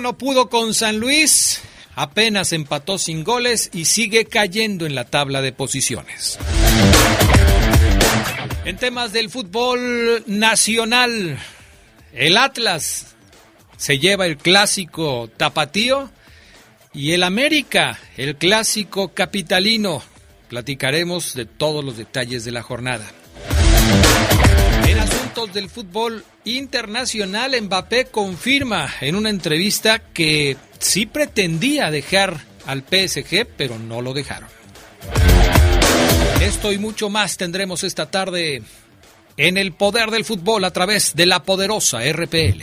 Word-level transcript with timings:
No 0.00 0.16
pudo 0.16 0.48
con 0.48 0.74
San 0.74 0.98
Luis, 0.98 1.60
apenas 1.94 2.52
empató 2.52 2.98
sin 2.98 3.24
goles 3.24 3.68
y 3.72 3.84
sigue 3.84 4.24
cayendo 4.24 4.86
en 4.86 4.94
la 4.94 5.04
tabla 5.04 5.42
de 5.42 5.52
posiciones. 5.52 6.38
En 8.64 8.76
temas 8.78 9.12
del 9.12 9.28
fútbol 9.28 10.24
nacional, 10.26 11.38
el 12.14 12.36
Atlas 12.38 13.14
se 13.76 13.98
lleva 13.98 14.26
el 14.26 14.38
clásico 14.38 15.28
tapatío 15.36 16.10
y 16.94 17.12
el 17.12 17.22
América, 17.22 17.98
el 18.16 18.36
clásico 18.36 19.08
capitalino. 19.08 20.02
Platicaremos 20.48 21.34
de 21.34 21.44
todos 21.44 21.84
los 21.84 21.96
detalles 21.96 22.44
de 22.44 22.52
la 22.52 22.62
jornada. 22.62 23.10
En 24.86 24.98
asuntos 24.98 25.52
del 25.52 25.68
fútbol 25.68 26.24
internacional, 26.44 27.60
Mbappé 27.60 28.06
confirma 28.06 28.92
en 29.00 29.14
una 29.14 29.30
entrevista 29.30 30.00
que 30.00 30.56
sí 30.78 31.06
pretendía 31.06 31.90
dejar 31.90 32.40
al 32.66 32.82
PSG, 32.82 33.46
pero 33.56 33.78
no 33.78 34.02
lo 34.02 34.12
dejaron. 34.12 34.48
Esto 36.40 36.72
y 36.72 36.78
mucho 36.78 37.08
más 37.08 37.36
tendremos 37.36 37.84
esta 37.84 38.10
tarde 38.10 38.62
en 39.36 39.56
el 39.56 39.72
poder 39.72 40.10
del 40.10 40.24
fútbol 40.24 40.64
a 40.64 40.72
través 40.72 41.14
de 41.14 41.26
la 41.26 41.42
poderosa 41.42 42.00
RPL. 42.00 42.62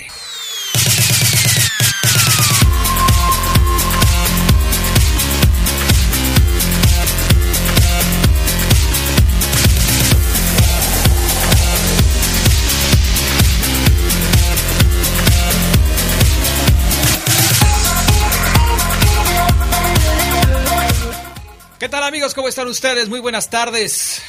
¿Qué 21.79 21.87
tal 21.87 22.03
amigos? 22.03 22.33
¿Cómo 22.33 22.49
están 22.49 22.67
ustedes? 22.67 23.07
Muy 23.07 23.21
buenas 23.21 23.49
tardes. 23.49 24.21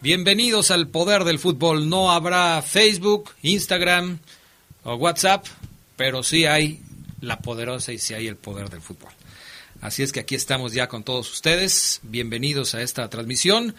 Bienvenidos 0.00 0.70
al 0.70 0.88
Poder 0.88 1.24
del 1.24 1.38
Fútbol. 1.38 1.90
No 1.90 2.10
habrá 2.10 2.62
Facebook, 2.62 3.32
Instagram 3.42 4.18
o 4.84 4.94
WhatsApp, 4.94 5.44
pero 5.96 6.22
sí 6.22 6.46
hay 6.46 6.80
la 7.20 7.38
poderosa 7.40 7.92
y 7.92 7.98
sí 7.98 8.14
hay 8.14 8.28
el 8.28 8.36
poder 8.36 8.70
del 8.70 8.80
fútbol. 8.80 9.12
Así 9.82 10.02
es 10.02 10.10
que 10.10 10.20
aquí 10.20 10.34
estamos 10.34 10.72
ya 10.72 10.88
con 10.88 11.04
todos 11.04 11.30
ustedes. 11.30 12.00
Bienvenidos 12.02 12.74
a 12.74 12.80
esta 12.80 13.10
transmisión. 13.10 13.74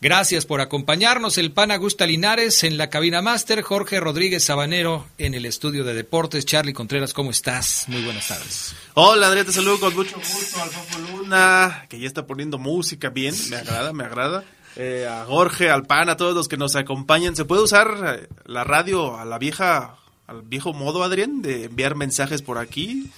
Gracias 0.00 0.46
por 0.46 0.60
acompañarnos. 0.60 1.38
El 1.38 1.50
pan 1.50 1.72
Augusta 1.72 2.06
Linares 2.06 2.62
en 2.62 2.78
la 2.78 2.88
cabina 2.88 3.20
máster, 3.20 3.62
Jorge 3.62 3.98
Rodríguez 3.98 4.44
Sabanero 4.44 5.06
en 5.18 5.34
el 5.34 5.44
estudio 5.44 5.82
de 5.82 5.92
deportes. 5.92 6.46
Charlie 6.46 6.72
Contreras, 6.72 7.12
¿cómo 7.12 7.32
estás? 7.32 7.84
Muy 7.88 8.04
buenas 8.04 8.28
tardes. 8.28 8.76
Hola, 8.94 9.26
Adrián, 9.26 9.46
te 9.46 9.52
saludo 9.52 9.80
con 9.80 9.96
mucho 9.96 10.16
gusto. 10.16 10.62
Alfonso 10.62 10.98
Luna, 11.00 11.86
que 11.88 11.98
ya 11.98 12.06
está 12.06 12.28
poniendo 12.28 12.58
música 12.58 13.08
bien, 13.08 13.34
me 13.50 13.56
agrada, 13.56 13.92
me 13.92 14.04
agrada. 14.04 14.44
Eh, 14.76 15.08
a 15.10 15.24
Jorge, 15.24 15.68
al 15.68 15.84
pan, 15.84 16.08
a 16.08 16.16
todos 16.16 16.32
los 16.32 16.46
que 16.46 16.56
nos 16.56 16.76
acompañan. 16.76 17.34
¿Se 17.34 17.44
puede 17.44 17.62
usar 17.62 18.20
eh, 18.20 18.28
la 18.46 18.62
radio 18.62 19.16
a 19.16 19.24
la 19.24 19.38
vieja, 19.38 19.96
al 20.28 20.42
viejo 20.42 20.72
modo, 20.72 21.02
Adrián, 21.02 21.42
de 21.42 21.64
enviar 21.64 21.96
mensajes 21.96 22.40
por 22.40 22.58
aquí? 22.58 23.10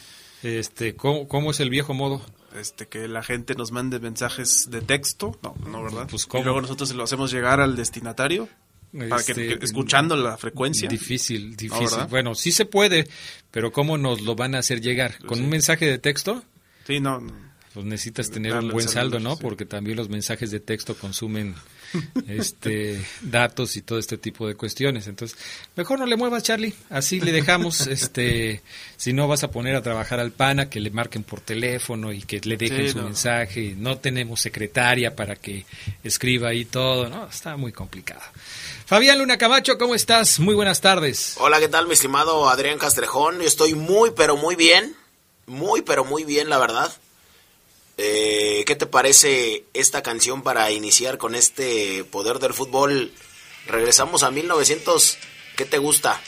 Este, 0.43 0.97
¿cómo, 0.97 1.29
cómo 1.29 1.51
es 1.51 1.61
el 1.61 1.69
viejo 1.69 1.93
modo? 1.93 2.23
Este, 2.59 2.89
que 2.89 3.07
la 3.09 3.23
gente 3.23 3.55
nos 3.55 3.71
mande 3.73 4.01
mensajes 4.01 4.69
de 4.71 4.81
texto. 4.81 5.39
No, 5.43 5.55
no, 5.69 5.83
¿verdad? 5.85 6.07
Pues, 6.11 6.27
¿cómo? 6.27 6.43
Y 6.43 6.45
luego 6.45 6.61
nosotros 6.61 6.89
se 6.89 6.95
lo 6.95 7.05
hacemos 7.05 7.31
llegar 7.31 7.61
al 7.61 7.77
destinatario. 7.77 8.49
Para 9.09 9.23
que, 9.23 9.33
Este, 9.33 9.59
que- 9.59 9.65
escuchando 9.65 10.17
la 10.17 10.37
frecuencia. 10.37 10.89
Difícil, 10.89 11.55
difícil. 11.57 12.07
bueno, 12.09 12.35
sí 12.35 12.51
se 12.51 12.65
puede, 12.65 13.09
pero 13.53 13.71
¿cómo 13.71 13.97
nos 13.99 14.21
lo 14.23 14.35
van 14.35 14.57
a 14.57 14.59
hacer 14.59 14.81
llegar? 14.81 15.17
¿Con 15.27 15.39
Sí. 15.39 15.45
un 15.45 15.51
mensaje 15.51 15.87
de 15.87 15.99
texto? 15.99 16.43
Sí, 16.89 16.99
no. 16.99 17.21
no. 17.21 17.33
Pues 17.73 17.87
necesitas 17.87 18.33
tener 18.33 18.53
Darle 18.53 18.67
un 18.71 18.73
buen 18.73 18.89
saldo, 18.89 19.21
¿no? 19.21 19.37
sí. 19.37 19.43
Porque 19.43 19.65
también 19.65 19.97
los 19.97 20.09
mensajes 20.09 20.51
de 20.51 20.59
texto 20.59 20.97
consumen 20.97 21.55
este 22.29 23.05
datos 23.23 23.77
y 23.77 23.83
todo 23.83 23.99
este 23.99 24.19
tipo 24.19 24.47
de 24.47 24.55
cuestiones. 24.55 25.07
Entonces, 25.07 25.39
mejor 25.77 25.99
no 25.99 26.07
le 26.07 26.17
muevas, 26.17 26.43
Charlie. 26.43 26.75
Así 26.89 27.21
le 27.21 27.33
dejamos, 27.33 27.81
este, 27.87 28.63
si 28.97 29.13
no 29.13 29.29
vas 29.29 29.45
a 29.45 29.51
poner 29.51 29.75
a 29.77 29.83
trabajar 29.83 30.21
al 30.21 30.31
pana, 30.33 30.69
que 30.71 30.81
le 30.81 30.91
marquen 30.91 31.23
por 31.23 31.41
teléfono 31.41 32.13
y 32.13 32.23
que 32.23 32.41
le 32.45 32.57
dejen 32.57 32.87
Sí, 32.87 32.93
su 32.93 32.99
no. 32.99 33.05
mensaje. 33.05 33.75
No 33.77 33.99
tenemos 33.99 34.41
secretaria 34.41 35.15
para 35.17 35.37
que 35.37 35.65
escriba 36.05 36.49
ahí 36.51 36.65
todo, 36.65 37.09
¿no? 37.09 37.27
Está 37.29 37.57
muy 37.57 37.73
complicado. 37.73 38.23
Fabián 38.87 39.19
Luna 39.19 39.39
Camacho, 39.39 39.79
¿cómo 39.79 39.95
estás? 39.95 40.41
Muy 40.41 40.55
buenas 40.55 40.81
tardes. 40.81 41.35
Hola, 41.39 41.61
¿qué 41.61 41.69
tal, 41.69 41.87
mi 41.87 41.93
estimado 41.95 42.49
Adrián 42.49 42.79
Castrejón? 42.79 43.39
Yo 43.39 43.45
estoy 43.47 43.75
muy, 43.75 44.11
pero 44.17 44.37
muy 44.37 44.57
bien. 44.57 44.95
Muy, 45.47 45.83
pero 45.83 46.05
muy 46.05 46.25
bien, 46.25 46.49
la 46.49 46.59
verdad. 46.59 46.93
Eh, 48.03 48.65
¿Qué 48.67 48.77
te 48.77 48.87
parece 48.87 49.65
esta 49.75 50.03
canción 50.03 50.43
para 50.43 50.71
iniciar 50.71 51.19
con 51.19 51.35
este 51.35 52.03
poder 52.05 52.39
del 52.39 52.55
fútbol? 52.55 53.13
Regresamos 53.67 54.23
a 54.23 54.31
1900, 54.31 55.19
¿qué 55.57 55.67
te 55.67 55.77
gusta? 55.77 56.19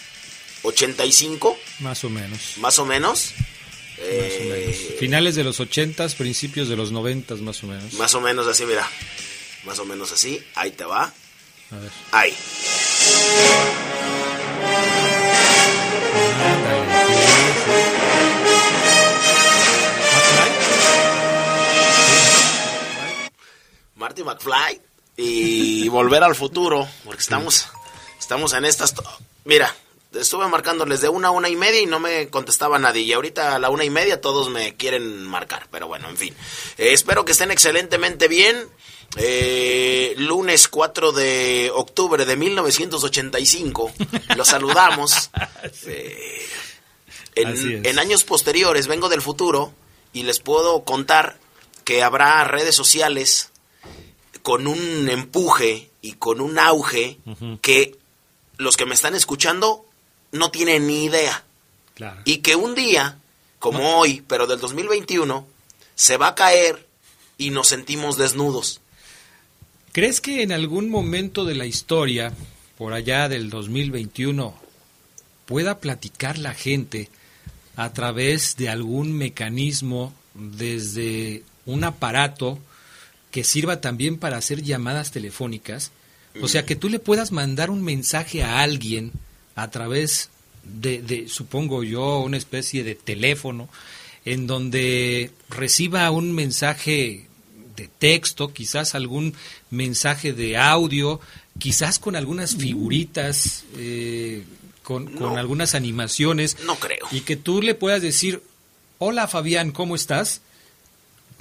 ¿85? 0.65 1.57
Más 1.81 2.05
o 2.05 2.11
menos. 2.11 2.41
Más 2.59 2.79
o 2.79 2.85
menos. 2.85 3.33
Más 3.37 3.41
o 3.99 4.05
Eh, 4.05 4.67
menos. 4.67 4.99
Finales 5.01 5.35
de 5.35 5.45
los 5.45 5.61
ochentas, 5.61 6.15
principios 6.15 6.69
de 6.69 6.77
los 6.77 6.93
noventas, 6.93 7.41
más 7.41 7.63
o 7.63 7.67
menos. 7.67 7.95
Más 7.95 8.15
o 8.15 8.21
menos 8.21 8.47
así, 8.47 8.67
mira. 8.67 8.87
Más 9.65 9.79
o 9.79 9.87
menos 9.87 10.13
así. 10.13 10.43
Ahí 10.55 10.73
te 10.73 10.85
va. 10.85 11.05
A 11.71 11.77
ver. 11.77 11.91
Ahí. 12.11 12.37
Marty 24.13 24.25
McFly 24.25 24.81
y 25.17 25.89
volver 25.89 26.23
al 26.23 26.35
futuro, 26.35 26.87
porque 27.03 27.23
estamos, 27.23 27.69
estamos 28.21 28.53
en 28.53 28.67
estas. 28.67 28.95
Mira, 29.47 29.75
estuve 30.13 30.47
marcándoles 30.49 31.01
de 31.01 31.09
una 31.09 31.29
a 31.29 31.31
una 31.31 31.49
y 31.49 31.57
media 31.57 31.81
y 31.81 31.87
no 31.87 31.99
me 31.99 32.29
contestaba 32.29 32.79
nadie. 32.79 33.03
Y 33.03 33.13
ahorita 33.15 33.55
a 33.55 33.59
la 33.59 33.71
una 33.71 33.85
y 33.85 33.91
media 33.91 34.21
todos 34.21 34.51
me 34.51 34.75
quieren 34.75 35.27
marcar, 35.27 35.67
pero 35.71 35.89
bueno, 35.89 36.11
en 36.11 36.19
fin. 36.19 36.35
Eh, 36.77 36.93
espero 36.93 37.25
que 37.25 37.33
estén 37.33 37.51
excelentemente 37.51 38.29
bien. 38.29 38.69
Eh, 39.17 40.13
lunes 40.19 40.69
4 40.69 41.13
de 41.13 41.71
octubre 41.75 42.27
de 42.27 42.37
1985, 42.37 43.93
los 44.37 44.49
saludamos. 44.49 45.31
Eh, 47.35 47.49
en 47.85 47.99
años 47.99 48.25
posteriores 48.25 48.89
vengo 48.89 49.09
del 49.09 49.23
futuro 49.23 49.73
y 50.13 50.25
les 50.25 50.39
puedo 50.39 50.85
contar 50.85 51.39
que 51.83 52.03
habrá 52.03 52.45
redes 52.45 52.75
sociales 52.75 53.52
con 54.43 54.67
un 54.67 55.09
empuje 55.09 55.91
y 56.01 56.13
con 56.13 56.41
un 56.41 56.59
auge 56.59 57.19
que 57.61 57.97
los 58.59 58.77
que 58.77 58.87
me 58.87 58.95
están 58.95 59.15
escuchando 59.15 59.87
no 60.33 60.51
tienen 60.51 60.87
ni 60.87 61.05
idea. 61.05 61.45
Claro. 61.95 62.21
Y 62.25 62.39
que 62.39 62.57
un 62.57 62.75
día, 62.75 63.19
como 63.59 63.99
hoy, 63.99 64.23
pero 64.27 64.47
del 64.47 64.61
2021, 64.61 65.47
se 65.95 66.17
va 66.17 66.29
a 66.29 66.35
caer 66.35 66.87
y 67.39 67.51
nos 67.51 67.69
sentimos 67.69 68.17
desnudos. 68.17 68.81
¿Crees 69.93 70.21
que 70.21 70.43
en 70.43 70.53
algún 70.53 70.89
momento 70.89 71.45
de 71.45 71.55
la 71.55 71.67
historia, 71.67 72.33
por 72.79 72.95
allá 72.95 73.29
del 73.29 73.51
2021, 73.51 74.55
pueda 75.45 75.79
platicar 75.79 76.39
la 76.39 76.55
gente 76.55 77.11
a 77.77 77.93
través 77.93 78.57
de 78.57 78.69
algún 78.69 79.13
mecanismo 79.13 80.15
desde 80.35 81.43
un 81.67 81.85
aparato 81.85 82.59
que 83.33 83.43
sirva 83.43 83.81
también 83.81 84.19
para 84.19 84.37
hacer 84.37 84.63
llamadas 84.63 85.11
telefónicas? 85.11 85.91
O 86.41 86.49
sea, 86.49 86.65
que 86.65 86.77
tú 86.77 86.89
le 86.89 86.99
puedas 86.99 87.33
mandar 87.33 87.69
un 87.69 87.83
mensaje 87.83 88.43
a 88.43 88.61
alguien 88.61 89.13
a 89.55 89.71
través 89.71 90.31
de, 90.65 91.03
de, 91.03 91.29
supongo 91.29 91.83
yo, 91.83 92.21
una 92.21 92.37
especie 92.39 92.85
de 92.85 92.95
teléfono, 92.95 93.69
en 94.25 94.47
donde 94.47 95.31
reciba 95.51 96.11
un 96.11 96.33
mensaje 96.33 97.27
de 97.77 97.89
texto, 97.99 98.53
quizás 98.53 98.95
algún 98.95 99.35
mensaje 99.71 100.33
de 100.33 100.57
audio, 100.57 101.21
quizás 101.59 101.99
con 101.99 102.17
algunas 102.17 102.57
figuritas, 102.57 103.65
eh, 103.77 104.45
con, 104.83 105.13
con 105.13 105.39
algunas 105.39 105.75
animaciones. 105.75 106.57
No 106.65 106.77
creo. 106.77 107.07
Y 107.11 107.21
que 107.21 107.37
tú 107.37 107.61
le 107.61 107.75
puedas 107.75 108.01
decir, 108.01 108.43
hola 108.99 109.29
Fabián, 109.29 109.71
¿cómo 109.73 109.97
estás? 109.97 110.41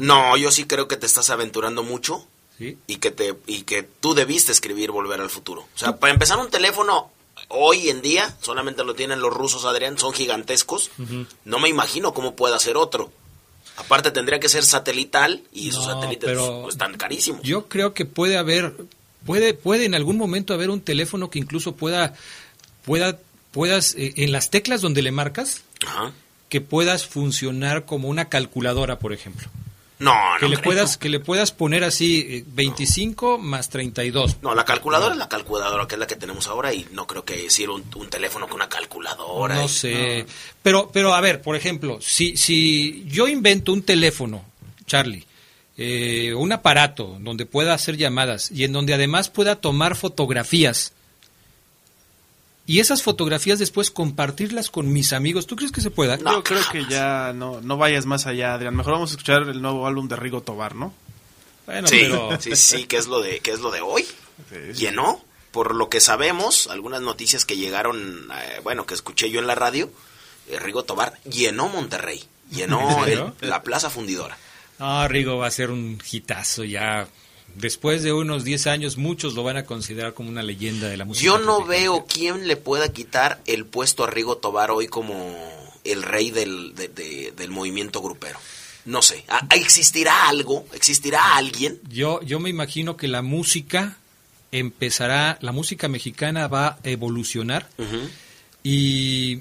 No, 0.01 0.35
yo 0.37 0.51
sí 0.51 0.65
creo 0.65 0.87
que 0.87 0.97
te 0.97 1.05
estás 1.05 1.29
aventurando 1.29 1.83
mucho 1.83 2.25
¿Sí? 2.57 2.77
y 2.87 2.97
que 2.97 3.11
te 3.11 3.35
y 3.47 3.61
que 3.63 3.83
tú 3.83 4.13
debiste 4.13 4.51
escribir 4.51 4.91
Volver 4.91 5.21
al 5.21 5.29
Futuro. 5.29 5.61
O 5.75 5.77
sea, 5.77 5.97
para 5.97 6.11
empezar 6.13 6.37
un 6.39 6.49
teléfono 6.49 7.11
hoy 7.49 7.89
en 7.89 8.01
día 8.01 8.35
solamente 8.41 8.83
lo 8.83 8.93
tienen 8.95 9.19
los 9.21 9.33
rusos, 9.33 9.65
Adrián, 9.65 9.97
son 9.97 10.13
gigantescos. 10.13 10.89
No 11.45 11.59
me 11.59 11.69
imagino 11.69 12.13
cómo 12.13 12.35
pueda 12.35 12.57
ser 12.59 12.77
otro. 12.77 13.11
Aparte 13.77 14.11
tendría 14.11 14.39
que 14.39 14.49
ser 14.49 14.63
satelital 14.63 15.43
y 15.53 15.69
esos 15.69 15.87
No, 15.87 15.93
satélites 15.93 16.29
pero 16.29 16.63
pues, 16.63 16.75
están 16.75 16.97
carísimos. 16.97 17.41
Yo 17.43 17.67
creo 17.67 17.93
que 17.93 18.05
puede 18.05 18.37
haber, 18.37 18.75
puede, 19.25 19.53
puede 19.53 19.85
en 19.85 19.95
algún 19.95 20.17
momento 20.17 20.53
haber 20.53 20.69
un 20.69 20.81
teléfono 20.81 21.29
que 21.29 21.39
incluso 21.39 21.75
pueda, 21.75 22.13
pueda, 22.85 23.19
puedas, 23.51 23.95
eh, 23.95 24.13
en 24.17 24.31
las 24.31 24.49
teclas 24.49 24.81
donde 24.81 25.01
le 25.01 25.11
marcas, 25.11 25.61
Ajá. 25.87 26.11
que 26.49 26.59
puedas 26.61 27.07
funcionar 27.07 27.85
como 27.85 28.09
una 28.09 28.29
calculadora, 28.29 28.99
por 28.99 29.13
ejemplo. 29.13 29.47
No, 30.01 30.13
que 30.39 30.45
no 30.45 30.49
le 30.49 30.55
creo. 30.57 30.63
puedas, 30.65 30.97
que 30.97 31.09
le 31.09 31.19
puedas 31.19 31.51
poner 31.51 31.83
así 31.83 32.25
eh, 32.29 32.43
25 32.47 33.37
más 33.37 33.69
32. 33.69 34.37
No, 34.41 34.55
la 34.55 34.65
calculadora 34.65 35.13
es 35.13 35.17
la 35.19 35.29
calculadora 35.29 35.87
que 35.87 35.95
es 35.95 35.99
la 35.99 36.07
que 36.07 36.15
tenemos 36.15 36.47
ahora 36.47 36.73
y 36.73 36.87
no 36.91 37.05
creo 37.07 37.23
que 37.23 37.49
sirva 37.49 37.75
un, 37.75 37.85
un 37.95 38.09
teléfono 38.09 38.47
con 38.47 38.55
una 38.55 38.67
calculadora. 38.67 39.55
No 39.55 39.65
y- 39.65 39.69
sé. 39.69 40.25
Pero, 40.63 40.89
pero 40.91 41.13
a 41.13 41.21
ver, 41.21 41.41
por 41.41 41.55
ejemplo, 41.55 41.99
si, 42.01 42.35
si 42.35 43.05
yo 43.07 43.27
invento 43.27 43.71
un 43.73 43.83
teléfono, 43.83 44.43
Charlie, 44.87 45.25
eh, 45.77 46.33
un 46.35 46.51
aparato 46.51 47.17
donde 47.21 47.45
pueda 47.45 47.73
hacer 47.73 47.95
llamadas 47.97 48.51
y 48.51 48.63
en 48.63 48.73
donde 48.73 48.93
además 48.93 49.29
pueda 49.29 49.55
tomar 49.55 49.95
fotografías 49.95 50.93
y 52.65 52.79
esas 52.79 53.03
fotografías 53.03 53.59
después 53.59 53.91
compartirlas 53.91 54.69
con 54.69 54.91
mis 54.93 55.13
amigos, 55.13 55.47
¿tú 55.47 55.55
crees 55.55 55.71
que 55.71 55.81
se 55.81 55.91
pueda? 55.91 56.17
No. 56.17 56.33
Yo 56.33 56.43
creo 56.43 56.61
que 56.71 56.85
ya 56.85 57.33
no, 57.33 57.59
no 57.61 57.77
vayas 57.77 58.05
más 58.05 58.27
allá, 58.27 58.53
Adrián. 58.53 58.75
Mejor 58.75 58.93
vamos 58.93 59.09
a 59.11 59.13
escuchar 59.13 59.43
el 59.43 59.61
nuevo 59.61 59.87
álbum 59.87 60.07
de 60.07 60.15
Rigo 60.15 60.41
Tobar, 60.41 60.75
¿no? 60.75 60.93
Bueno, 61.65 61.87
Sí, 61.87 61.99
pero 62.01 62.39
sí, 62.39 62.55
sí, 62.55 62.85
que 62.85 62.97
es 62.97 63.07
lo 63.07 63.21
de, 63.21 63.39
que 63.39 63.51
es 63.51 63.59
lo 63.59 63.71
de 63.71 63.81
hoy. 63.81 64.03
Sí, 64.03 64.55
sí. 64.73 64.79
Llenó, 64.85 65.23
por 65.51 65.75
lo 65.75 65.89
que 65.89 65.99
sabemos, 65.99 66.67
algunas 66.67 67.01
noticias 67.01 67.45
que 67.45 67.57
llegaron, 67.57 68.29
eh, 68.31 68.59
bueno, 68.63 68.85
que 68.85 68.93
escuché 68.93 69.29
yo 69.29 69.39
en 69.39 69.47
la 69.47 69.55
radio, 69.55 69.91
eh, 70.49 70.59
Rigo 70.59 70.83
Tobar 70.83 71.19
llenó 71.23 71.67
Monterrey, 71.67 72.23
llenó 72.51 72.79
la 73.41 73.63
plaza 73.63 73.89
fundidora. 73.89 74.37
no, 74.79 75.07
Rigo 75.07 75.37
va 75.37 75.47
a 75.47 75.51
ser 75.51 75.71
un 75.71 76.01
hitazo 76.11 76.63
ya. 76.63 77.07
Después 77.55 78.03
de 78.03 78.13
unos 78.13 78.43
10 78.43 78.67
años, 78.67 78.97
muchos 78.97 79.33
lo 79.33 79.43
van 79.43 79.57
a 79.57 79.65
considerar 79.65 80.13
como 80.13 80.29
una 80.29 80.43
leyenda 80.43 80.87
de 80.87 80.97
la 80.97 81.05
música. 81.05 81.25
Yo 81.25 81.37
no 81.39 81.65
veo 81.65 82.05
quién 82.07 82.47
le 82.47 82.57
pueda 82.57 82.91
quitar 82.91 83.41
el 83.45 83.65
puesto 83.65 84.03
a 84.03 84.07
Rigo 84.07 84.37
Tobar 84.37 84.71
hoy 84.71 84.87
como 84.87 85.15
el 85.83 86.03
rey 86.03 86.31
del, 86.31 86.73
de- 86.75 86.87
de- 86.89 87.33
del 87.35 87.49
movimiento 87.51 88.01
grupero. 88.01 88.39
No 88.85 89.01
sé, 89.03 89.23
¿Ah, 89.27 89.45
¿existirá 89.55 90.27
algo? 90.27 90.65
¿Existirá 90.73 91.35
alguien? 91.35 91.79
Yo, 91.89 92.19
yo 92.23 92.39
me 92.39 92.49
imagino 92.49 92.97
que 92.97 93.07
la 93.07 93.21
música 93.21 93.97
empezará, 94.51 95.37
la 95.41 95.51
música 95.51 95.87
mexicana 95.87 96.47
va 96.47 96.67
a 96.67 96.79
evolucionar 96.83 97.69
y 98.63 99.39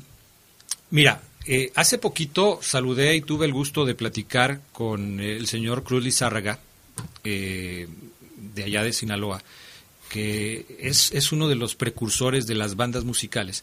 mira, 0.91 1.23
eh, 1.47 1.73
hace 1.75 1.99
poquito 1.99 2.61
saludé 2.63 3.17
y 3.17 3.23
tuve 3.23 3.47
el 3.47 3.53
gusto 3.53 3.85
de 3.85 3.95
platicar 3.95 4.61
con 4.73 5.21
el 5.21 5.47
señor 5.47 5.83
Cruz 5.85 6.05
Lizárraga, 6.05 6.59
eh, 7.25 7.89
de 8.55 8.65
allá 8.65 8.83
de 8.83 8.93
Sinaloa, 8.93 9.43
que 10.09 10.67
es, 10.81 11.13
es 11.13 11.33
uno 11.33 11.49
de 11.49 11.55
los 11.55 11.75
precursores 11.75 12.47
de 12.47 12.55
las 12.55 12.77
bandas 12.77 13.05
musicales. 13.05 13.63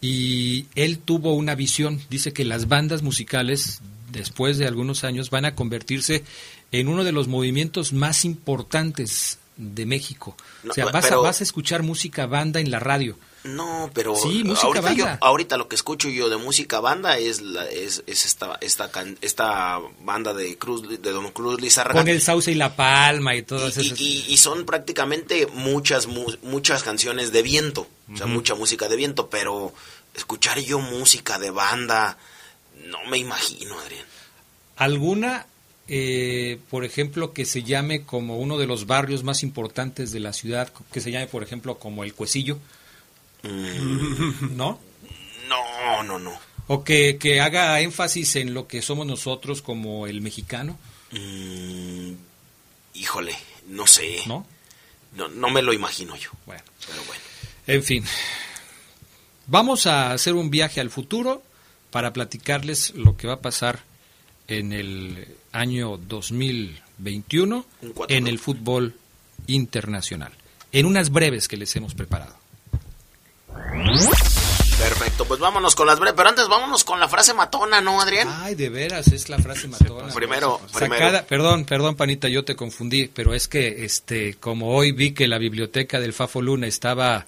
Y 0.00 0.66
él 0.74 0.98
tuvo 0.98 1.34
una 1.34 1.54
visión, 1.54 2.00
dice 2.10 2.32
que 2.32 2.44
las 2.44 2.68
bandas 2.68 3.02
musicales, 3.02 3.80
después 4.12 4.58
de 4.58 4.66
algunos 4.66 5.04
años, 5.04 5.30
van 5.30 5.44
a 5.44 5.54
convertirse 5.54 6.24
en 6.72 6.88
uno 6.88 7.04
de 7.04 7.12
los 7.12 7.28
movimientos 7.28 7.92
más 7.92 8.24
importantes 8.24 9.38
de 9.56 9.86
México. 9.86 10.36
No, 10.62 10.72
o 10.72 10.74
sea, 10.74 10.86
vas, 10.86 11.06
pero- 11.06 11.20
a, 11.20 11.22
vas 11.22 11.40
a 11.40 11.44
escuchar 11.44 11.82
música 11.82 12.26
banda 12.26 12.60
en 12.60 12.70
la 12.70 12.80
radio. 12.80 13.16
No, 13.44 13.90
pero 13.92 14.16
Sí, 14.16 14.42
ahorita, 14.62 14.94
yo- 14.94 15.06
ahorita 15.20 15.56
lo 15.58 15.68
que 15.68 15.76
escucho 15.76 16.08
yo 16.08 16.30
de 16.30 16.38
música 16.38 16.80
banda 16.80 17.18
es 17.18 17.42
la, 17.42 17.66
es, 17.66 18.02
es 18.06 18.24
esta 18.24 18.58
esta 19.20 19.80
banda 20.02 20.32
de 20.32 20.56
Cruz 20.56 20.88
de 20.88 21.10
Don 21.12 21.30
Cruz 21.30 21.60
Lizárraga 21.60 22.00
Con 22.00 22.08
el 22.08 22.22
sauce 22.22 22.52
y 22.52 22.54
la 22.54 22.74
palma 22.74 23.34
y 23.36 23.42
todas 23.42 23.76
y- 23.76 23.80
esas. 23.88 24.00
y- 24.00 24.24
y 24.28 24.36
son 24.38 24.64
prácticamente 24.64 25.46
muchas 25.52 26.06
mu- 26.06 26.32
muchas 26.42 26.82
canciones 26.82 27.32
de 27.32 27.42
viento, 27.42 27.86
o 28.12 28.16
sea, 28.16 28.26
mucha 28.26 28.54
música 28.54 28.88
de 28.88 28.96
viento, 28.96 29.28
pero 29.28 29.74
escuchar 30.14 30.58
yo 30.60 30.78
música 30.78 31.38
de 31.38 31.50
banda 31.50 32.16
no 32.86 32.98
me 33.10 33.18
imagino, 33.18 33.78
Adrián. 33.78 34.06
¿Alguna, 34.76 35.46
eh, 35.88 36.58
por 36.70 36.84
ejemplo, 36.84 37.32
que 37.32 37.44
se 37.44 37.62
llame 37.62 38.04
como 38.04 38.38
uno 38.38 38.56
de 38.58 38.66
los 38.66 38.86
barrios 38.86 39.22
más 39.22 39.42
importantes 39.42 40.12
de 40.12 40.20
la 40.20 40.32
ciudad, 40.32 40.72
que 40.92 41.00
se 41.00 41.10
llame, 41.10 41.26
por 41.26 41.42
ejemplo, 41.42 41.78
como 41.78 42.04
el 42.04 42.14
Cuecillo, 42.14 42.58
Mm, 43.44 44.56
¿no? 44.56 44.80
no, 45.48 46.02
no, 46.02 46.18
no. 46.18 46.32
O 46.66 46.82
que, 46.82 47.18
que 47.18 47.40
haga 47.40 47.78
énfasis 47.80 48.36
en 48.36 48.54
lo 48.54 48.66
que 48.66 48.80
somos 48.82 49.06
nosotros 49.06 49.62
como 49.62 50.06
el 50.06 50.20
mexicano, 50.22 50.78
Mm, 51.12 52.14
híjole, 52.94 53.36
no 53.68 53.86
sé. 53.86 54.22
¿no? 54.26 54.46
No, 55.16 55.28
no 55.28 55.48
me 55.50 55.62
lo 55.62 55.72
imagino 55.72 56.16
yo. 56.16 56.30
Bueno, 56.44 56.62
Pero 56.86 57.04
bueno. 57.04 57.22
en 57.68 57.82
fin. 57.84 58.04
Vamos 59.46 59.86
a 59.86 60.12
hacer 60.12 60.34
un 60.34 60.50
viaje 60.50 60.80
al 60.80 60.90
futuro 60.90 61.42
para 61.90 62.12
platicarles 62.12 62.94
lo 62.96 63.16
que 63.16 63.26
va 63.28 63.34
a 63.34 63.40
pasar 63.40 63.80
en 64.48 64.72
el 64.72 65.28
año 65.52 65.96
2021 65.98 67.64
Un 67.82 67.92
cuatro, 67.92 68.16
en 68.16 68.26
el 68.26 68.38
fútbol 68.38 68.94
internacional. 69.46 70.32
En 70.72 70.86
unas 70.86 71.10
breves 71.10 71.46
que 71.46 71.56
les 71.56 71.76
hemos 71.76 71.94
preparado. 71.94 72.36
Perfecto, 74.78 75.24
pues 75.24 75.40
vámonos 75.40 75.74
con 75.74 75.86
las 75.86 75.98
breves. 75.98 76.14
Pero 76.16 76.28
antes 76.28 76.48
vámonos 76.48 76.84
con 76.84 76.98
la 77.00 77.08
frase 77.08 77.32
matona, 77.32 77.80
¿no, 77.80 78.00
Adrián? 78.00 78.28
Ay, 78.42 78.54
de 78.54 78.68
veras, 78.68 79.06
es 79.08 79.28
la 79.28 79.38
frase 79.38 79.68
matona. 79.68 80.12
primero, 80.12 80.60
primero. 80.72 80.96
Sacada- 80.96 81.24
perdón, 81.26 81.64
perdón, 81.64 81.94
panita, 81.96 82.28
yo 82.28 82.44
te 82.44 82.56
confundí, 82.56 83.06
pero 83.08 83.34
es 83.34 83.48
que 83.48 83.84
este, 83.84 84.34
como 84.34 84.74
hoy 84.76 84.92
vi 84.92 85.12
que 85.14 85.28
la 85.28 85.38
biblioteca 85.38 86.00
del 86.00 86.12
Fafo 86.12 86.42
Luna 86.42 86.66
estaba 86.66 87.24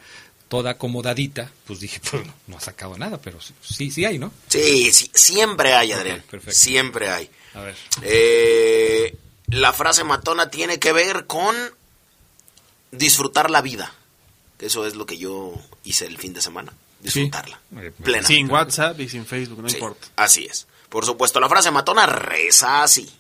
toda 0.48 0.72
acomodadita, 0.72 1.50
pues 1.66 1.80
dije, 1.80 2.00
pues 2.10 2.26
no, 2.26 2.34
no 2.48 2.56
ha 2.56 2.60
sacado 2.60 2.98
nada, 2.98 3.18
pero 3.18 3.38
sí, 3.62 3.90
sí 3.90 4.04
hay, 4.04 4.18
¿no? 4.18 4.32
Sí, 4.48 4.92
sí, 4.92 5.10
siempre 5.14 5.72
hay, 5.74 5.92
Adrián. 5.92 6.22
Perfecto. 6.28 6.54
Siempre 6.58 7.08
hay. 7.10 7.30
A 7.54 7.60
ver. 7.60 7.76
Eh, 8.02 9.16
la 9.48 9.72
frase 9.72 10.04
matona 10.04 10.50
tiene 10.50 10.78
que 10.78 10.92
ver 10.92 11.26
con 11.26 11.54
disfrutar 12.90 13.50
la 13.50 13.62
vida. 13.62 13.94
Eso 14.58 14.86
es 14.86 14.94
lo 14.94 15.06
que 15.06 15.18
yo 15.18 15.52
hice 15.84 16.06
el 16.06 16.18
fin 16.18 16.32
de 16.32 16.40
semana. 16.40 16.72
Disfrutarla. 17.00 17.60
Eh, 17.78 17.92
Plena. 18.02 18.26
Sin 18.26 18.50
WhatsApp 18.50 18.98
y 19.00 19.08
sin 19.08 19.26
Facebook, 19.26 19.62
no 19.62 19.68
Sí, 19.68 19.76
importa. 19.76 20.08
Así 20.16 20.46
es. 20.46 20.66
Por 20.88 21.04
supuesto, 21.04 21.40
la 21.40 21.48
frase 21.48 21.70
matona 21.70 22.06
reza 22.06 22.82
así. 22.82 23.10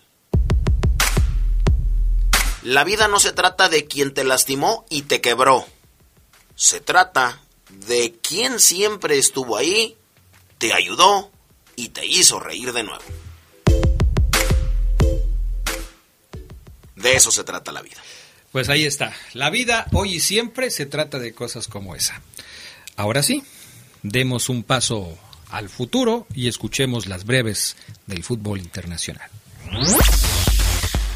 La 2.62 2.84
vida 2.84 3.06
no 3.06 3.20
se 3.20 3.32
trata 3.32 3.68
de 3.68 3.86
quien 3.86 4.12
te 4.14 4.24
lastimó 4.24 4.86
y 4.88 5.02
te 5.02 5.20
quebró. 5.20 5.66
Se 6.56 6.80
trata 6.80 7.40
de 7.68 8.14
quien 8.22 8.58
siempre 8.58 9.18
estuvo 9.18 9.56
ahí, 9.56 9.96
te 10.58 10.72
ayudó 10.72 11.30
y 11.76 11.90
te 11.90 12.06
hizo 12.06 12.40
reír 12.40 12.72
de 12.72 12.82
nuevo. 12.82 13.02
De 16.96 17.14
eso 17.14 17.30
se 17.30 17.44
trata 17.44 17.72
la 17.72 17.82
vida. 17.82 18.02
Pues 18.56 18.70
ahí 18.70 18.86
está. 18.86 19.12
La 19.34 19.50
vida 19.50 19.84
hoy 19.92 20.14
y 20.14 20.20
siempre 20.20 20.70
se 20.70 20.86
trata 20.86 21.18
de 21.18 21.34
cosas 21.34 21.68
como 21.68 21.94
esa. 21.94 22.22
Ahora 22.96 23.22
sí, 23.22 23.42
demos 24.02 24.48
un 24.48 24.62
paso 24.62 25.18
al 25.50 25.68
futuro 25.68 26.26
y 26.34 26.48
escuchemos 26.48 27.04
las 27.04 27.26
breves 27.26 27.76
del 28.06 28.24
fútbol 28.24 28.60
internacional. 28.60 29.28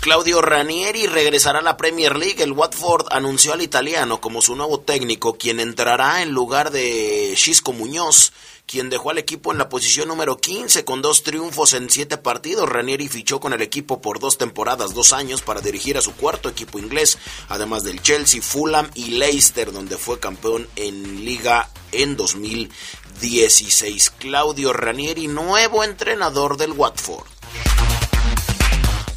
Claudio 0.00 0.42
Ranieri 0.42 1.06
regresará 1.06 1.60
a 1.60 1.62
la 1.62 1.78
Premier 1.78 2.18
League. 2.18 2.42
El 2.42 2.52
Watford 2.52 3.06
anunció 3.10 3.54
al 3.54 3.62
italiano 3.62 4.20
como 4.20 4.42
su 4.42 4.54
nuevo 4.54 4.80
técnico, 4.80 5.38
quien 5.38 5.60
entrará 5.60 6.20
en 6.20 6.32
lugar 6.32 6.70
de 6.70 7.32
Xisco 7.36 7.72
Muñoz, 7.72 8.34
quien 8.70 8.88
dejó 8.88 9.10
al 9.10 9.18
equipo 9.18 9.50
en 9.50 9.58
la 9.58 9.68
posición 9.68 10.06
número 10.06 10.38
15 10.38 10.84
con 10.84 11.02
dos 11.02 11.24
triunfos 11.24 11.72
en 11.72 11.90
siete 11.90 12.18
partidos. 12.18 12.68
Ranieri 12.68 13.08
fichó 13.08 13.40
con 13.40 13.52
el 13.52 13.62
equipo 13.62 14.00
por 14.00 14.20
dos 14.20 14.38
temporadas, 14.38 14.94
dos 14.94 15.12
años, 15.12 15.42
para 15.42 15.60
dirigir 15.60 15.98
a 15.98 16.02
su 16.02 16.14
cuarto 16.14 16.48
equipo 16.48 16.78
inglés, 16.78 17.18
además 17.48 17.82
del 17.82 18.00
Chelsea, 18.00 18.40
Fulham 18.40 18.88
y 18.94 19.18
Leicester, 19.18 19.72
donde 19.72 19.96
fue 19.96 20.20
campeón 20.20 20.68
en 20.76 21.24
Liga 21.24 21.68
en 21.90 22.16
2016. 22.16 24.10
Claudio 24.18 24.72
Ranieri, 24.72 25.26
nuevo 25.26 25.82
entrenador 25.82 26.56
del 26.56 26.70
Watford. 26.70 27.26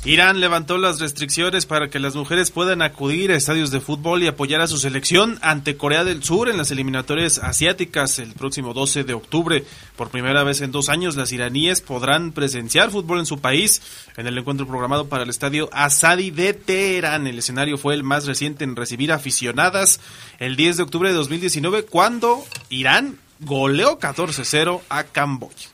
Irán 0.06 0.42
levantó 0.42 0.78
las 0.78 1.00
restricciones 1.00 1.66
para 1.66 1.90
que 1.90 1.98
las 1.98 2.14
mujeres 2.14 2.52
puedan 2.52 2.82
acudir 2.82 3.32
a 3.32 3.38
estadios 3.38 3.72
de 3.72 3.80
fútbol 3.80 4.22
y 4.22 4.28
apoyar 4.28 4.60
a 4.60 4.68
su 4.68 4.78
selección 4.78 5.40
ante 5.42 5.78
Corea 5.78 6.04
del 6.04 6.22
Sur 6.22 6.50
en 6.50 6.58
las 6.58 6.72
eliminatorias 6.72 7.38
asiáticas 7.38 8.20
el 8.20 8.34
próximo 8.34 8.74
12 8.74 9.06
de 9.06 9.14
octubre. 9.14 9.64
Por 9.96 10.10
primera 10.10 10.44
vez 10.44 10.60
en 10.60 10.74
dos 10.74 10.90
años, 10.90 11.16
las 11.16 11.32
iraníes 11.32 11.80
podrán 11.80 12.34
presenciar 12.34 12.92
fútbol 12.92 13.20
en 13.20 13.26
su 13.26 13.40
país 13.40 13.82
en 14.18 14.28
el 14.28 14.38
encuentro 14.38 14.68
programado 14.68 15.08
para 15.08 15.24
el 15.24 15.30
estadio 15.30 15.70
Asadi 15.72 16.32
de 16.32 16.54
Teherán. 16.54 17.26
El 17.26 17.40
escenario 17.40 17.78
fue 17.78 17.94
el 17.94 18.04
más 18.04 18.26
reciente 18.26 18.66
en 18.66 18.76
recibir 18.76 19.14
aficionadas 19.14 20.02
el 20.38 20.58
10 20.58 20.76
de 20.76 20.84
octubre 20.84 21.10
de 21.12 21.16
2019 21.16 21.86
cuando 21.86 22.44
Irán 22.70 23.20
goleó 23.40 24.00
14-0 24.00 24.82
a 24.90 25.06
Camboya. 25.06 25.73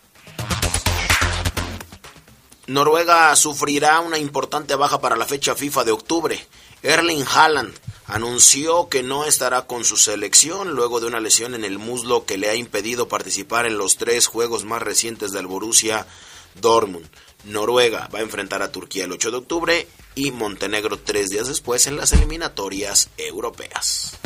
Noruega 2.69 3.35
sufrirá 3.35 3.99
una 3.99 4.19
importante 4.19 4.75
baja 4.75 5.01
para 5.01 5.15
la 5.15 5.25
fecha 5.25 5.55
FIFA 5.55 5.85
de 5.85 5.91
octubre. 5.91 6.47
Erling 6.83 7.25
Haaland 7.27 7.73
anunció 8.05 8.89
que 8.89 9.01
no 9.01 9.25
estará 9.25 9.63
con 9.63 9.83
su 9.83 9.97
selección 9.97 10.75
luego 10.75 10.99
de 10.99 11.07
una 11.07 11.19
lesión 11.19 11.55
en 11.55 11.65
el 11.65 11.79
muslo 11.79 12.27
que 12.27 12.37
le 12.37 12.47
ha 12.47 12.53
impedido 12.53 13.07
participar 13.07 13.65
en 13.65 13.79
los 13.79 13.97
tres 13.97 14.27
juegos 14.27 14.65
más 14.65 14.83
recientes 14.83 15.31
del 15.31 15.47
Borussia 15.47 16.05
Dortmund. 16.61 17.09
Noruega 17.45 18.07
va 18.13 18.19
a 18.19 18.21
enfrentar 18.21 18.61
a 18.61 18.71
Turquía 18.71 19.05
el 19.05 19.13
8 19.13 19.31
de 19.31 19.37
octubre 19.37 19.87
y 20.13 20.29
Montenegro 20.29 20.99
tres 20.99 21.29
días 21.29 21.47
después 21.47 21.87
en 21.87 21.97
las 21.97 22.13
eliminatorias 22.13 23.09
europeas. 23.17 24.19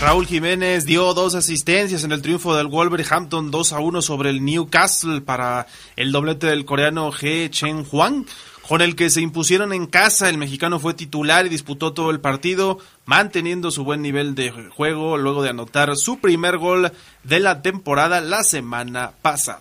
Raúl 0.00 0.26
Jiménez 0.26 0.86
dio 0.86 1.12
dos 1.12 1.34
asistencias 1.34 2.04
en 2.04 2.12
el 2.12 2.22
triunfo 2.22 2.56
del 2.56 2.68
Wolverhampton 2.68 3.50
2 3.50 3.72
a 3.74 3.80
1 3.80 4.00
sobre 4.00 4.30
el 4.30 4.42
Newcastle 4.42 5.20
para 5.20 5.66
el 5.94 6.10
doblete 6.10 6.46
del 6.46 6.64
coreano 6.64 7.10
He 7.20 7.50
Chen 7.50 7.84
Huang, 7.92 8.24
con 8.66 8.80
el 8.80 8.96
que 8.96 9.10
se 9.10 9.20
impusieron 9.20 9.74
en 9.74 9.86
casa. 9.86 10.30
El 10.30 10.38
mexicano 10.38 10.80
fue 10.80 10.94
titular 10.94 11.44
y 11.44 11.50
disputó 11.50 11.92
todo 11.92 12.10
el 12.10 12.18
partido, 12.18 12.78
manteniendo 13.04 13.70
su 13.70 13.84
buen 13.84 14.00
nivel 14.00 14.34
de 14.34 14.50
juego 14.50 15.18
luego 15.18 15.42
de 15.42 15.50
anotar 15.50 15.94
su 15.96 16.18
primer 16.18 16.56
gol 16.56 16.92
de 17.22 17.40
la 17.40 17.60
temporada 17.60 18.22
la 18.22 18.42
semana 18.42 19.12
pasada. 19.20 19.60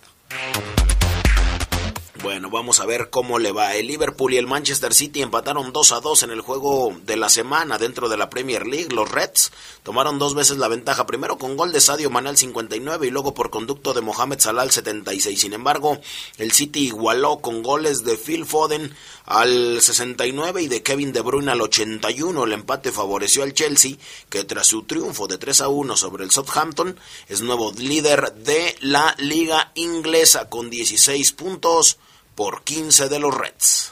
Bueno, 2.22 2.50
vamos 2.50 2.82
a 2.82 2.86
ver 2.86 3.10
cómo 3.10 3.40
le 3.40 3.54
va. 3.54 3.76
El 3.76 3.88
Liverpool 3.88 4.34
y 4.34 4.38
el 4.38 4.46
Manchester 4.46 4.94
City 4.94 5.22
empataron 5.22 5.72
2 5.72 5.92
a 5.94 6.02
2 6.02 6.24
en 6.24 6.32
el 6.32 6.42
juego 6.42 6.94
de 7.06 7.16
la 7.16 7.30
semana 7.30 7.78
dentro 7.78 8.10
de 8.10 8.18
la 8.18 8.30
Premier 8.30 8.68
League. 8.68 8.94
Los 8.94 9.10
Reds 9.10 9.54
tomaron 9.84 10.20
dos 10.20 10.36
veces 10.36 10.58
la 10.58 10.68
ventaja, 10.68 11.06
primero 11.06 11.38
con 11.38 11.56
gol 11.56 11.72
de 11.72 11.80
Sadio 11.80 12.10
Manal 12.10 12.36
59 12.36 13.08
y 13.08 13.10
luego 13.10 13.34
por 13.34 13.50
conducto 13.50 13.94
de 13.94 14.02
Mohamed 14.02 14.40
Salah 14.40 14.64
al 14.64 14.72
76. 14.72 15.40
Sin 15.40 15.54
embargo, 15.54 15.98
el 16.38 16.52
City 16.52 16.88
igualó 16.88 17.40
con 17.40 17.64
goles 17.64 18.04
de 18.04 18.18
Phil 18.18 18.46
Foden 18.46 18.94
al 19.26 19.80
69 19.80 20.64
y 20.64 20.68
de 20.68 20.84
Kevin 20.84 21.14
De 21.14 21.22
Bruyne 21.22 21.54
al 21.54 21.62
81. 21.62 22.44
El 22.44 22.52
empate 22.52 22.92
favoreció 22.92 23.44
al 23.44 23.54
Chelsea, 23.54 23.96
que 24.30 24.44
tras 24.44 24.68
su 24.68 24.84
triunfo 24.84 25.28
de 25.28 25.38
3 25.38 25.62
a 25.62 25.70
1 25.70 25.96
sobre 25.96 26.26
el 26.26 26.32
Southampton, 26.32 27.00
es 27.30 27.42
nuevo 27.42 27.72
líder 27.78 28.34
de 28.34 28.76
la 28.82 29.16
liga 29.20 29.72
inglesa 29.76 30.50
con 30.50 30.70
16 30.70 31.32
puntos 31.32 31.98
por 32.40 32.64
15 32.64 33.10
de 33.10 33.20
los 33.20 33.38
Reds. 33.38 33.92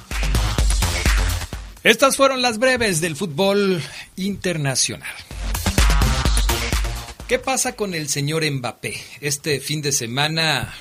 Estas 1.84 2.16
fueron 2.16 2.42
las 2.42 2.60
breves 2.60 3.01
del 3.01 3.18
fútbol 3.18 3.84
internacional. 4.16 5.13
¿Qué 7.27 7.39
pasa 7.39 7.75
con 7.75 7.94
el 7.94 8.08
señor 8.08 8.50
Mbappé? 8.50 9.04
Este 9.20 9.60
fin 9.60 9.82
de 9.82 9.92
semana 9.92 10.74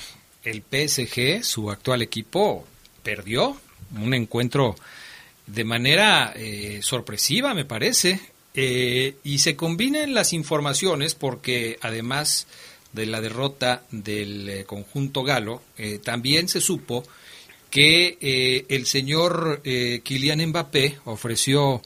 el 0.45 0.61
PSG, 0.61 1.43
su 1.43 1.69
actual 1.69 2.01
equipo, 2.01 2.65
perdió 3.03 3.57
un 3.97 4.13
encuentro 4.13 4.77
de 5.45 5.65
manera 5.65 6.31
eh, 6.37 6.79
sorpresiva, 6.81 7.53
me 7.53 7.65
parece, 7.65 8.21
eh, 8.53 9.17
y 9.25 9.39
se 9.39 9.57
combinan 9.57 10.13
las 10.13 10.31
informaciones 10.31 11.15
porque 11.15 11.77
además 11.81 12.47
de 12.93 13.07
la 13.07 13.19
derrota 13.19 13.83
del 13.91 14.47
eh, 14.47 14.63
conjunto 14.63 15.23
galo, 15.23 15.61
también 16.05 16.47
se 16.47 16.61
supo 16.61 17.03
que 17.77 18.17
eh, 18.21 18.65
el 18.69 18.87
señor 18.87 19.61
eh, 19.63 20.01
Kylian 20.03 20.43
Mbappé 20.47 20.97
ofreció 21.05 21.83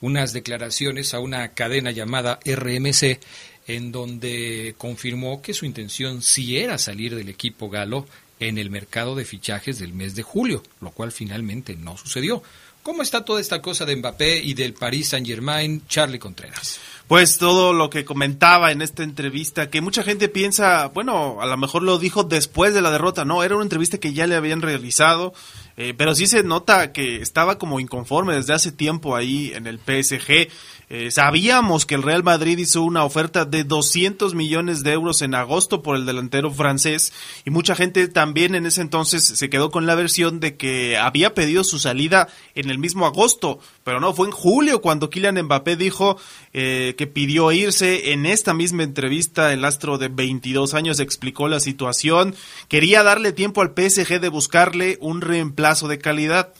unas 0.00 0.32
declaraciones 0.32 1.12
a 1.12 1.20
una 1.20 1.52
cadena 1.52 1.90
llamada 1.90 2.40
RMC 2.46 3.20
en 3.66 3.92
donde 3.92 4.74
confirmó 4.78 5.42
que 5.42 5.52
su 5.52 5.66
intención 5.66 6.22
sí 6.22 6.56
era 6.56 6.78
salir 6.78 7.14
del 7.14 7.28
equipo 7.28 7.68
galo 7.68 8.06
en 8.40 8.56
el 8.56 8.70
mercado 8.70 9.14
de 9.16 9.26
fichajes 9.26 9.78
del 9.78 9.92
mes 9.92 10.14
de 10.14 10.22
julio, 10.22 10.62
lo 10.80 10.92
cual 10.92 11.12
finalmente 11.12 11.76
no 11.76 11.98
sucedió. 11.98 12.42
¿Cómo 12.84 13.00
está 13.00 13.24
toda 13.24 13.40
esta 13.40 13.62
cosa 13.62 13.86
de 13.86 13.96
Mbappé 13.96 14.42
y 14.42 14.52
del 14.52 14.74
Paris 14.74 15.08
Saint-Germain, 15.08 15.86
Charlie 15.88 16.18
Contreras? 16.18 16.78
Pues 17.08 17.38
todo 17.38 17.72
lo 17.72 17.88
que 17.88 18.04
comentaba 18.04 18.72
en 18.72 18.82
esta 18.82 19.02
entrevista, 19.02 19.70
que 19.70 19.80
mucha 19.80 20.02
gente 20.02 20.28
piensa, 20.28 20.88
bueno, 20.88 21.38
a 21.40 21.46
lo 21.46 21.56
mejor 21.56 21.82
lo 21.82 21.98
dijo 21.98 22.24
después 22.24 22.74
de 22.74 22.82
la 22.82 22.90
derrota, 22.90 23.24
no, 23.24 23.42
era 23.42 23.54
una 23.54 23.64
entrevista 23.64 23.96
que 23.96 24.12
ya 24.12 24.26
le 24.26 24.36
habían 24.36 24.60
realizado, 24.60 25.32
eh, 25.76 25.94
pero 25.96 26.14
sí 26.14 26.26
se 26.26 26.42
nota 26.44 26.92
que 26.92 27.16
estaba 27.16 27.58
como 27.58 27.80
inconforme 27.80 28.34
desde 28.34 28.52
hace 28.52 28.70
tiempo 28.70 29.16
ahí 29.16 29.52
en 29.54 29.66
el 29.66 29.78
PSG. 29.78 30.48
Eh, 30.90 31.10
sabíamos 31.10 31.86
que 31.86 31.94
el 31.94 32.02
Real 32.02 32.22
Madrid 32.22 32.58
hizo 32.58 32.82
una 32.82 33.04
oferta 33.04 33.46
de 33.46 33.64
200 33.64 34.34
millones 34.34 34.84
de 34.84 34.92
euros 34.92 35.22
en 35.22 35.34
agosto 35.34 35.82
por 35.82 35.96
el 35.96 36.04
delantero 36.04 36.52
francés 36.52 37.12
y 37.44 37.50
mucha 37.50 37.74
gente 37.74 38.06
también 38.06 38.54
en 38.54 38.66
ese 38.66 38.82
entonces 38.82 39.24
se 39.24 39.48
quedó 39.50 39.70
con 39.70 39.86
la 39.86 39.94
versión 39.94 40.40
de 40.40 40.56
que 40.56 40.98
había 40.98 41.34
pedido 41.34 41.64
su 41.64 41.78
salida 41.78 42.28
en 42.54 42.68
el 42.68 42.78
mismo 42.78 43.06
agosto, 43.06 43.58
pero 43.82 43.98
no, 43.98 44.12
fue 44.12 44.26
en 44.26 44.32
julio 44.32 44.82
cuando 44.82 45.08
Kylian 45.08 45.42
Mbappé 45.42 45.76
dijo 45.76 46.18
eh, 46.52 46.94
que 46.98 47.06
pidió 47.06 47.50
irse. 47.50 48.12
En 48.12 48.26
esta 48.26 48.52
misma 48.52 48.82
entrevista 48.82 49.52
el 49.52 49.64
astro 49.64 49.96
de 49.96 50.08
22 50.08 50.74
años 50.74 51.00
explicó 51.00 51.48
la 51.48 51.60
situación, 51.60 52.34
quería 52.68 53.02
darle 53.02 53.32
tiempo 53.32 53.62
al 53.62 53.72
PSG 53.74 54.20
de 54.20 54.28
buscarle 54.28 54.98
un 55.00 55.22
reemplazo 55.22 55.63
de 55.64 55.98
calidad 55.98 56.52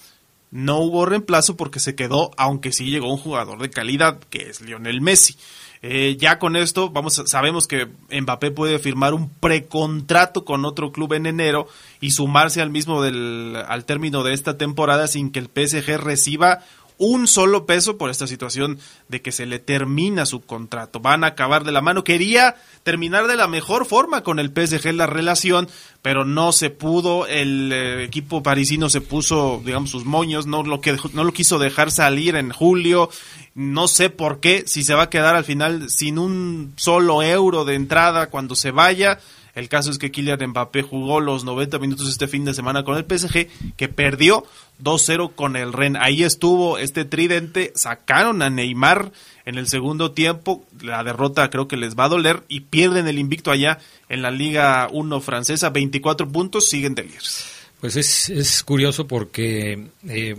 no 0.50 0.78
hubo 0.78 1.04
reemplazo 1.04 1.56
porque 1.56 1.80
se 1.80 1.94
quedó, 1.94 2.30
aunque 2.37 2.73
sí 2.73 2.84
llegó 2.84 3.11
un 3.11 3.18
jugador 3.18 3.61
de 3.61 3.70
calidad, 3.70 4.20
que 4.30 4.49
es 4.49 4.61
Lionel 4.61 5.00
Messi. 5.00 5.37
Eh, 5.82 6.16
ya 6.18 6.38
con 6.38 6.56
esto, 6.56 6.90
vamos, 6.90 7.20
sabemos 7.26 7.66
que 7.66 7.88
Mbappé 8.08 8.52
puede 8.52 8.78
firmar 8.78 9.12
un 9.12 9.28
precontrato 9.28 10.44
con 10.44 10.64
otro 10.64 10.92
club 10.92 11.12
en 11.12 11.26
enero 11.26 11.66
y 12.00 12.12
sumarse 12.12 12.62
al 12.62 12.70
mismo 12.70 13.02
del, 13.02 13.56
al 13.68 13.84
término 13.84 14.23
de 14.23 14.32
esta 14.32 14.56
temporada 14.56 15.08
sin 15.08 15.30
que 15.30 15.40
el 15.40 15.46
PSG 15.46 15.99
reciba 15.99 16.61
un 16.98 17.26
solo 17.26 17.66
peso 17.66 17.98
por 17.98 18.10
esta 18.10 18.26
situación 18.26 18.78
de 19.08 19.20
que 19.20 19.32
se 19.32 19.46
le 19.46 19.58
termina 19.58 20.26
su 20.26 20.40
contrato. 20.42 21.00
Van 21.00 21.24
a 21.24 21.28
acabar 21.28 21.64
de 21.64 21.72
la 21.72 21.80
mano. 21.80 22.04
Quería 22.04 22.56
terminar 22.82 23.26
de 23.26 23.36
la 23.36 23.48
mejor 23.48 23.86
forma 23.86 24.22
con 24.22 24.38
el 24.38 24.50
PSG 24.50 24.92
la 24.92 25.06
relación, 25.06 25.68
pero 26.02 26.24
no 26.24 26.52
se 26.52 26.70
pudo. 26.70 27.26
El 27.26 27.72
eh, 27.72 28.04
equipo 28.04 28.42
parisino 28.42 28.88
se 28.88 29.00
puso, 29.00 29.60
digamos, 29.64 29.90
sus 29.90 30.04
moños, 30.04 30.46
no 30.46 30.62
lo, 30.62 30.80
que, 30.80 30.96
no 31.12 31.24
lo 31.24 31.32
quiso 31.32 31.58
dejar 31.58 31.90
salir 31.90 32.36
en 32.36 32.50
julio. 32.50 33.10
No 33.54 33.88
sé 33.88 34.10
por 34.10 34.40
qué, 34.40 34.64
si 34.66 34.82
se 34.84 34.94
va 34.94 35.04
a 35.04 35.10
quedar 35.10 35.36
al 35.36 35.44
final 35.44 35.90
sin 35.90 36.18
un 36.18 36.74
solo 36.76 37.22
euro 37.22 37.64
de 37.64 37.74
entrada 37.74 38.30
cuando 38.30 38.54
se 38.54 38.70
vaya. 38.70 39.18
El 39.54 39.68
caso 39.68 39.90
es 39.90 39.99
que 39.99 40.11
Kylian 40.11 40.49
Mbappé 40.49 40.82
jugó 40.82 41.20
los 41.20 41.44
90 41.44 41.78
minutos 41.78 42.08
este 42.08 42.26
fin 42.26 42.44
de 42.44 42.54
semana 42.54 42.82
con 42.82 42.96
el 42.96 43.04
PSG, 43.04 43.49
que 43.76 43.88
perdió 43.88 44.44
2-0 44.82 45.34
con 45.34 45.56
el 45.56 45.73
Ren. 45.73 45.96
Ahí 45.96 46.25
estuvo 46.25 46.78
este 46.78 47.04
tridente, 47.04 47.73
sacaron 47.76 48.42
a 48.42 48.50
Neymar 48.50 49.12
en 49.44 49.56
el 49.56 49.68
segundo 49.68 50.12
tiempo, 50.12 50.64
la 50.80 51.04
derrota 51.04 51.50
creo 51.50 51.68
que 51.68 51.76
les 51.76 51.96
va 51.96 52.04
a 52.04 52.08
doler 52.08 52.42
y 52.49 52.61
pierden 52.61 53.06
el 53.06 53.18
invicto 53.18 53.50
allá 53.50 53.78
en 54.08 54.23
la 54.23 54.30
Liga 54.30 54.88
1 54.90 55.20
francesa, 55.20 55.70
24 55.70 56.28
puntos, 56.30 56.68
siguen 56.68 56.94
de 56.94 57.04
líderes. 57.04 57.44
Pues 57.80 57.96
es, 57.96 58.30
es 58.30 58.62
curioso 58.64 59.06
porque 59.06 59.88
eh, 60.08 60.37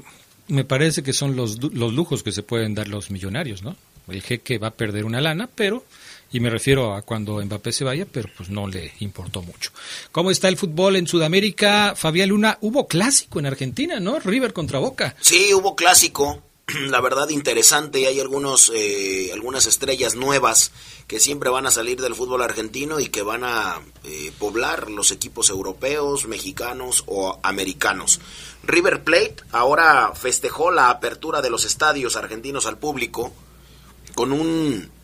me 0.48 0.66
parece 0.66 1.04
que 1.04 1.14
son 1.14 1.36
los, 1.36 1.62
los 1.74 1.94
lujos 1.94 2.24
que 2.24 2.32
se 2.32 2.44
pueden 2.44 2.74
dar 2.74 2.88
los 2.88 3.12
millonarios, 3.12 3.62
¿no? 3.62 3.76
El 4.08 4.22
jeque 4.22 4.58
va 4.58 4.68
a 4.68 4.72
perder 4.72 5.06
una 5.06 5.22
lana, 5.22 5.50
pero 5.54 5.84
y 6.36 6.42
me 6.42 6.50
refiero 6.50 6.94
a 6.94 7.02
cuando 7.02 7.42
Mbappé 7.42 7.72
se 7.72 7.86
vaya, 7.86 8.06
pero 8.06 8.28
pues 8.36 8.50
no 8.50 8.68
le 8.68 8.92
importó 9.00 9.42
mucho. 9.42 9.72
¿Cómo 10.12 10.32
está 10.32 10.50
el 10.50 10.58
fútbol 10.58 10.98
en 10.98 11.08
Sudamérica? 11.08 11.94
Fabián 11.96 12.28
Luna, 12.28 12.58
hubo 12.60 12.90
clásico 12.90 13.40
en 13.40 13.46
Argentina, 13.46 14.02
¿no? 14.02 14.20
River 14.20 14.52
contra 14.52 14.80
Boca. 14.80 15.16
Sí, 15.22 15.54
hubo 15.54 15.78
clásico. 15.78 16.44
La 16.90 17.00
verdad 17.00 17.30
interesante 17.30 18.02
y 18.02 18.06
hay 18.06 18.20
algunos 18.20 18.70
eh, 18.76 19.30
algunas 19.34 19.66
estrellas 19.66 20.16
nuevas 20.16 20.74
que 21.08 21.22
siempre 21.22 21.50
van 21.50 21.68
a 21.68 21.72
salir 21.72 22.02
del 22.02 22.16
fútbol 22.16 22.42
argentino 22.42 23.00
y 23.00 23.08
que 23.08 23.22
van 23.22 23.46
a 23.46 23.80
eh, 24.04 24.34
poblar 24.38 24.92
los 24.92 25.12
equipos 25.12 25.50
europeos, 25.50 26.28
mexicanos 26.28 27.06
o 27.08 27.40
americanos. 27.44 28.20
River 28.64 29.06
Plate 29.06 29.38
ahora 29.54 30.12
festejó 30.16 30.70
la 30.70 30.90
apertura 30.90 31.42
de 31.42 31.50
los 31.50 31.64
estadios 31.64 32.18
argentinos 32.18 32.66
al 32.66 32.78
público 32.78 33.32
con 34.16 34.34
un 34.34 34.95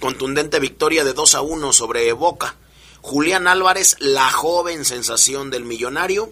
Contundente 0.00 0.60
victoria 0.60 1.02
de 1.02 1.12
2 1.12 1.34
a 1.34 1.40
1 1.40 1.72
sobre 1.72 2.12
Boca. 2.12 2.54
Julián 3.00 3.48
Álvarez, 3.48 3.96
la 3.98 4.30
joven 4.30 4.84
sensación 4.84 5.50
del 5.50 5.64
millonario, 5.64 6.30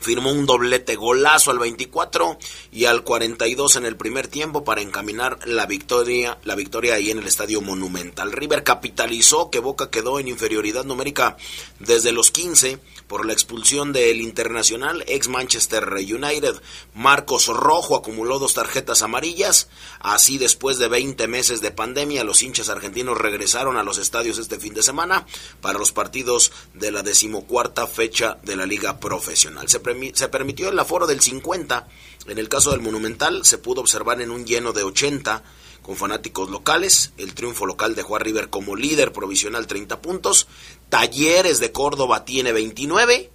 firmó 0.00 0.32
un 0.32 0.46
doblete 0.46 0.96
golazo 0.96 1.50
al 1.50 1.58
24 1.58 2.38
y 2.72 2.84
al 2.84 3.02
42 3.02 3.76
en 3.76 3.84
el 3.86 3.96
primer 3.96 4.28
tiempo 4.28 4.64
para 4.64 4.80
encaminar 4.80 5.38
la 5.46 5.66
victoria, 5.66 6.38
la 6.44 6.54
victoria 6.54 6.94
ahí 6.94 7.10
en 7.10 7.18
el 7.18 7.26
Estadio 7.26 7.60
Monumental. 7.60 8.32
River 8.32 8.64
capitalizó 8.64 9.50
que 9.50 9.60
Boca 9.60 9.90
quedó 9.90 10.18
en 10.18 10.28
inferioridad 10.28 10.84
numérica 10.84 11.36
desde 11.78 12.12
los 12.12 12.30
15 12.30 12.78
por 13.06 13.26
la 13.26 13.32
expulsión 13.32 13.92
del 13.92 14.20
internacional 14.20 15.02
ex 15.06 15.28
Manchester 15.28 15.88
United. 15.92 16.60
Marcos 16.94 17.46
Rojo 17.48 17.96
acumuló 17.96 18.38
dos 18.38 18.54
tarjetas 18.54 19.02
amarillas. 19.02 19.68
Así 20.00 20.38
después 20.38 20.78
de 20.78 20.88
20 20.88 21.26
meses 21.26 21.60
de 21.60 21.70
pandemia, 21.70 22.24
los 22.24 22.42
hinchas 22.42 22.68
argentinos 22.68 23.18
regresaron 23.18 23.76
a 23.76 23.82
los 23.82 23.98
estadios 23.98 24.38
este 24.38 24.58
fin 24.58 24.74
de 24.74 24.82
semana 24.82 25.26
para 25.60 25.78
los 25.78 25.92
partidos 25.92 26.52
de 26.74 26.90
la 26.90 27.02
decimocuarta 27.02 27.86
fecha 27.86 28.38
de 28.42 28.56
la 28.56 28.66
liga 28.66 29.00
profesional. 29.00 29.68
Se, 29.68 29.80
se 30.14 30.28
permitió 30.28 30.68
el 30.68 30.78
aforo 30.78 31.06
del 31.06 31.20
50. 31.20 31.88
En 32.26 32.38
el 32.38 32.48
caso 32.48 32.70
del 32.70 32.80
Monumental 32.80 33.44
se 33.44 33.58
pudo 33.58 33.80
observar 33.80 34.20
en 34.20 34.30
un 34.30 34.44
lleno 34.44 34.72
de 34.72 34.82
80 34.82 35.42
con 35.82 35.96
fanáticos 35.96 36.50
locales. 36.50 37.12
El 37.16 37.34
triunfo 37.34 37.64
local 37.64 37.94
dejó 37.94 38.16
a 38.16 38.18
River 38.18 38.50
como 38.50 38.76
líder 38.76 39.12
provisional 39.12 39.66
30 39.66 40.02
puntos. 40.02 40.46
Talleres 40.90 41.60
de 41.60 41.72
Córdoba 41.72 42.24
tiene 42.24 42.52
29. 42.52 43.30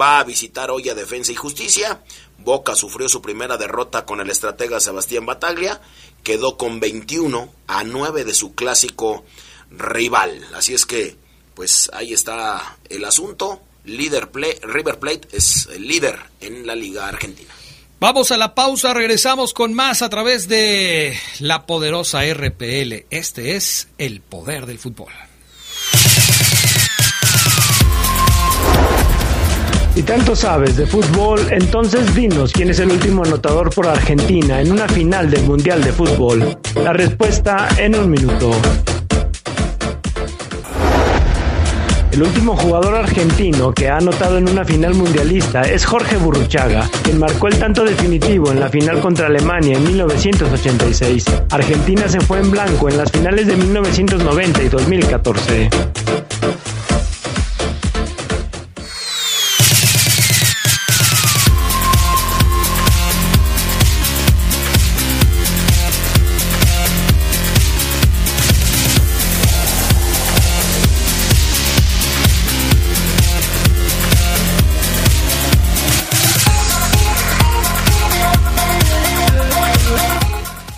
Va 0.00 0.20
a 0.20 0.24
visitar 0.24 0.70
hoy 0.70 0.88
a 0.88 0.94
Defensa 0.94 1.32
y 1.32 1.34
Justicia. 1.34 2.02
Boca 2.38 2.74
sufrió 2.74 3.08
su 3.08 3.20
primera 3.20 3.58
derrota 3.58 4.06
con 4.06 4.20
el 4.20 4.30
estratega 4.30 4.80
Sebastián 4.80 5.26
Bataglia. 5.26 5.82
Quedó 6.22 6.56
con 6.56 6.80
21 6.80 7.52
a 7.66 7.84
9 7.84 8.24
de 8.24 8.34
su 8.34 8.54
clásico 8.54 9.24
rival. 9.70 10.46
Así 10.54 10.72
es 10.72 10.86
que, 10.86 11.16
pues 11.54 11.90
ahí 11.92 12.14
está 12.14 12.78
el 12.88 13.04
asunto. 13.04 13.60
Líder 13.84 14.30
River 14.62 14.98
Plate 14.98 15.28
es 15.32 15.68
el 15.72 15.86
líder 15.86 16.18
en 16.40 16.66
la 16.66 16.74
Liga 16.74 17.08
Argentina. 17.08 17.52
Vamos 18.00 18.30
a 18.30 18.38
la 18.38 18.54
pausa, 18.54 18.94
regresamos 18.94 19.52
con 19.52 19.74
más 19.74 20.00
a 20.00 20.08
través 20.08 20.48
de 20.48 21.14
la 21.40 21.66
poderosa 21.66 22.20
RPL. 22.24 23.04
Este 23.10 23.56
es 23.56 23.88
el 23.98 24.22
poder 24.22 24.64
del 24.64 24.78
fútbol. 24.78 25.12
Si 29.94 30.02
tanto 30.04 30.34
sabes 30.34 30.76
de 30.76 30.86
fútbol, 30.86 31.46
entonces 31.50 32.14
dinos 32.14 32.52
quién 32.52 32.70
es 32.70 32.78
el 32.78 32.90
último 32.90 33.22
anotador 33.22 33.68
por 33.74 33.86
Argentina 33.86 34.62
en 34.62 34.72
una 34.72 34.88
final 34.88 35.28
del 35.28 35.42
Mundial 35.42 35.84
de 35.84 35.92
Fútbol. 35.92 36.58
La 36.76 36.94
respuesta 36.94 37.68
en 37.76 37.94
un 37.94 38.10
minuto. 38.10 38.50
El 42.12 42.22
último 42.22 42.56
jugador 42.56 42.96
argentino 42.96 43.72
que 43.72 43.88
ha 43.88 43.98
anotado 43.98 44.36
en 44.36 44.48
una 44.48 44.64
final 44.64 44.94
mundialista 44.94 45.62
es 45.62 45.86
Jorge 45.86 46.16
Burruchaga, 46.16 46.90
quien 47.04 47.18
marcó 47.18 47.46
el 47.46 47.58
tanto 47.58 47.84
definitivo 47.84 48.50
en 48.50 48.58
la 48.58 48.68
final 48.68 49.00
contra 49.00 49.28
Alemania 49.28 49.76
en 49.76 49.84
1986. 49.84 51.24
Argentina 51.50 52.08
se 52.08 52.20
fue 52.20 52.40
en 52.40 52.50
blanco 52.50 52.88
en 52.88 52.96
las 52.98 53.12
finales 53.12 53.46
de 53.46 53.56
1990 53.56 54.62
y 54.62 54.68
2014. 54.68 55.70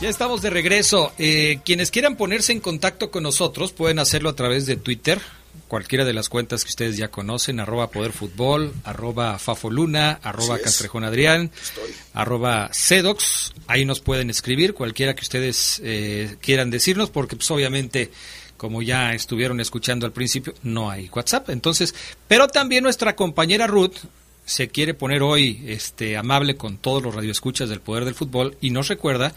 Estamos 0.09 0.43
de 0.43 0.51
regreso. 0.51 1.13
Eh, 1.19 1.61
quienes 1.65 1.91
quieran 1.91 2.17
ponerse 2.17 2.53
en 2.53 2.61
contacto 2.61 3.11
con 3.11 3.23
nosotros 3.23 3.73
pueden 3.73 3.99
hacerlo 3.99 4.31
a 4.31 4.37
través 4.37 4.67
de 4.67 4.77
Twitter, 4.77 5.21
cualquiera 5.69 6.05
de 6.05 6.13
las 6.13 6.29
cuentas 6.29 6.65
que 6.65 6.71
ustedes 6.71 6.97
ya 6.97 7.09
conocen, 7.09 7.61
arroba 7.61 7.91
poderfutbol, 7.91 8.73
arroba 8.85 9.39
fafoluna, 9.39 10.19
arroba 10.23 10.59
castrejón 10.59 11.05
adrián, 11.05 11.51
arroba 12.15 12.69
sedox. 12.73 13.53
Ahí 13.67 13.85
nos 13.85 14.01
pueden 14.01 14.31
escribir 14.31 14.75
cualquiera 14.75 15.15
que 15.15 15.23
ustedes 15.23 15.81
eh, 15.85 16.37
quieran 16.41 16.71
decirnos, 16.71 17.11
porque 17.11 17.37
pues 17.37 17.51
obviamente 17.51 18.11
como 18.57 18.81
ya 18.81 19.13
estuvieron 19.13 19.61
escuchando 19.61 20.07
al 20.07 20.13
principio, 20.13 20.55
no 20.63 20.89
hay 20.89 21.09
WhatsApp. 21.13 21.51
Entonces, 21.51 21.95
pero 22.29 22.47
también 22.47 22.85
nuestra 22.85 23.17
compañera 23.17 23.67
Ruth 23.67 23.97
se 24.45 24.69
quiere 24.69 24.95
poner 24.95 25.23
hoy 25.23 25.63
este 25.67 26.17
amable 26.17 26.57
con 26.57 26.77
todos 26.77 27.03
los 27.03 27.15
radioescuchas 27.15 27.69
del 27.69 27.81
poder 27.81 28.05
del 28.05 28.15
fútbol 28.15 28.57
y 28.61 28.71
nos 28.71 28.89
recuerda 28.89 29.35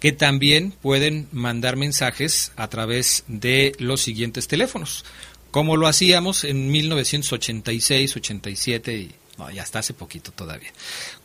que 0.00 0.12
también 0.12 0.72
pueden 0.82 1.28
mandar 1.32 1.76
mensajes 1.76 2.52
a 2.56 2.68
través 2.68 3.24
de 3.26 3.72
los 3.78 4.00
siguientes 4.00 4.48
teléfonos, 4.48 5.04
como 5.50 5.76
lo 5.76 5.86
hacíamos 5.86 6.44
en 6.44 6.70
1986, 6.70 8.16
87 8.16 8.96
y 8.96 9.14
no, 9.38 9.50
ya 9.50 9.62
está 9.62 9.78
hace 9.78 9.94
poquito 9.94 10.30
todavía. 10.32 10.72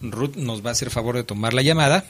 Ruth 0.00 0.34
nos 0.34 0.64
va 0.64 0.70
a 0.70 0.72
hacer 0.72 0.90
favor 0.90 1.14
de 1.14 1.22
tomar 1.22 1.54
la 1.54 1.62
llamada 1.62 2.04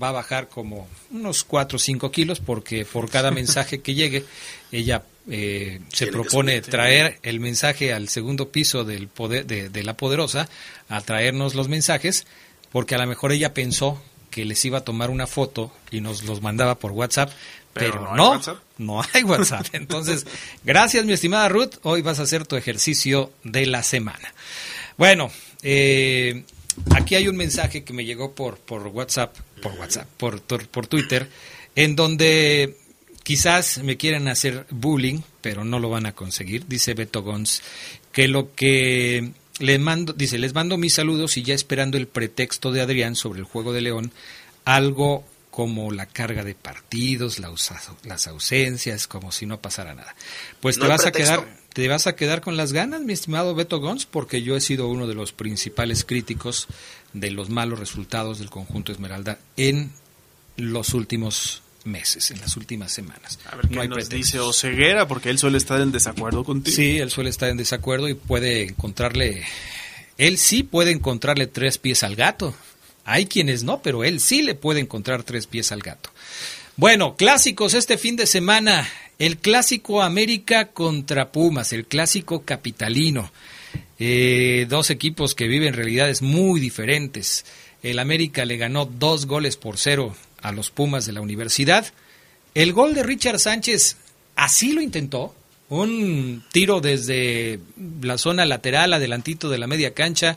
va 0.00 0.08
a 0.08 0.12
bajar 0.12 0.48
como 0.48 0.86
unos 1.10 1.44
4 1.44 1.76
o 1.76 1.78
5 1.78 2.10
kilos 2.10 2.40
porque 2.40 2.84
por 2.84 3.10
cada 3.10 3.30
mensaje 3.30 3.80
que 3.80 3.94
llegue 3.94 4.24
ella 4.70 5.02
eh, 5.30 5.80
se 5.92 6.08
propone 6.08 6.60
traer 6.62 7.18
el 7.22 7.40
mensaje 7.40 7.92
al 7.92 8.08
segundo 8.08 8.50
piso 8.50 8.84
del 8.84 9.08
poder, 9.08 9.46
de, 9.46 9.82
la 9.82 9.96
poderosa 9.96 10.48
a 10.88 11.00
traernos 11.00 11.54
los 11.54 11.68
mensajes 11.68 12.26
porque 12.70 12.94
a 12.94 12.98
lo 12.98 13.06
mejor 13.06 13.32
ella 13.32 13.54
pensó 13.54 14.02
que 14.30 14.44
les 14.44 14.64
iba 14.64 14.78
a 14.78 14.84
tomar 14.84 15.10
una 15.10 15.26
foto 15.26 15.72
y 15.90 16.00
nos 16.00 16.24
los 16.24 16.42
mandaba 16.42 16.78
por 16.78 16.92
WhatsApp 16.92 17.30
pero, 17.72 18.14
no, 18.14 18.40
no, 18.78 19.02
hay 19.12 19.22
WhatsApp. 19.22 19.66
Entonces, 19.72 20.26
gracias 20.64 21.04
mi 21.04 21.14
estimada 21.14 21.48
Ruth, 21.48 21.76
hoy 21.82 22.02
vas 22.02 22.20
a 22.20 22.24
hacer 22.24 22.46
tu 22.46 22.56
ejercicio 22.56 23.32
de 23.44 23.66
la 23.66 23.82
semana. 23.82 24.34
Bueno, 24.98 25.30
eh, 25.62 26.44
aquí 26.94 27.14
hay 27.14 27.28
un 27.28 27.36
mensaje 27.36 27.82
que 27.82 27.92
me 27.92 28.04
llegó 28.04 28.34
por, 28.34 28.58
por 28.58 28.86
WhatsApp, 28.88 29.36
por 29.62 29.72
WhatsApp, 29.72 30.06
por, 30.18 30.42
por, 30.42 30.86
Twitter, 30.86 31.28
en 31.74 31.96
donde 31.96 32.76
quizás 33.22 33.78
me 33.78 33.96
quieren 33.96 34.28
hacer 34.28 34.66
bullying, 34.70 35.20
pero 35.40 35.64
no 35.64 35.78
lo 35.78 35.90
van 35.90 36.06
a 36.06 36.12
conseguir. 36.12 36.66
Dice 36.66 36.94
Beto 36.94 37.22
Gons 37.22 37.62
que 38.12 38.28
lo 38.28 38.54
que 38.54 39.32
le 39.58 39.78
mando, 39.78 40.12
dice, 40.12 40.38
les 40.38 40.54
mando 40.54 40.76
mis 40.76 40.94
saludos 40.94 41.36
y 41.36 41.42
ya 41.42 41.54
esperando 41.54 41.96
el 41.96 42.08
pretexto 42.08 42.72
de 42.72 42.80
Adrián 42.80 43.16
sobre 43.16 43.40
el 43.40 43.44
juego 43.44 43.72
de 43.72 43.80
León, 43.80 44.12
algo 44.64 45.24
como 45.50 45.92
la 45.92 46.06
carga 46.06 46.44
de 46.44 46.54
partidos, 46.54 47.38
las 47.38 48.26
ausencias, 48.26 49.06
como 49.06 49.32
si 49.32 49.44
no 49.44 49.60
pasara 49.60 49.94
nada. 49.94 50.14
Pues 50.60 50.78
te 50.78 50.86
vas 50.86 51.04
a 51.04 51.12
quedar 51.12 51.46
te 51.72 51.88
vas 51.88 52.06
a 52.06 52.16
quedar 52.16 52.42
con 52.42 52.56
las 52.56 52.72
ganas, 52.72 53.00
mi 53.00 53.12
estimado 53.12 53.54
Beto 53.54 53.80
Gons, 53.80 54.04
porque 54.04 54.42
yo 54.42 54.56
he 54.56 54.60
sido 54.60 54.88
uno 54.88 55.06
de 55.06 55.14
los 55.14 55.32
principales 55.32 56.04
críticos 56.04 56.66
de 57.12 57.30
los 57.30 57.48
malos 57.48 57.78
resultados 57.78 58.38
del 58.38 58.50
conjunto 58.50 58.92
Esmeralda 58.92 59.38
en 59.56 59.92
los 60.56 60.92
últimos 60.92 61.61
meses, 61.86 62.30
en 62.30 62.40
las 62.40 62.56
últimas 62.56 62.92
semanas. 62.92 63.38
A 63.50 63.56
ver, 63.56 63.68
¿qué 63.68 63.88
nos 63.88 64.08
dice 64.08 64.38
Oseguera? 64.38 65.06
Porque 65.08 65.30
él 65.30 65.38
suele 65.38 65.58
estar 65.58 65.80
en 65.80 65.92
desacuerdo 65.92 66.44
contigo. 66.44 66.74
Sí, 66.74 66.98
él 66.98 67.10
suele 67.10 67.30
estar 67.30 67.48
en 67.48 67.56
desacuerdo 67.56 68.08
y 68.08 68.14
puede 68.14 68.64
encontrarle, 68.64 69.42
él 70.18 70.38
sí 70.38 70.62
puede 70.62 70.90
encontrarle 70.90 71.46
tres 71.46 71.78
pies 71.78 72.02
al 72.02 72.16
gato. 72.16 72.54
Hay 73.04 73.26
quienes 73.26 73.64
no, 73.64 73.82
pero 73.82 74.04
él 74.04 74.20
sí 74.20 74.42
le 74.42 74.54
puede 74.54 74.80
encontrar 74.80 75.24
tres 75.24 75.46
pies 75.46 75.72
al 75.72 75.80
gato. 75.80 76.10
Bueno, 76.76 77.16
clásicos 77.16 77.74
este 77.74 77.98
fin 77.98 78.16
de 78.16 78.26
semana. 78.26 78.88
El 79.18 79.38
clásico 79.38 80.02
América 80.02 80.72
contra 80.72 81.30
Pumas, 81.30 81.72
el 81.72 81.86
clásico 81.86 82.42
capitalino. 82.42 83.30
Eh, 83.98 84.66
dos 84.68 84.90
equipos 84.90 85.34
que 85.34 85.48
viven 85.48 85.74
realidades 85.74 86.22
muy 86.22 86.60
diferentes. 86.60 87.44
El 87.82 87.98
América 87.98 88.44
le 88.44 88.56
ganó 88.56 88.84
dos 88.86 89.26
goles 89.26 89.56
por 89.56 89.76
cero 89.76 90.16
a 90.42 90.52
los 90.52 90.70
Pumas 90.70 91.06
de 91.06 91.12
la 91.12 91.20
universidad. 91.20 91.86
El 92.54 92.72
gol 92.72 92.94
de 92.94 93.02
Richard 93.02 93.38
Sánchez 93.38 93.96
así 94.36 94.72
lo 94.72 94.80
intentó. 94.80 95.34
Un 95.68 96.44
tiro 96.52 96.82
desde 96.82 97.60
la 98.02 98.18
zona 98.18 98.44
lateral, 98.44 98.92
adelantito 98.92 99.48
de 99.48 99.58
la 99.58 99.66
media 99.66 99.94
cancha. 99.94 100.36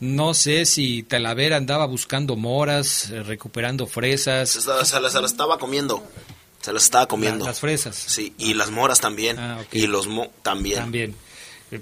No 0.00 0.34
sé 0.34 0.66
si 0.66 1.02
Talavera 1.02 1.56
andaba 1.56 1.86
buscando 1.86 2.36
moras, 2.36 3.10
eh, 3.10 3.22
recuperando 3.22 3.86
fresas. 3.86 4.50
Se, 4.50 5.00
las 5.00 5.14
estaba 5.14 5.58
comiendo. 5.58 6.06
Se 6.60 6.72
las 6.74 6.84
estaba 6.84 7.06
comiendo. 7.06 7.46
las 7.46 7.60
fresas. 7.60 7.96
Sí, 7.96 8.34
y 8.36 8.52
las 8.52 8.70
moras 8.70 9.00
también. 9.00 9.38
Ah, 9.38 9.64
y 9.72 9.86
los 9.86 10.06
mo 10.06 10.30
también. 10.42 10.80
También. 10.80 11.14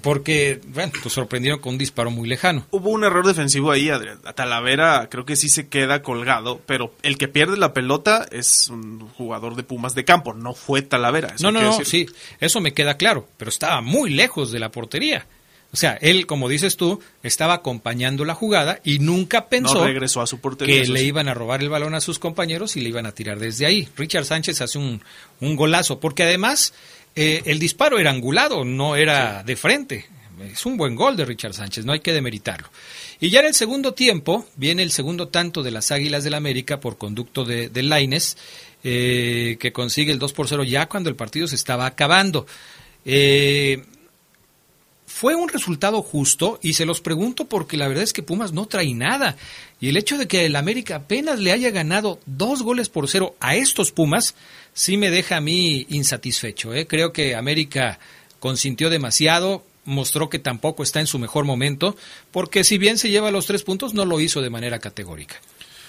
Porque, 0.01 0.59
bueno, 0.67 0.91
pues 1.01 1.13
sorprendieron 1.13 1.59
con 1.59 1.73
un 1.73 1.77
disparo 1.77 2.09
muy 2.11 2.27
lejano. 2.27 2.65
Hubo 2.71 2.89
un 2.89 3.03
error 3.03 3.25
defensivo 3.25 3.71
ahí, 3.71 3.89
Adrián. 3.89 4.19
A 4.25 4.33
Talavera 4.33 5.07
creo 5.11 5.25
que 5.25 5.35
sí 5.35 5.47
se 5.47 5.67
queda 5.67 6.01
colgado, 6.01 6.59
pero 6.65 6.93
el 7.03 7.17
que 7.17 7.27
pierde 7.27 7.55
la 7.57 7.73
pelota 7.73 8.25
es 8.31 8.67
un 8.69 9.07
jugador 9.09 9.55
de 9.55 9.63
Pumas 9.63 9.93
de 9.95 10.03
campo, 10.05 10.33
no 10.33 10.53
fue 10.53 10.81
Talavera. 10.81 11.33
eso 11.35 11.43
No, 11.43 11.51
no, 11.51 11.61
no, 11.61 11.77
decir. 11.77 12.07
sí, 12.09 12.15
eso 12.39 12.61
me 12.61 12.73
queda 12.73 12.97
claro, 12.97 13.27
pero 13.37 13.49
estaba 13.49 13.81
muy 13.81 14.09
lejos 14.09 14.51
de 14.51 14.59
la 14.59 14.71
portería. 14.71 15.27
O 15.71 15.77
sea, 15.77 15.97
él, 16.01 16.25
como 16.25 16.47
dices 16.47 16.77
tú, 16.77 17.01
estaba 17.21 17.55
acompañando 17.55 18.23
la 18.23 18.33
jugada 18.33 18.79
y 18.85 18.99
nunca 18.99 19.49
pensó 19.49 19.73
No 19.79 19.83
regresó 19.85 20.21
a 20.21 20.27
su 20.27 20.39
portería. 20.39 20.81
que 20.83 20.87
le 20.87 20.99
sí. 21.01 21.07
iban 21.07 21.27
a 21.27 21.33
robar 21.33 21.61
el 21.61 21.69
balón 21.69 21.93
a 21.95 22.01
sus 22.01 22.17
compañeros 22.17 22.77
y 22.77 22.81
le 22.81 22.89
iban 22.89 23.05
a 23.05 23.11
tirar 23.11 23.39
desde 23.39 23.65
ahí. 23.65 23.89
Richard 23.97 24.23
Sánchez 24.23 24.61
hace 24.61 24.77
un, 24.77 25.01
un 25.41 25.55
golazo, 25.57 25.99
porque 25.99 26.23
además 26.23 26.73
eh, 27.15 27.43
el 27.45 27.59
disparo 27.59 27.99
era 27.99 28.11
angulado, 28.11 28.65
no 28.65 28.95
era 28.95 29.43
de 29.43 29.55
frente. 29.55 30.05
Es 30.51 30.65
un 30.65 30.75
buen 30.75 30.95
gol 30.95 31.15
de 31.15 31.23
Richard 31.23 31.53
Sánchez, 31.53 31.85
no 31.85 31.93
hay 31.93 32.01
que 32.01 32.11
demeritarlo. 32.11 32.69
Y 33.21 33.29
ya 33.29 33.39
en 33.39 33.45
el 33.45 33.53
segundo 33.53 33.93
tiempo 33.93 34.45
viene 34.57 34.83
el 34.83 34.91
segundo 34.91 35.29
tanto 35.29 35.63
de 35.63 35.71
las 35.71 35.91
Águilas 35.91 36.25
del 36.25 36.33
América 36.33 36.81
por 36.81 36.97
conducto 36.97 37.45
de, 37.45 37.69
de 37.69 37.83
Laines, 37.83 38.37
eh, 38.83 39.57
que 39.59 39.71
consigue 39.71 40.11
el 40.11 40.19
2 40.19 40.33
por 40.33 40.47
0 40.47 40.63
ya 40.63 40.87
cuando 40.87 41.09
el 41.09 41.15
partido 41.15 41.47
se 41.47 41.55
estaba 41.55 41.85
acabando. 41.85 42.45
Eh, 43.05 43.83
fue 45.07 45.33
un 45.33 45.47
resultado 45.47 46.01
justo 46.01 46.59
y 46.61 46.73
se 46.73 46.85
los 46.85 46.99
pregunto 46.99 47.45
porque 47.45 47.77
la 47.77 47.87
verdad 47.87 48.03
es 48.03 48.11
que 48.11 48.21
Pumas 48.21 48.51
no 48.51 48.65
trae 48.65 48.93
nada. 48.93 49.37
Y 49.79 49.89
el 49.89 49.97
hecho 49.97 50.17
de 50.17 50.27
que 50.27 50.45
el 50.45 50.55
América 50.55 50.97
apenas 50.97 51.39
le 51.39 51.53
haya 51.53 51.69
ganado 51.69 52.19
dos 52.25 52.63
goles 52.63 52.89
por 52.89 53.07
cero 53.07 53.35
a 53.39 53.55
estos 53.55 53.91
Pumas 53.91 54.35
sí 54.75 54.97
me 54.97 55.09
deja 55.09 55.37
a 55.37 55.41
mí 55.41 55.87
insatisfecho. 55.89 56.75
¿eh? 56.75 56.85
Creo 56.85 57.11
que 57.11 57.33
América 57.33 57.97
consintió 58.39 58.91
demasiado, 58.91 59.65
mostró 59.85 60.29
que 60.29 60.37
tampoco 60.37 60.83
está 60.83 60.99
en 60.99 61.07
su 61.07 61.17
mejor 61.17 61.45
momento, 61.45 61.95
porque 62.29 62.63
si 62.63 62.77
bien 62.77 62.99
se 62.99 63.09
lleva 63.09 63.31
los 63.31 63.47
tres 63.47 63.63
puntos, 63.63 63.95
no 63.95 64.05
lo 64.05 64.19
hizo 64.19 64.41
de 64.43 64.51
manera 64.51 64.77
categórica. 64.77 65.37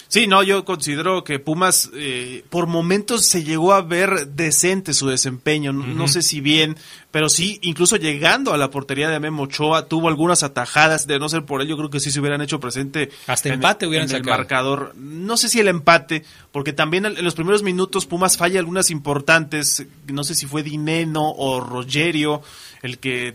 Sí, 0.09 0.25
no, 0.25 0.41
yo 0.41 0.63
considero 0.63 1.23
que 1.25 1.37
Pumas 1.39 1.89
eh, 1.93 2.43
por 2.49 2.65
momentos 2.67 3.25
se 3.25 3.43
llegó 3.43 3.73
a 3.73 3.81
ver 3.81 4.27
decente 4.29 4.93
su 4.93 5.07
desempeño, 5.07 5.73
no, 5.73 5.85
no 5.85 6.07
sé 6.07 6.21
si 6.21 6.39
bien, 6.39 6.77
pero 7.11 7.27
sí, 7.27 7.59
incluso 7.61 7.97
llegando 7.97 8.53
a 8.53 8.57
la 8.57 8.69
portería 8.71 9.09
de 9.09 9.19
Memo 9.19 9.43
Ochoa, 9.43 9.87
tuvo 9.89 10.07
algunas 10.07 10.43
atajadas, 10.43 11.07
de 11.07 11.19
no 11.19 11.27
ser 11.27 11.43
por 11.43 11.61
ello, 11.61 11.75
creo 11.75 11.89
que 11.89 11.99
sí 11.99 12.09
se 12.11 12.19
hubieran 12.21 12.41
hecho 12.41 12.59
presente. 12.59 13.09
Hasta 13.27 13.49
en- 13.49 13.55
empate 13.55 13.85
hubieran 13.85 14.07
en 14.09 14.15
el 14.15 14.21
sacado. 14.21 14.37
marcador. 14.37 14.93
No 14.95 15.35
sé 15.35 15.49
si 15.49 15.59
el 15.59 15.67
empate, 15.67 16.23
porque 16.53 16.71
también 16.71 17.05
en 17.05 17.23
los 17.23 17.35
primeros 17.35 17.61
minutos 17.63 18.05
Pumas 18.05 18.37
falla 18.37 18.59
algunas 18.59 18.89
importantes, 18.89 19.85
no 20.07 20.23
sé 20.23 20.35
si 20.35 20.45
fue 20.45 20.63
Dineno 20.63 21.31
o 21.31 21.59
Rogerio, 21.59 22.41
el 22.81 22.97
que 22.99 23.33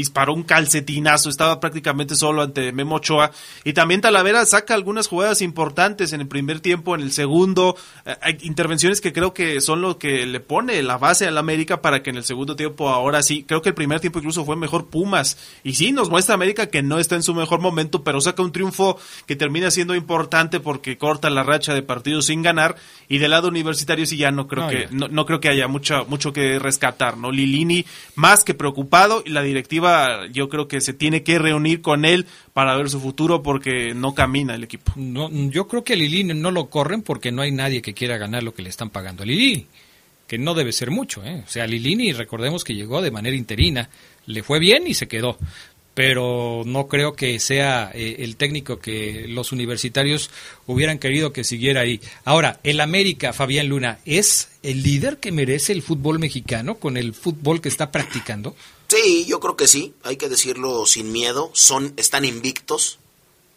disparó 0.00 0.34
un 0.34 0.42
calcetinazo, 0.42 1.28
estaba 1.28 1.58
prácticamente 1.58 2.14
solo 2.14 2.42
ante 2.42 2.72
Memo 2.72 2.96
Ochoa. 2.96 3.32
Y 3.64 3.72
también 3.72 4.00
Talavera 4.00 4.44
saca 4.46 4.74
algunas 4.74 5.08
jugadas 5.08 5.42
importantes 5.42 6.12
en 6.12 6.20
el 6.20 6.28
primer 6.28 6.60
tiempo, 6.60 6.94
en 6.94 7.00
el 7.00 7.12
segundo. 7.12 7.76
Eh, 8.04 8.14
hay 8.20 8.38
intervenciones 8.42 9.00
que 9.00 9.12
creo 9.12 9.32
que 9.34 9.60
son 9.60 9.80
lo 9.80 9.98
que 9.98 10.26
le 10.26 10.40
pone 10.40 10.82
la 10.82 10.98
base 10.98 11.26
al 11.26 11.38
América 11.38 11.80
para 11.82 12.02
que 12.02 12.10
en 12.10 12.16
el 12.16 12.24
segundo 12.24 12.56
tiempo 12.56 12.88
ahora 12.90 13.22
sí, 13.22 13.44
creo 13.44 13.62
que 13.62 13.70
el 13.70 13.74
primer 13.74 14.00
tiempo 14.00 14.18
incluso 14.18 14.44
fue 14.44 14.56
mejor 14.56 14.86
Pumas. 14.86 15.38
Y 15.64 15.74
sí, 15.74 15.92
nos 15.92 16.10
muestra 16.10 16.34
América 16.34 16.66
que 16.68 16.82
no 16.82 16.98
está 16.98 17.16
en 17.16 17.22
su 17.22 17.34
mejor 17.34 17.60
momento, 17.60 18.04
pero 18.04 18.20
saca 18.20 18.42
un 18.42 18.52
triunfo 18.52 18.98
que 19.26 19.34
termina 19.34 19.70
siendo 19.70 19.94
importante 19.94 20.60
porque 20.60 20.98
corta 20.98 21.30
la 21.30 21.42
racha 21.42 21.74
de 21.74 21.82
partidos 21.82 22.26
sin 22.26 22.42
ganar. 22.42 22.76
Y 23.08 23.18
del 23.18 23.30
lado 23.30 23.48
universitario 23.48 24.04
sí 24.06 24.16
ya 24.16 24.30
no 24.30 24.46
creo 24.46 24.64
No, 24.64 24.70
que 24.70 24.88
no, 24.90 25.08
no 25.08 25.26
creo 25.26 25.40
que 25.40 25.48
haya 25.48 25.68
mucho, 25.68 26.04
mucho 26.08 26.32
que 26.32 26.58
rescatar, 26.58 27.16
¿no? 27.16 27.32
Lilini 27.32 27.84
más 28.14 28.44
que 28.44 28.54
preocupado 28.54 29.22
y 29.24 29.30
la 29.30 29.42
directiva 29.42 29.85
yo 30.32 30.48
creo 30.48 30.68
que 30.68 30.80
se 30.80 30.92
tiene 30.92 31.22
que 31.22 31.38
reunir 31.38 31.80
con 31.80 32.04
él 32.04 32.26
para 32.52 32.76
ver 32.76 32.90
su 32.90 33.00
futuro 33.00 33.42
porque 33.42 33.94
no 33.94 34.14
camina 34.14 34.54
el 34.54 34.64
equipo. 34.64 34.92
No, 34.96 35.30
yo 35.50 35.68
creo 35.68 35.84
que 35.84 35.94
a 35.94 35.96
Lili 35.96 36.24
no 36.24 36.50
lo 36.50 36.70
corren 36.70 37.02
porque 37.02 37.32
no 37.32 37.42
hay 37.42 37.52
nadie 37.52 37.82
que 37.82 37.94
quiera 37.94 38.18
ganar 38.18 38.42
lo 38.42 38.54
que 38.54 38.62
le 38.62 38.68
están 38.68 38.90
pagando 38.90 39.22
a 39.22 39.26
Lili, 39.26 39.66
que 40.26 40.38
no 40.38 40.54
debe 40.54 40.72
ser 40.72 40.90
mucho. 40.90 41.24
¿eh? 41.24 41.42
O 41.46 41.50
sea, 41.50 41.66
Lilini, 41.66 42.12
recordemos 42.12 42.64
que 42.64 42.74
llegó 42.74 43.02
de 43.02 43.10
manera 43.10 43.36
interina, 43.36 43.88
le 44.26 44.42
fue 44.42 44.58
bien 44.58 44.86
y 44.86 44.94
se 44.94 45.08
quedó. 45.08 45.38
Pero 45.94 46.62
no 46.66 46.88
creo 46.88 47.14
que 47.14 47.38
sea 47.40 47.90
eh, 47.94 48.16
el 48.18 48.36
técnico 48.36 48.78
que 48.78 49.24
los 49.28 49.52
universitarios 49.52 50.30
hubieran 50.66 50.98
querido 50.98 51.32
que 51.32 51.42
siguiera 51.42 51.80
ahí. 51.80 52.02
Ahora, 52.26 52.60
el 52.64 52.82
América, 52.82 53.32
Fabián 53.32 53.68
Luna, 53.68 53.98
¿es 54.04 54.50
el 54.62 54.82
líder 54.82 55.16
que 55.16 55.32
merece 55.32 55.72
el 55.72 55.80
fútbol 55.80 56.18
mexicano 56.18 56.74
con 56.74 56.98
el 56.98 57.14
fútbol 57.14 57.62
que 57.62 57.70
está 57.70 57.90
practicando? 57.90 58.54
Sí, 58.88 59.24
yo 59.26 59.40
creo 59.40 59.56
que 59.56 59.66
sí, 59.68 59.94
hay 60.02 60.16
que 60.16 60.28
decirlo 60.28 60.86
sin 60.86 61.10
miedo, 61.12 61.50
son 61.54 61.92
están 61.96 62.24
invictos 62.24 62.98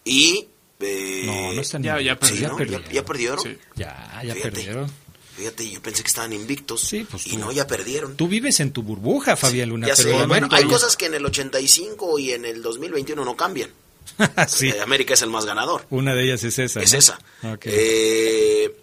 y 0.03 0.47
eh, 0.79 1.23
No, 1.25 1.53
no 1.53 1.61
están 1.61 1.83
ya- 1.83 2.01
ya 2.01 2.13
sí, 2.13 2.19
perdieron. 2.19 2.51
¿no? 2.51 2.57
perdieron. 2.57 2.85
ya, 2.87 2.91
ya 2.93 3.05
perdieron. 3.05 3.39
Sí. 3.39 3.57
Ya, 3.75 4.21
ya 4.25 4.33
Fíjate. 4.33 4.51
perdieron. 4.51 4.91
Fíjate, 5.35 5.69
yo 5.69 5.81
pensé 5.81 6.01
que 6.03 6.07
estaban 6.09 6.33
invictos 6.33 6.81
Sí, 6.81 7.05
pues 7.09 7.27
y 7.27 7.31
tú- 7.31 7.37
no 7.39 7.51
ya 7.51 7.65
perdieron. 7.67 8.15
Tú 8.17 8.27
vives 8.27 8.59
en 8.59 8.71
tu 8.73 8.81
burbuja, 8.83 9.35
Fabián 9.37 9.69
Luna, 9.69 9.87
ya 9.87 9.95
pero 9.95 10.27
bueno, 10.27 10.47
hay 10.51 10.63
ya- 10.63 10.69
cosas 10.69 10.97
que 10.97 11.05
en 11.05 11.13
el 11.13 11.25
85 11.25 12.19
y 12.19 12.31
en 12.31 12.43
el 12.45 12.61
2021 12.61 13.23
no 13.23 13.35
cambian. 13.37 13.69
sí. 14.49 14.69
Eh, 14.69 14.81
América 14.81 15.13
es 15.13 15.21
el 15.21 15.29
más 15.29 15.45
ganador. 15.45 15.85
Una 15.91 16.13
de 16.15 16.23
ellas 16.23 16.43
es 16.43 16.57
esa. 16.59 16.81
es 16.81 16.91
¿no? 16.93 16.99
esa. 16.99 17.19
Eh, 17.63 18.75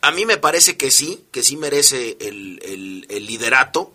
a 0.00 0.10
mí 0.12 0.24
me 0.24 0.36
parece 0.38 0.76
que 0.76 0.90
sí, 0.90 1.24
que 1.32 1.42
sí 1.42 1.56
merece 1.56 2.16
el, 2.20 2.60
el- 2.62 3.06
el 3.10 3.26
liderato, 3.26 3.92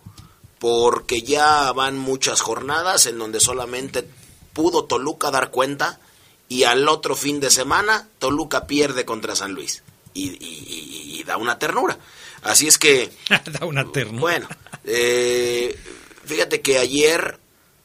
porque 0.63 1.23
ya 1.23 1.73
van 1.73 1.97
muchas 1.97 2.39
jornadas 2.39 3.05
en 3.05 3.17
donde 3.19 3.41
solamente 3.41 4.07
pudo 4.53 4.85
Toluca 4.85 5.29
dar 5.29 5.51
cuenta 5.51 5.99
y 6.47 6.63
al 6.63 6.87
otro 6.87 7.17
fin 7.17 7.41
de 7.41 7.49
semana 7.49 8.07
Toluca 8.17 8.65
pierde 8.65 9.03
contra 9.03 9.35
San 9.35 9.51
Luis 9.51 9.83
y, 10.13 10.29
y- 10.29 10.37
y- 10.39 11.19
y 11.19 11.23
da 11.25 11.35
una 11.35 11.59
ternura. 11.59 11.97
Así 12.43 12.65
es 12.69 12.77
que... 12.77 13.11
da 13.59 13.65
una 13.65 13.91
terna. 13.91 14.21
Bueno, 14.21 14.47
eh, 14.85 15.77
fíjate 16.23 16.61
que 16.61 16.77
ayer 16.77 17.39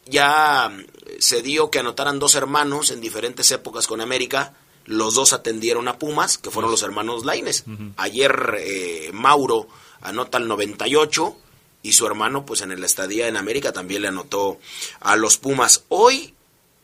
ya 0.05 0.71
se 1.19 1.41
dio 1.41 1.69
que 1.69 1.79
anotaran 1.79 2.17
dos 2.17 2.35
hermanos 2.35 2.91
en 2.91 3.01
diferentes 3.01 3.51
épocas 3.51 3.87
con 3.87 3.99
América. 3.99 4.53
Los 4.85 5.15
dos 5.15 5.33
atendieron 5.33 5.89
a 5.89 5.97
Pumas, 5.99 6.37
que 6.37 6.49
fueron 6.49 6.71
los 6.71 6.81
hermanos 6.83 7.25
Laines. 7.25 7.65
Ayer 7.97 8.55
eh, 8.59 9.09
Mauro 9.13 9.67
anota 9.99 10.37
el 10.37 10.47
98 10.47 11.35
y 11.81 11.93
su 11.93 12.05
hermano, 12.05 12.45
pues 12.45 12.61
en 12.61 12.71
el 12.71 12.83
estadía 12.83 13.27
en 13.27 13.37
América 13.37 13.71
también 13.71 14.01
le 14.01 14.09
anotó 14.09 14.59
a 14.99 15.15
los 15.15 15.37
Pumas. 15.37 15.83
Hoy, 15.89 16.33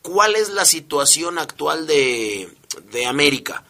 ¿cuál 0.02 0.36
es 0.36 0.48
la 0.50 0.64
situación 0.64 1.38
actual 1.38 1.86
de, 1.86 2.48
de 2.92 3.06
América? 3.06 3.64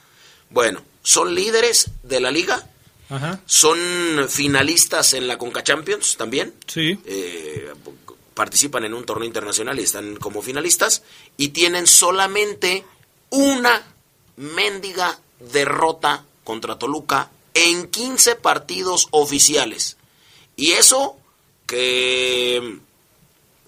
Bueno, 0.51 0.83
son 1.03 1.35
líderes 1.35 1.91
de 2.03 2.21
la 2.21 2.31
liga, 2.31 2.69
Ajá. 3.09 3.41
son 3.47 3.79
finalistas 4.29 5.15
en 5.15 5.27
la 5.27 5.39
Conca 5.39 5.63
Champions 5.65 6.17
también. 6.17 6.55
Sí. 6.67 6.99
Eh, 7.05 7.73
participan 8.35 8.85
en 8.85 8.95
un 8.95 9.05
torneo 9.05 9.27
internacional 9.27 9.81
y 9.81 9.83
están 9.85 10.17
como 10.17 10.43
finalistas. 10.43 11.03
Y 11.37 11.49
tienen 11.49 11.87
solamente 11.87 12.85
una 13.31 13.83
mendiga 14.37 15.19
derrota 15.41 16.25
contra 16.45 16.79
Toluca 16.79 17.31
en 17.55 17.89
15 17.89 18.37
partidos 18.37 19.09
oficiales. 19.11 19.96
Y 20.57 20.73
eso 20.73 21.17
que, 21.67 22.79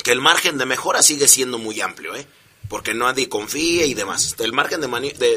que 0.03 0.13
el 0.13 0.21
margen 0.21 0.59
de 0.59 0.67
mejora 0.67 1.03
sigue 1.03 1.29
siendo 1.29 1.59
muy 1.59 1.81
amplio, 1.81 2.15
¿eh? 2.17 2.27
Porque 2.69 2.95
nadie 2.95 3.29
confía 3.29 3.87
y 3.87 3.95
demás. 3.95 4.37
El 4.41 4.53
margen 4.53 4.81
de, 4.81 4.89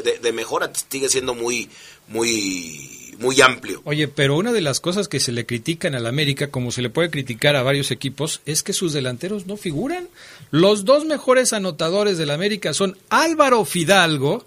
de- 0.02 0.18
de 0.18 0.32
mejora 0.32 0.70
sigue 0.90 1.08
siendo 1.08 1.34
muy, 1.34 1.68
muy, 2.08 3.14
muy 3.18 3.40
amplio. 3.40 3.80
Oye, 3.84 4.06
pero 4.08 4.36
una 4.36 4.52
de 4.52 4.60
las 4.60 4.80
cosas 4.80 5.08
que 5.08 5.18
se 5.20 5.32
le 5.32 5.46
critican 5.46 5.94
al 5.94 6.06
América, 6.06 6.48
como 6.50 6.70
se 6.72 6.82
le 6.82 6.90
puede 6.90 7.10
criticar 7.10 7.56
a 7.56 7.62
varios 7.62 7.90
equipos, 7.90 8.42
es 8.44 8.62
que 8.62 8.72
sus 8.74 8.92
delanteros 8.92 9.46
no 9.46 9.56
figuran. 9.56 10.08
Los 10.50 10.84
dos 10.84 11.04
mejores 11.06 11.52
anotadores 11.54 12.18
del 12.18 12.30
América 12.30 12.74
son 12.74 12.98
Álvaro 13.08 13.64
Fidalgo 13.64 14.44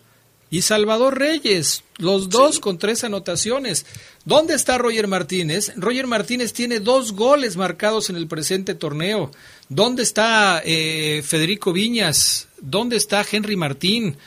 y 0.49 0.61
Salvador 0.61 1.17
Reyes, 1.19 1.83
los 1.97 2.29
dos 2.29 2.59
con 2.59 2.77
tres 2.77 3.03
anotaciones. 3.03 3.85
¿Dónde 4.25 4.53
está 4.53 4.77
Roger 4.77 5.07
Martínez? 5.07 5.73
Roger 5.75 6.07
Martínez 6.07 6.53
tiene 6.53 6.79
dos 6.79 7.13
goles 7.13 7.57
marcados 7.57 8.09
en 8.09 8.15
el 8.15 8.27
presente 8.27 8.75
torneo. 8.75 9.31
¿Dónde 9.69 10.03
está 10.03 10.61
eh, 10.63 11.23
Federico 11.25 11.73
Viñas? 11.73 12.47
¿Dónde 12.61 12.97
está 12.97 13.25
Henry 13.29 13.55
Martín? 13.55 14.17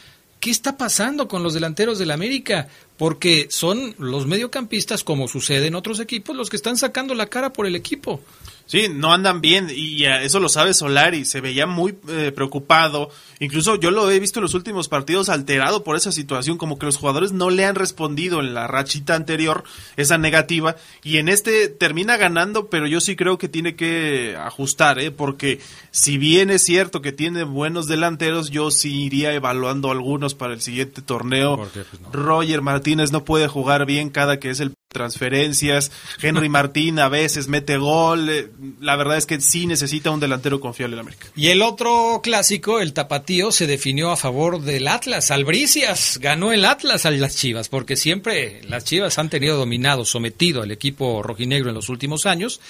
¿Qué 0.41 0.51
está 0.51 0.77
pasando 0.77 1.27
con 1.29 1.43
los 1.43 1.55
delanteros 1.55 1.99
del 1.99 2.11
América? 2.11 2.69
porque 2.99 3.47
son 3.49 3.95
los 3.97 4.27
mediocampistas, 4.27 5.05
como 5.05 5.29
sucede 5.29 5.69
en 5.69 5.77
otros 5.77 6.01
equipos, 6.01 6.37
los 6.37 6.51
que 6.51 6.57
están 6.57 6.77
sacando 6.77 7.15
la 7.15 7.27
cara 7.27 7.53
por 7.53 7.65
el 7.65 7.77
equipo. 7.77 8.21
Sí, 8.69 8.89
no 8.91 9.15
andan 9.15 9.41
bien 9.41 9.69
y 9.75 10.05
eh, 10.05 10.25
eso 10.25 10.41
lo 10.41 10.51
sabe 10.51 10.75
Solari, 10.75 11.25
se 11.25 11.41
veía 11.41 11.67
muy 11.67 11.97
eh, 12.07 12.33
preocupado, 12.35 13.09
incluso 13.41 13.77
yo 13.77 13.91
lo 13.91 14.11
he 14.11 14.21
visto 14.21 14.41
en 14.41 14.43
los 14.43 14.53
últimos 14.53 14.89
partidos 14.89 15.31
alterado 15.31 15.85
por 15.85 15.97
esa 15.97 16.13
situación, 16.13 16.59
como 16.59 16.79
que 16.79 16.85
los 16.85 16.99
jugadores 16.99 17.33
no 17.33 17.49
le 17.49 17.65
han 17.65 17.77
respondido 17.77 18.41
en 18.41 18.53
la 18.53 18.67
rachita 18.67 19.15
anterior 19.15 19.65
esa 19.97 20.19
negativa 20.19 20.77
y 21.03 21.17
en 21.17 21.31
este 21.31 21.71
termina 21.71 22.19
ganando, 22.19 22.69
pero 22.69 22.87
yo 22.87 23.01
sí 23.01 23.17
creo 23.17 23.39
que 23.39 23.49
tiene 23.49 23.75
que 23.75 24.37
ajustar, 24.39 24.99
¿eh? 24.99 25.13
porque 25.13 25.61
si 25.91 26.19
bien 26.19 26.51
es 26.51 26.63
cierto 26.63 27.01
que 27.01 27.13
tiene 27.13 27.45
buenos 27.45 27.87
delanteros, 27.87 28.51
yo 28.51 28.71
sí 28.71 29.05
iría 29.05 29.33
evaluando 29.33 29.91
algunos 29.91 30.35
para 30.35 30.53
el 30.53 30.61
siguiente 30.61 31.01
torneo. 31.01 31.57
Pues, 31.57 31.87
no? 32.03 32.13
Roger 32.13 32.61
Martínez 32.61 33.13
no 33.13 33.25
puede 33.25 33.49
jugar 33.49 33.87
bien 33.87 34.11
cada 34.11 34.39
que 34.39 34.51
es 34.51 34.61
el 34.61 34.75
transferencias, 34.89 35.93
Henry 36.21 36.49
Martín 36.49 36.99
a 36.99 37.09
veces 37.09 37.47
mete 37.49 37.77
gol, 37.77 38.31
eh, 38.31 38.49
la 38.81 38.97
verdad 38.97 39.19
es 39.19 39.27
que 39.27 39.41
sí 39.41 39.67
necesita 39.67 40.11
un 40.11 40.21
delantero 40.21 40.61
confiable 40.61 40.97
en 40.97 41.01
América. 41.01 41.27
Y 41.37 41.49
el 41.49 41.63
otro 41.63 42.21
clásico, 42.23 42.81
el 42.81 42.95
tapatío, 42.95 43.53
se 43.53 43.67
definió 43.67 44.11
a 44.11 44.17
favor 44.17 44.63
del 44.63 44.89
Atlas, 44.89 45.31
Albricias, 45.31 46.19
ganó 46.21 46.53
el 46.53 46.65
Atlas 46.65 47.05
a 47.05 47.11
las 47.11 47.37
Chivas, 47.37 47.69
porque 47.69 47.97
siempre 47.97 48.63
las 48.67 48.85
Chivas 48.85 49.19
han 49.19 49.29
tenido 49.29 49.57
dominado, 49.59 50.05
sometido 50.05 50.63
al 50.63 50.71
equipo 50.71 51.23
rojinegro 51.23 51.69
en 51.69 51.75
los 51.75 51.91
últimos 51.91 52.25
años, 52.25 52.61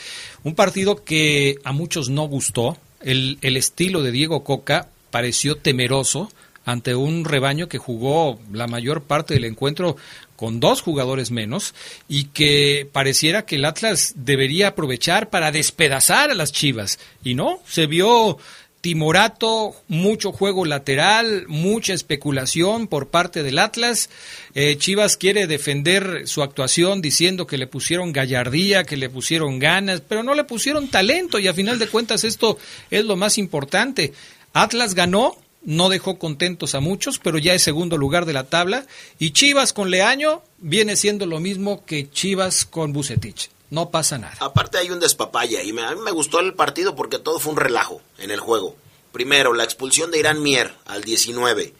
un 0.43 0.55
partido 0.55 1.05
que 1.05 1.59
a 1.65 1.73
muchos 1.73 2.11
no 2.11 2.25
gustó, 2.25 2.77
el, 3.01 3.39
el 3.43 3.57
estilo 3.57 4.03
de 4.03 4.11
Diego 4.11 4.43
Coca 4.43 4.89
pareció 5.11 5.57
temeroso, 5.57 6.31
ante 6.69 6.95
un 6.95 7.25
rebaño 7.25 7.67
que 7.67 7.79
jugó 7.79 8.39
la 8.53 8.67
mayor 8.67 9.05
parte 9.05 9.33
del 9.33 9.47
encuentro 9.47 9.97
con 10.39 10.61
dos 10.61 10.83
jugadores 10.83 11.33
menos 11.33 11.75
y 12.09 12.27
que 12.27 12.89
pareciera 12.93 13.45
que 13.45 13.57
el 13.57 13.65
Atlas 13.65 14.13
debería 14.15 14.69
aprovechar 14.69 15.31
para 15.31 15.51
despedazar 15.51 16.31
a 16.31 16.37
las 16.37 16.53
Chivas. 16.53 17.01
Y 17.25 17.35
no, 17.35 17.59
se 17.67 17.89
vio 17.89 18.39
timorato, 18.81 19.75
mucho 19.89 20.31
juego 20.31 20.65
lateral, 20.65 21.47
mucha 21.49 21.93
especulación 21.93 22.87
por 22.87 23.09
parte 23.09 23.43
del 23.43 23.59
Atlas. 23.59 24.11
Eh, 24.55 24.77
Chivas 24.79 25.17
quiere 25.17 25.49
defender 25.49 26.29
su 26.29 26.45
actuación 26.45 27.03
diciendo 27.03 27.49
que 27.49 27.59
le 27.59 27.67
pusieron 27.67 28.13
gallardía, 28.13 28.85
que 28.85 28.97
le 28.97 29.11
pusieron 29.11 29.59
ganas, 29.59 30.03
pero 30.03 30.23
no 30.23 30.37
le 30.37 30.45
pusieron 30.45 30.87
talento 30.87 31.41
y 31.41 31.49
a 31.49 31.53
final 31.55 31.81
de 31.81 31.89
cuentas 31.89 32.23
esto 32.23 32.59
es 32.93 33.05
lo 33.05 33.17
más 33.17 33.39
importante. 33.39 34.13
Atlas 34.53 34.95
ganó, 34.95 35.37
no 35.69 35.91
dejó 35.91 36.19
contentos 36.19 36.75
a 36.75 36.81
muchos, 36.81 37.19
pero 37.19 37.37
ya 37.37 37.53
es 37.53 37.63
segundo 37.63 37.99
lugar 37.99 38.25
de 38.25 38.33
la 38.33 38.45
tabla. 38.45 38.87
Y 39.19 39.33
Chivas 39.33 39.75
con 39.75 39.91
Leaño 39.91 40.43
viene 40.57 40.97
siendo 40.97 41.27
lo 41.27 41.41
mismo 41.41 41.85
que 41.85 42.11
Chivas 42.11 42.65
con 42.65 42.95
Bucetich. 42.95 43.51
No 43.69 43.91
pasa 43.91 44.17
nada. 44.17 44.35
Aparte 44.41 44.79
hay 44.79 44.91
un 44.91 44.99
despapaya 44.99 45.63
y 45.63 45.75
me, 45.75 45.83
a 45.83 45.95
mí 45.95 46.01
me 46.01 46.11
gustó 46.11 46.41
el 46.41 46.55
partido 46.55 46.97
porque 46.97 47.19
todo 47.19 47.39
fue 47.39 47.53
un 47.53 47.59
relajo 47.59 48.01
en 48.17 48.31
el 48.31 48.41
juego. 48.41 48.77
Primero, 49.13 49.53
la 49.53 49.65
expulsión 49.65 50.11
de 50.11 50.21
Irán 50.21 50.43
Mier 50.43 50.75
al 50.87 51.05
19. 51.05 51.75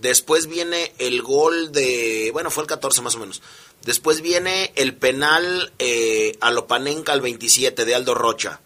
Después 0.00 0.46
viene 0.46 0.94
el 0.96 1.20
gol 1.20 1.70
de... 1.70 2.30
Bueno, 2.32 2.50
fue 2.50 2.62
el 2.62 2.68
14 2.68 3.02
más 3.02 3.14
o 3.14 3.18
menos. 3.18 3.42
Después 3.82 4.22
viene 4.22 4.72
el 4.74 4.94
penal 4.94 5.70
eh, 5.78 6.38
a 6.40 6.50
Lopanenca 6.50 7.12
al 7.12 7.20
27 7.20 7.84
de 7.84 7.94
Aldo 7.94 8.14
Rocha. 8.14 8.62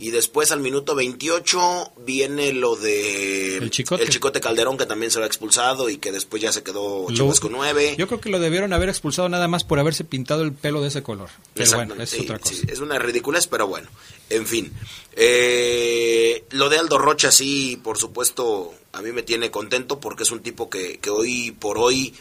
Y 0.00 0.10
después 0.10 0.50
al 0.50 0.60
minuto 0.60 0.94
28 0.94 1.92
viene 1.98 2.54
lo 2.54 2.74
de 2.74 3.58
el 3.58 3.70
chicote. 3.70 4.02
el 4.02 4.08
chicote 4.08 4.40
Calderón 4.40 4.78
que 4.78 4.86
también 4.86 5.10
se 5.10 5.18
lo 5.18 5.24
ha 5.24 5.26
expulsado 5.26 5.90
y 5.90 5.98
que 5.98 6.10
después 6.10 6.42
ya 6.42 6.52
se 6.52 6.62
quedó 6.62 7.06
Chivas 7.12 7.38
con 7.38 7.52
9. 7.52 7.96
Yo 7.98 8.06
creo 8.08 8.18
que 8.18 8.30
lo 8.30 8.38
debieron 8.38 8.72
haber 8.72 8.88
expulsado 8.88 9.28
nada 9.28 9.46
más 9.46 9.62
por 9.62 9.78
haberse 9.78 10.04
pintado 10.04 10.42
el 10.42 10.54
pelo 10.54 10.80
de 10.80 10.88
ese 10.88 11.02
color. 11.02 11.28
Pero 11.52 11.72
bueno, 11.74 11.94
es 12.02 12.08
sí, 12.08 12.20
otra 12.22 12.38
cosa. 12.38 12.54
sí, 12.54 12.62
es 12.66 12.80
una 12.80 12.98
ridiculez, 12.98 13.46
pero 13.46 13.66
bueno. 13.66 13.90
En 14.30 14.46
fin. 14.46 14.72
Eh, 15.12 16.44
lo 16.50 16.70
de 16.70 16.78
Aldo 16.78 16.96
Rocha 16.96 17.30
sí, 17.30 17.78
por 17.84 17.98
supuesto, 17.98 18.72
a 18.92 19.02
mí 19.02 19.12
me 19.12 19.22
tiene 19.22 19.50
contento 19.50 20.00
porque 20.00 20.22
es 20.22 20.30
un 20.30 20.40
tipo 20.40 20.70
que, 20.70 20.98
que 20.98 21.10
hoy 21.10 21.50
por 21.50 21.76
hoy 21.76 22.14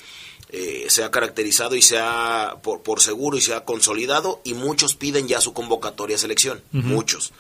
eh, 0.52 0.88
se 0.90 1.04
ha 1.04 1.12
caracterizado 1.12 1.76
y 1.76 1.82
se 1.82 2.00
ha, 2.00 2.58
por, 2.64 2.82
por 2.82 3.02
seguro 3.02 3.38
y 3.38 3.42
se 3.42 3.54
ha 3.54 3.66
consolidado 3.66 4.42
y 4.44 4.56
muchos 4.56 4.96
piden 4.96 5.28
ya 5.28 5.40
su 5.40 5.54
convocatoria 5.54 6.16
a 6.16 6.20
selección. 6.20 6.62
Muchos. 6.72 7.32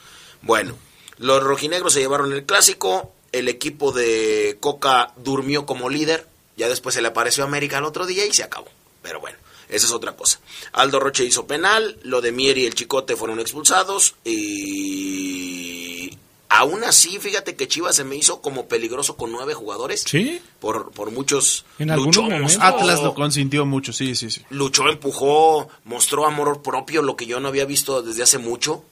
Bueno, 0.41 0.75
los 1.17 1.43
rojinegros 1.43 1.93
se 1.93 1.99
llevaron 1.99 2.31
el 2.33 2.45
clásico, 2.45 3.13
el 3.31 3.47
equipo 3.47 3.91
de 3.91 4.57
Coca 4.59 5.13
durmió 5.17 5.65
como 5.65 5.89
líder, 5.89 6.27
ya 6.57 6.69
después 6.69 6.95
se 6.95 7.01
le 7.01 7.09
apareció 7.09 7.43
América 7.43 7.77
el 7.77 7.85
otro 7.85 8.05
día 8.05 8.25
y 8.25 8.33
se 8.33 8.43
acabó. 8.43 8.69
Pero 9.01 9.19
bueno, 9.19 9.37
esa 9.69 9.85
es 9.85 9.91
otra 9.91 10.15
cosa. 10.15 10.39
Aldo 10.71 10.99
Roche 10.99 11.25
hizo 11.25 11.45
penal, 11.45 11.97
lo 12.03 12.21
de 12.21 12.31
Mier 12.31 12.57
y 12.57 12.65
el 12.65 12.75
Chicote 12.75 13.15
fueron 13.15 13.39
expulsados 13.39 14.15
y 14.25 16.17
aún 16.49 16.83
así, 16.83 17.19
fíjate 17.19 17.55
que 17.55 17.67
Chivas 17.67 17.95
se 17.95 18.03
me 18.03 18.15
hizo 18.15 18.41
como 18.41 18.67
peligroso 18.67 19.15
con 19.15 19.31
nueve 19.31 19.53
jugadores. 19.53 20.03
Sí. 20.05 20.41
Por, 20.59 20.91
por 20.91 21.11
muchos 21.11 21.65
En 21.77 21.91
Atlas 21.91 23.01
lo 23.01 23.13
consintió 23.13 23.65
mucho, 23.65 23.93
sí, 23.93 24.15
sí, 24.15 24.29
sí. 24.29 24.41
luchó, 24.49 24.89
empujó, 24.89 25.69
mostró 25.85 26.25
amor 26.25 26.61
propio, 26.61 27.01
lo 27.01 27.15
que 27.15 27.25
yo 27.25 27.39
no 27.39 27.47
había 27.47 27.65
visto 27.65 28.01
desde 28.01 28.23
hace 28.23 28.37
mucho. 28.39 28.83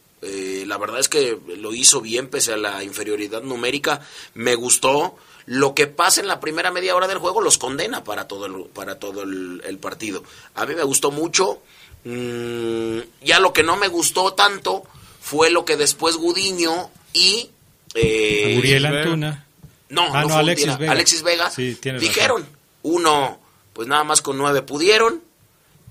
La 0.68 0.78
verdad 0.78 1.00
es 1.00 1.10
que 1.10 1.38
lo 1.58 1.74
hizo 1.74 2.02
bien 2.02 2.28
pese 2.28 2.54
a 2.54 2.58
la 2.58 2.84
inferioridad 2.84 3.42
numérica. 3.42 4.02
Me 4.34 4.56
gustó. 4.56 5.16
Lo 5.46 5.74
que 5.74 5.88
pasa 5.88 6.20
en 6.22 6.28
la 6.28 6.40
primera 6.42 6.72
media 6.72 6.96
hora 6.96 7.08
del 7.08 7.20
juego 7.20 7.40
los 7.42 7.58
condena 7.58 8.04
para 8.04 8.28
todo 8.28 8.46
el, 8.48 8.66
para 8.66 9.00
todo 9.00 9.24
el, 9.24 9.62
el 9.66 9.78
partido. 9.80 10.24
A 10.56 10.66
mí 10.66 10.76
me 10.76 10.84
gustó 10.84 11.10
mucho. 11.12 11.62
Mm, 12.04 13.00
ya 13.24 13.40
lo 13.40 13.54
que 13.54 13.64
no 13.64 13.78
me 13.78 13.88
gustó 13.88 14.34
tanto 14.34 14.84
fue 15.22 15.50
lo 15.50 15.66
que 15.66 15.78
después 15.78 16.16
Gudiño 16.18 16.90
y... 17.14 17.50
eh, 17.94 18.56
Uriel. 18.58 18.86
Antuna. 18.86 19.46
no, 19.90 20.04
Ah, 20.14 20.22
no, 20.22 20.28
no, 20.28 20.30
fue 20.30 20.40
Alexis 20.40 20.78
Vega. 20.78 20.92
Alexis 20.92 21.24
Vega. 21.24 21.50
Sí, 21.50 21.78
dijeron, 22.00 22.46
uno, 22.84 23.40
pues 23.74 23.88
nada 23.88 24.04
más 24.04 24.22
con 24.22 24.38
nueve 24.38 24.62
pudieron, 24.62 25.22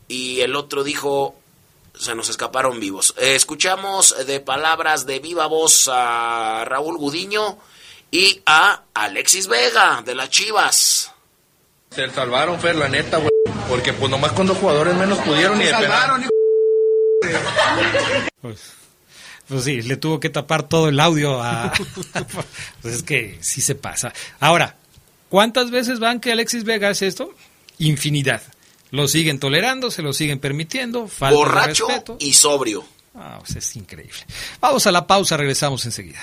y 0.08 0.40
el 0.40 0.54
otro 0.56 0.84
dijo, 0.84 1.34
se 1.98 2.14
nos 2.14 2.28
escaparon 2.28 2.80
vivos. 2.80 3.14
Eh, 3.18 3.35
escuchamos 3.35 4.14
de 4.26 4.40
palabras 4.40 5.06
de 5.06 5.18
viva 5.18 5.46
voz 5.46 5.88
a 5.92 6.64
Raúl 6.66 6.96
Gudiño 6.96 7.59
y 8.11 8.42
a 8.46 8.85
Alexis 8.94 9.48
Vega 9.48 10.02
de 10.04 10.14
las 10.14 10.30
Chivas. 10.30 11.12
Se 11.90 12.11
salvaron, 12.11 12.61
Fer, 12.61 12.76
la 12.76 12.88
neta, 12.88 13.18
güey. 13.18 13.30
Porque 13.68 13.92
pues 13.92 14.11
nomás 14.11 14.32
con 14.32 14.46
dos 14.46 14.59
jugadores 14.59 14.94
menos 14.94 15.18
pudieron 15.20 15.61
y 15.61 15.64
de 15.64 15.74
penal. 15.74 16.28
Pues, 18.40 18.72
pues 19.48 19.64
sí, 19.64 19.82
le 19.82 19.96
tuvo 19.96 20.20
que 20.20 20.30
tapar 20.30 20.68
todo 20.68 20.88
el 20.88 21.00
audio 21.00 21.42
a... 21.42 21.72
pues 22.82 22.94
es 22.94 23.02
que 23.02 23.38
sí 23.40 23.61
se 23.61 23.74
pasa. 23.74 24.12
Ahora, 24.38 24.76
¿cuántas 25.28 25.70
veces 25.70 25.98
van 25.98 26.20
que 26.20 26.32
Alexis 26.32 26.64
Vega 26.64 26.88
hace 26.88 27.06
esto? 27.06 27.35
Infinidad. 27.78 28.42
Lo 28.90 29.09
siguen 29.09 29.38
tolerando, 29.40 29.90
se 29.90 30.03
lo 30.03 30.12
siguen 30.12 30.38
permitiendo, 30.38 31.09
falta 31.09 31.31
de 31.33 31.37
Borracho 31.37 31.87
respeto. 31.88 32.16
y 32.20 32.33
sobrio. 32.33 32.85
Ah, 33.14 33.37
pues 33.40 33.57
es 33.57 33.77
increíble. 33.77 34.18
Vamos 34.61 34.87
a 34.87 34.92
la 34.92 35.07
pausa, 35.07 35.37
regresamos 35.37 35.85
enseguida. 35.87 36.20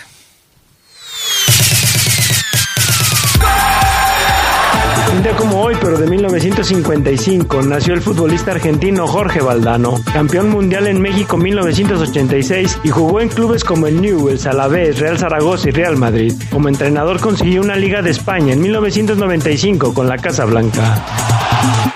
Un 5.12 5.22
día 5.22 5.36
como 5.36 5.62
hoy, 5.62 5.76
pero 5.80 5.98
de 6.00 6.08
1955, 6.08 7.62
nació 7.62 7.94
el 7.94 8.02
futbolista 8.02 8.52
argentino 8.52 9.06
Jorge 9.08 9.42
Valdano, 9.42 10.02
campeón 10.12 10.50
mundial 10.50 10.88
en 10.88 11.00
México 11.00 11.38
1986 11.38 12.80
y 12.84 12.90
jugó 12.90 13.22
en 13.22 13.30
clubes 13.30 13.64
como 13.64 13.86
el 13.86 14.02
Newell's, 14.02 14.48
Alavés, 14.48 14.98
Real 15.00 15.20
Zaragoza 15.20 15.70
y 15.70 15.72
Real 15.72 15.98
Madrid. 15.98 16.34
Como 16.50 16.68
entrenador 16.68 17.20
consiguió 17.20 17.62
una 17.62 17.76
Liga 17.76 18.02
de 18.02 18.10
España 18.10 18.54
en 18.54 18.62
1995 18.62 19.94
con 19.94 20.08
la 20.10 20.18
Casa 20.18 20.46
Blanca. 20.46 21.93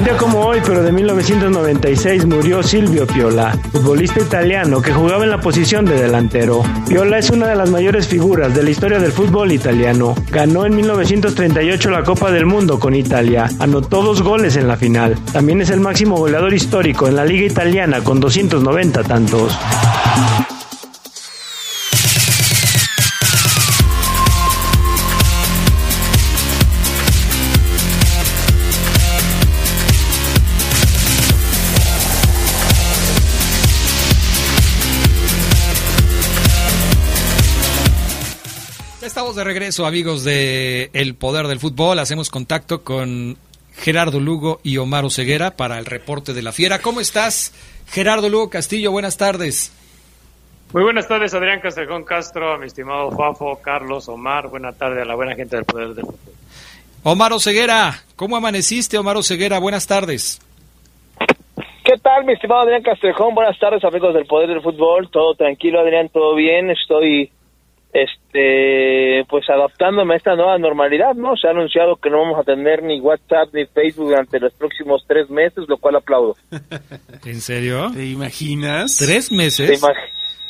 Un 0.00 0.16
como 0.16 0.40
hoy, 0.46 0.60
pero 0.64 0.82
de 0.82 0.92
1996, 0.92 2.24
murió 2.24 2.62
Silvio 2.62 3.06
Piola, 3.06 3.52
futbolista 3.70 4.18
italiano 4.20 4.80
que 4.80 4.94
jugaba 4.94 5.24
en 5.24 5.30
la 5.30 5.42
posición 5.42 5.84
de 5.84 6.00
delantero. 6.00 6.62
Piola 6.88 7.18
es 7.18 7.28
una 7.28 7.46
de 7.48 7.54
las 7.54 7.70
mayores 7.70 8.08
figuras 8.08 8.54
de 8.54 8.62
la 8.62 8.70
historia 8.70 8.98
del 8.98 9.12
fútbol 9.12 9.52
italiano. 9.52 10.14
Ganó 10.30 10.64
en 10.64 10.74
1938 10.74 11.90
la 11.90 12.02
Copa 12.02 12.30
del 12.30 12.46
Mundo 12.46 12.78
con 12.78 12.94
Italia, 12.94 13.50
anotó 13.58 14.02
dos 14.02 14.22
goles 14.22 14.56
en 14.56 14.68
la 14.68 14.78
final. 14.78 15.18
También 15.34 15.60
es 15.60 15.68
el 15.68 15.80
máximo 15.80 16.16
goleador 16.16 16.54
histórico 16.54 17.06
en 17.06 17.16
la 17.16 17.26
Liga 17.26 17.44
Italiana 17.44 18.02
con 18.02 18.20
290 18.20 19.02
tantos. 19.02 19.58
Estamos 39.30 39.46
de 39.46 39.52
regreso, 39.52 39.86
amigos 39.86 40.24
de 40.24 40.90
El 40.92 41.14
Poder 41.14 41.46
del 41.46 41.60
Fútbol. 41.60 42.00
Hacemos 42.00 42.30
contacto 42.30 42.82
con 42.82 43.36
Gerardo 43.76 44.18
Lugo 44.18 44.58
y 44.64 44.78
Omar 44.78 45.04
Oseguera 45.04 45.52
para 45.52 45.78
el 45.78 45.86
reporte 45.86 46.32
de 46.32 46.42
la 46.42 46.50
fiera. 46.50 46.80
¿Cómo 46.80 47.00
estás, 47.00 47.54
Gerardo 47.86 48.28
Lugo 48.28 48.50
Castillo? 48.50 48.90
Buenas 48.90 49.16
tardes. 49.18 49.72
Muy 50.72 50.82
buenas 50.82 51.06
tardes, 51.06 51.32
Adrián 51.32 51.60
Castrejón 51.60 52.02
Castro, 52.02 52.58
mi 52.58 52.66
estimado 52.66 53.12
Fafo, 53.12 53.60
Carlos, 53.62 54.08
Omar. 54.08 54.48
Buenas 54.48 54.76
tardes 54.76 55.00
a 55.00 55.04
la 55.04 55.14
buena 55.14 55.36
gente 55.36 55.54
del 55.54 55.64
Poder 55.64 55.94
del 55.94 56.06
Fútbol. 56.06 56.34
Omar 57.04 57.32
Oseguera, 57.32 58.02
¿cómo 58.16 58.36
amaneciste, 58.36 58.98
Omar 58.98 59.16
Oseguera? 59.16 59.60
Buenas 59.60 59.86
tardes. 59.86 60.40
¿Qué 61.84 61.96
tal, 62.02 62.24
mi 62.24 62.32
estimado 62.32 62.62
Adrián 62.62 62.82
Castrejón? 62.82 63.36
Buenas 63.36 63.56
tardes, 63.60 63.84
amigos 63.84 64.12
del 64.12 64.26
Poder 64.26 64.48
del 64.48 64.60
Fútbol. 64.60 65.08
Todo 65.08 65.36
tranquilo, 65.36 65.78
Adrián, 65.78 66.08
todo 66.08 66.34
bien. 66.34 66.72
Estoy, 66.72 67.30
este, 67.92 68.19
pues 68.32 69.48
adaptándome 69.50 70.14
a 70.14 70.16
esta 70.16 70.34
nueva 70.36 70.56
normalidad, 70.58 71.14
¿no? 71.14 71.36
Se 71.36 71.48
ha 71.48 71.50
anunciado 71.50 71.96
que 71.96 72.10
no 72.10 72.18
vamos 72.22 72.38
a 72.40 72.44
tener 72.44 72.82
ni 72.82 73.00
WhatsApp 73.00 73.48
ni 73.52 73.66
Facebook 73.66 74.08
durante 74.08 74.38
los 74.38 74.52
próximos 74.54 75.04
tres 75.06 75.28
meses, 75.30 75.64
lo 75.68 75.76
cual 75.78 75.96
aplaudo. 75.96 76.36
¿En 77.24 77.40
serio? 77.40 77.90
¿Te 77.92 78.06
imaginas? 78.06 78.96
¿Tres 78.98 79.28
¿Te 79.28 79.34
meses? 79.34 79.82
imag- 79.82 79.94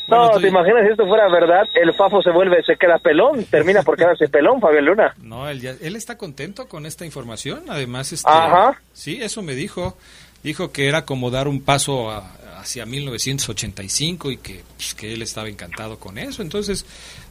Bueno, 0.09 0.25
no, 0.27 0.31
tú- 0.33 0.41
¿te 0.41 0.49
imaginas 0.49 0.83
si 0.85 0.91
esto 0.93 1.07
fuera 1.07 1.29
verdad? 1.31 1.63
El 1.81 1.95
Fafo 1.95 2.21
se 2.23 2.31
vuelve, 2.31 2.63
se 2.65 2.77
queda 2.77 2.99
pelón, 2.99 3.45
termina 3.45 3.83
por 3.83 3.97
quedarse 3.97 4.29
pelón, 4.29 4.61
Fabio 4.61 4.81
Luna. 4.83 5.15
No, 5.23 5.49
él, 5.49 5.61
ya- 5.61 5.75
él 5.81 5.97
está 5.97 6.17
contento 6.19 6.69
con 6.69 6.85
esta 6.87 7.05
información. 7.07 7.65
Además, 7.69 8.13
este, 8.13 8.31
Ajá. 8.31 8.81
sí, 8.93 9.19
eso 9.23 9.41
me 9.43 9.55
dijo. 9.55 9.97
Dijo 10.43 10.73
que 10.73 10.89
era 10.89 11.05
como 11.05 11.31
dar 11.31 11.49
un 11.49 11.63
paso 11.63 12.11
a- 12.11 12.33
hacia 12.61 12.87
1985 12.87 14.31
y 14.31 14.37
que, 14.39 14.63
pues, 14.77 14.95
que 14.95 15.13
él 15.13 15.21
estaba 15.23 15.49
encantado 15.49 15.99
con 15.99 16.17
eso. 16.19 16.41
Entonces, 16.43 16.87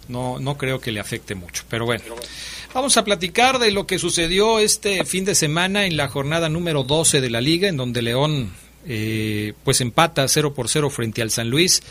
no, 0.10 0.40
no 0.40 0.58
creo 0.58 0.82
que 0.82 0.92
le 0.92 1.00
afecte 1.00 1.36
mucho. 1.36 1.64
Pero 1.70 1.86
bueno, 1.86 2.04
vamos 2.74 2.98
a 2.98 3.06
platicar 3.06 3.60
de 3.60 3.72
lo 3.72 3.88
que 3.88 4.00
sucedió 4.00 4.60
este 4.60 5.06
fin 5.06 5.24
de 5.24 5.36
semana 5.36 5.86
en 5.86 5.96
la 5.96 6.10
jornada 6.10 6.50
número 6.50 6.84
12 6.84 7.22
de 7.22 7.30
la 7.30 7.40
liga, 7.40 7.70
en 7.70 7.78
donde 7.78 8.02
León 8.02 8.52
eh, 8.86 9.54
pues 9.64 9.82
empata 9.82 10.28
0 10.28 10.54
por 10.54 10.68
0 10.68 10.90
frente 10.90 11.22
al 11.22 11.32
San 11.32 11.50
Luis, 11.50 11.84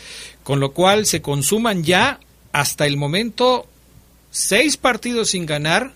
con 0.43 0.59
lo 0.59 0.71
cual 0.71 1.05
se 1.05 1.21
consuman 1.21 1.83
ya 1.83 2.19
hasta 2.51 2.85
el 2.85 2.97
momento 2.97 3.67
seis 4.31 4.77
partidos 4.77 5.31
sin 5.31 5.45
ganar, 5.45 5.93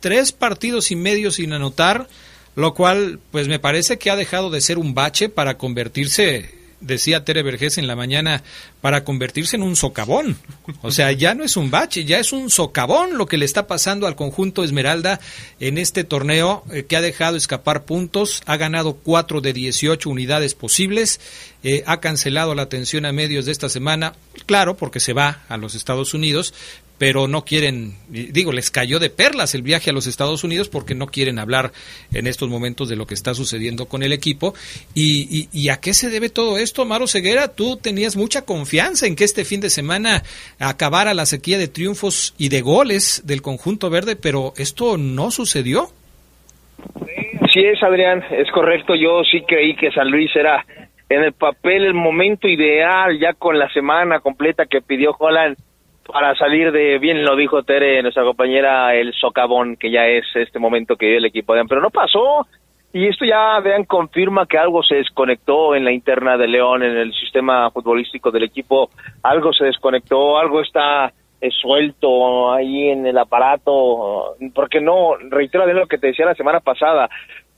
tres 0.00 0.32
partidos 0.32 0.90
y 0.90 0.96
medio 0.96 1.30
sin 1.30 1.52
anotar, 1.52 2.08
lo 2.56 2.74
cual 2.74 3.20
pues 3.30 3.48
me 3.48 3.58
parece 3.58 3.98
que 3.98 4.10
ha 4.10 4.16
dejado 4.16 4.50
de 4.50 4.60
ser 4.60 4.78
un 4.78 4.94
bache 4.94 5.28
para 5.28 5.58
convertirse, 5.58 6.50
decía 6.80 7.24
Tere 7.24 7.42
Vergés 7.42 7.78
en 7.78 7.86
la 7.86 7.96
mañana, 7.96 8.42
para 8.80 9.04
convertirse 9.04 9.56
en 9.56 9.62
un 9.62 9.76
socavón. 9.76 10.36
O 10.82 10.90
sea, 10.90 11.12
ya 11.12 11.34
no 11.34 11.44
es 11.44 11.56
un 11.56 11.70
bache, 11.70 12.04
ya 12.04 12.18
es 12.18 12.32
un 12.32 12.50
socavón 12.50 13.16
lo 13.16 13.26
que 13.26 13.38
le 13.38 13.44
está 13.44 13.66
pasando 13.66 14.06
al 14.06 14.16
conjunto 14.16 14.64
Esmeralda 14.64 15.20
en 15.60 15.78
este 15.78 16.04
torneo 16.04 16.64
eh, 16.72 16.84
que 16.84 16.96
ha 16.96 17.00
dejado 17.00 17.36
escapar 17.36 17.84
puntos, 17.84 18.42
ha 18.46 18.56
ganado 18.56 18.94
cuatro 18.94 19.40
de 19.40 19.52
18 19.52 20.08
unidades 20.08 20.54
posibles, 20.54 21.20
eh, 21.62 21.82
ha 21.86 22.00
cancelado 22.00 22.54
la 22.54 22.62
atención 22.62 23.06
a 23.06 23.12
medios 23.12 23.46
de 23.46 23.52
esta 23.52 23.68
semana, 23.68 24.14
claro, 24.46 24.76
porque 24.76 25.00
se 25.00 25.14
va 25.14 25.44
a 25.48 25.56
los 25.56 25.74
Estados 25.74 26.12
Unidos, 26.12 26.52
pero 26.98 27.26
no 27.26 27.44
quieren, 27.44 27.94
digo, 28.08 28.52
les 28.52 28.70
cayó 28.70 28.98
de 28.98 29.10
perlas 29.10 29.54
el 29.54 29.62
viaje 29.62 29.90
a 29.90 29.92
los 29.92 30.06
Estados 30.06 30.44
Unidos 30.44 30.68
porque 30.68 30.94
no 30.94 31.06
quieren 31.06 31.38
hablar 31.38 31.72
en 32.12 32.26
estos 32.26 32.48
momentos 32.48 32.88
de 32.88 32.96
lo 32.96 33.06
que 33.06 33.14
está 33.14 33.34
sucediendo 33.34 33.86
con 33.86 34.02
el 34.02 34.12
equipo. 34.12 34.54
¿Y, 34.94 35.28
y, 35.30 35.48
y 35.52 35.70
a 35.70 35.80
qué 35.80 35.92
se 35.92 36.08
debe 36.08 36.28
todo 36.28 36.56
esto, 36.58 36.84
Maro 36.84 37.06
Ceguera? 37.06 37.48
Tú 37.48 37.76
tenías 37.76 38.16
mucha 38.16 38.44
confianza 38.44 39.06
en 39.06 39.16
que 39.16 39.24
este 39.24 39.44
fin 39.44 39.60
de 39.60 39.70
semana 39.70 40.22
acabara 40.58 41.14
la 41.14 41.26
sequía 41.26 41.58
de 41.58 41.68
triunfos 41.68 42.34
y 42.38 42.48
de 42.48 42.60
goles 42.60 43.22
del 43.26 43.42
conjunto 43.42 43.90
verde, 43.90 44.16
pero 44.16 44.52
esto 44.56 44.96
no 44.96 45.30
sucedió. 45.30 45.88
Sí 47.52 47.60
es, 47.60 47.82
Adrián, 47.82 48.22
es 48.30 48.50
correcto. 48.52 48.94
Yo 48.94 49.22
sí 49.30 49.42
creí 49.46 49.76
que 49.76 49.90
San 49.92 50.10
Luis 50.10 50.34
era 50.34 50.64
en 51.08 51.22
el 51.22 51.32
papel 51.32 51.84
el 51.84 51.94
momento 51.94 52.48
ideal, 52.48 53.18
ya 53.20 53.32
con 53.34 53.58
la 53.58 53.68
semana 53.72 54.20
completa 54.20 54.66
que 54.66 54.80
pidió 54.80 55.14
Holland 55.18 55.56
para 56.06 56.34
salir 56.34 56.70
de, 56.72 56.98
bien 56.98 57.24
lo 57.24 57.36
dijo 57.36 57.62
Tere, 57.62 58.02
nuestra 58.02 58.24
compañera, 58.24 58.94
el 58.94 59.12
socavón, 59.14 59.76
que 59.76 59.90
ya 59.90 60.06
es 60.06 60.24
este 60.34 60.58
momento 60.58 60.96
que 60.96 61.06
vive 61.06 61.18
el 61.18 61.24
equipo, 61.24 61.52
Adrián, 61.52 61.68
pero 61.68 61.80
no 61.80 61.90
pasó. 61.90 62.46
Y 62.92 63.08
esto 63.08 63.24
ya, 63.24 63.58
vean, 63.60 63.84
confirma 63.84 64.46
que 64.46 64.56
algo 64.56 64.82
se 64.82 64.96
desconectó 64.96 65.74
en 65.74 65.84
la 65.84 65.92
interna 65.92 66.36
de 66.36 66.46
León, 66.46 66.82
en 66.82 66.96
el 66.96 67.12
sistema 67.12 67.70
futbolístico 67.70 68.30
del 68.30 68.44
equipo, 68.44 68.90
algo 69.22 69.52
se 69.52 69.64
desconectó, 69.64 70.38
algo 70.38 70.60
está 70.60 71.12
eh, 71.40 71.50
suelto 71.50 72.52
ahí 72.52 72.90
en 72.90 73.04
el 73.06 73.18
aparato, 73.18 74.36
porque 74.54 74.80
no, 74.80 75.16
reitero 75.28 75.66
de 75.66 75.74
lo 75.74 75.86
que 75.86 75.98
te 75.98 76.08
decía 76.08 76.26
la 76.26 76.36
semana 76.36 76.60
pasada, 76.60 77.08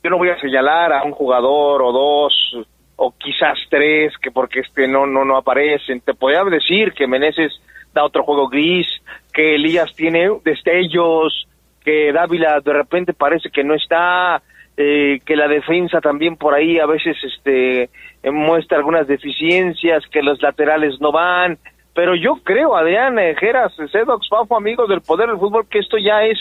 yo 0.03 0.09
no 0.09 0.19
voy 0.19 0.31
a 0.31 0.41
señalar 0.41 0.93
a 0.93 1.03
un 1.03 1.13
jugador 1.13 1.83
o 1.83 1.93
dos 1.93 2.57
o 2.97 3.13
quizás 3.19 3.59
tres 3.69 4.17
que 4.19 4.31
porque 4.31 4.61
este 4.61 4.89
no 4.89 5.07
no 5.07 5.25
no 5.25 5.37
aparecen, 5.37 6.01
te 6.01 6.15
podría 6.15 6.45
decir 6.45 6.95
que 6.95 7.07
Meneses 7.07 7.53
da 7.97 8.05
otro 8.05 8.23
juego 8.23 8.49
gris, 8.49 8.87
que 9.33 9.55
Elías 9.55 9.93
tiene 9.95 10.29
destellos, 10.45 11.49
que 11.85 12.13
Dávila 12.13 12.61
de 12.61 12.73
repente 12.73 13.13
parece 13.15 13.51
que 13.51 13.65
no 13.65 13.75
está, 13.75 14.43
eh, 14.77 15.21
que 15.25 15.35
la 15.35 15.49
defensa 15.49 16.01
también 16.01 16.37
por 16.37 16.55
ahí 16.55 16.79
a 16.79 16.87
veces 16.87 17.17
este 17.25 17.89
muestra 18.31 18.77
algunas 18.77 19.07
deficiencias, 19.07 20.05
que 20.11 20.23
los 20.23 20.43
laterales 20.43 21.01
no 21.01 21.11
van, 21.11 21.59
pero 21.95 22.15
yo 22.15 22.37
creo, 22.45 22.77
Adrián, 22.77 23.19
eh, 23.19 23.35
Geras, 23.39 23.73
Sedox, 23.91 24.29
Fafo, 24.29 24.57
amigos 24.57 24.89
del 24.89 25.01
poder 25.01 25.29
del 25.29 25.39
fútbol, 25.39 25.67
que 25.69 25.79
esto 25.79 25.97
ya 25.97 26.25
es 26.25 26.39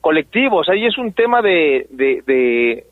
colectivo, 0.00 0.58
o 0.58 0.64
sea, 0.64 0.76
y 0.76 0.86
es 0.86 0.96
un 0.96 1.12
tema 1.12 1.42
de, 1.42 1.86
de, 1.90 2.22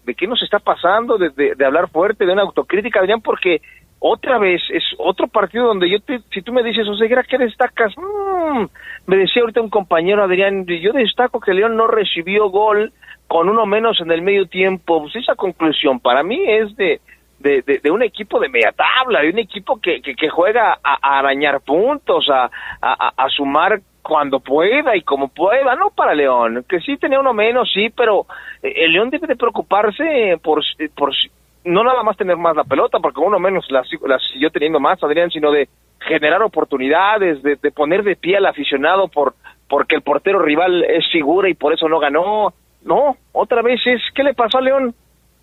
de, 0.05 0.14
qué 0.14 0.27
nos 0.27 0.42
está 0.42 0.59
pasando, 0.59 1.18
de, 1.18 1.31
de 1.31 1.64
hablar 1.64 1.88
fuerte, 1.88 2.27
de 2.27 2.33
una 2.33 2.42
autocrítica, 2.42 3.01
Adrián, 3.01 3.20
porque 3.20 3.61
otra 4.05 4.38
vez 4.38 4.61
es 4.71 4.83
otro 4.99 5.29
partido 5.29 5.69
donde 5.69 5.88
yo 5.88 6.01
te, 6.01 6.19
si 6.33 6.43
tú 6.43 6.53
me 6.53 6.65
dices, 6.65 6.88
Oseguera, 6.88 7.23
¿qué 7.23 7.38
destacas? 7.38 7.95
Mm, 7.97 8.65
me 9.07 9.17
decía 9.17 9.43
ahorita 9.43 9.61
un 9.61 9.71
compañero, 9.71 10.25
Adrián, 10.25 10.67
yo 10.67 10.93
destaco 10.93 11.38
que 11.38 11.55
León 11.55 11.77
no 11.77 11.87
recibió 11.87 12.51
gol 12.51 12.93
con 13.29 13.49
uno 13.49 13.65
menos 13.65 14.01
en 14.01 14.11
el 14.11 14.21
medio 14.21 14.47
tiempo, 14.47 15.01
pues 15.03 15.15
esa 15.15 15.37
conclusión 15.37 16.01
para 16.01 16.25
mí 16.25 16.41
es 16.45 16.77
de, 16.77 17.01
de, 17.38 17.62
de, 17.62 17.91
un 17.93 18.03
equipo 18.03 18.41
de 18.41 18.49
media 18.49 18.73
tabla, 18.73 19.21
de 19.21 19.31
un 19.31 19.38
equipo 19.38 19.81
que, 19.81 20.03
que, 20.03 20.17
que 20.17 20.29
juega 20.29 20.73
a, 20.83 20.99
a, 21.01 21.19
arañar 21.21 21.61
puntos, 21.61 22.29
a, 22.29 22.51
a, 22.81 23.12
a, 23.17 23.29
sumar 23.29 23.81
cuando 24.03 24.41
pueda 24.41 24.97
y 24.97 25.03
como 25.03 25.29
pueda, 25.29 25.77
no 25.77 25.91
para 25.91 26.12
León, 26.12 26.65
que 26.69 26.81
sí 26.81 26.97
tenía 26.97 27.21
uno 27.21 27.33
menos, 27.33 27.71
sí, 27.73 27.88
pero 27.97 28.27
el 28.62 28.93
León 28.93 29.11
debe 29.11 29.29
de 29.29 29.37
preocuparse 29.37 30.38
por, 30.43 30.61
por 30.97 31.15
no 31.64 31.85
nada 31.85 32.03
más 32.03 32.16
tener 32.16 32.37
más 32.37 32.57
la 32.57 32.64
pelota, 32.64 32.98
porque 32.98 33.20
uno 33.20 33.38
menos 33.38 33.66
la, 33.70 33.83
la 34.07 34.18
siguió 34.33 34.51
teniendo 34.51 34.81
más, 34.81 35.03
Adrián, 35.03 35.31
sino 35.31 35.51
de 35.51 35.68
generar 36.01 36.42
oportunidades, 36.42 37.42
de, 37.42 37.57
de 37.57 37.70
poner 37.70 38.03
de 38.03 38.16
pie 38.16 38.37
al 38.37 38.46
aficionado 38.46 39.09
por 39.09 39.35
porque 39.72 39.94
el 39.94 40.03
portero 40.03 40.38
rival 40.38 40.85
es 40.85 41.11
figura 41.11 41.48
y 41.48 41.55
por 41.55 41.72
eso 41.72 41.88
no 41.88 41.98
ganó. 41.98 42.53
No, 42.85 43.16
otra 43.33 43.62
vez 43.62 43.81
es, 43.87 44.03
¿qué 44.14 44.22
le 44.22 44.35
pasó 44.35 44.59
a 44.59 44.61
León? 44.61 44.94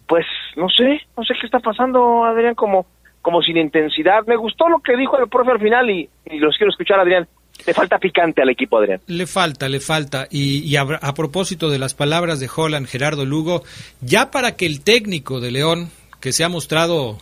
Pues 0.07 0.23
no 0.55 0.69
sé, 0.69 1.01
no 1.17 1.23
sé 1.23 1.33
qué 1.39 1.47
está 1.47 1.57
pasando, 1.57 2.23
Adrián, 2.25 2.53
como, 2.53 2.85
como 3.23 3.41
sin 3.41 3.57
intensidad. 3.57 4.27
Me 4.27 4.35
gustó 4.35 4.69
lo 4.69 4.81
que 4.81 4.95
dijo 4.95 5.17
el 5.17 5.29
profe 5.29 5.51
al 5.51 5.59
final 5.59 5.89
y, 5.89 6.07
y 6.25 6.37
los 6.37 6.55
quiero 6.57 6.69
escuchar, 6.69 6.99
Adrián. 6.99 7.27
Le 7.65 7.73
falta 7.73 7.97
picante 7.97 8.43
al 8.43 8.49
equipo, 8.49 8.77
Adrián. 8.77 9.01
Le 9.07 9.25
falta, 9.25 9.67
le 9.67 9.79
falta. 9.79 10.27
Y, 10.29 10.59
y 10.59 10.75
a, 10.77 10.81
a, 10.81 11.13
propósito 11.15 11.71
de 11.71 11.79
las 11.79 11.95
palabras 11.95 12.39
de 12.39 12.49
Holland, 12.55 12.85
Gerardo 12.85 13.25
Lugo, 13.25 13.63
ya 13.99 14.29
para 14.29 14.55
que 14.55 14.67
el 14.67 14.83
técnico 14.83 15.39
de 15.39 15.49
León, 15.49 15.89
que 16.19 16.33
se 16.33 16.43
ha 16.43 16.49
mostrado 16.49 17.19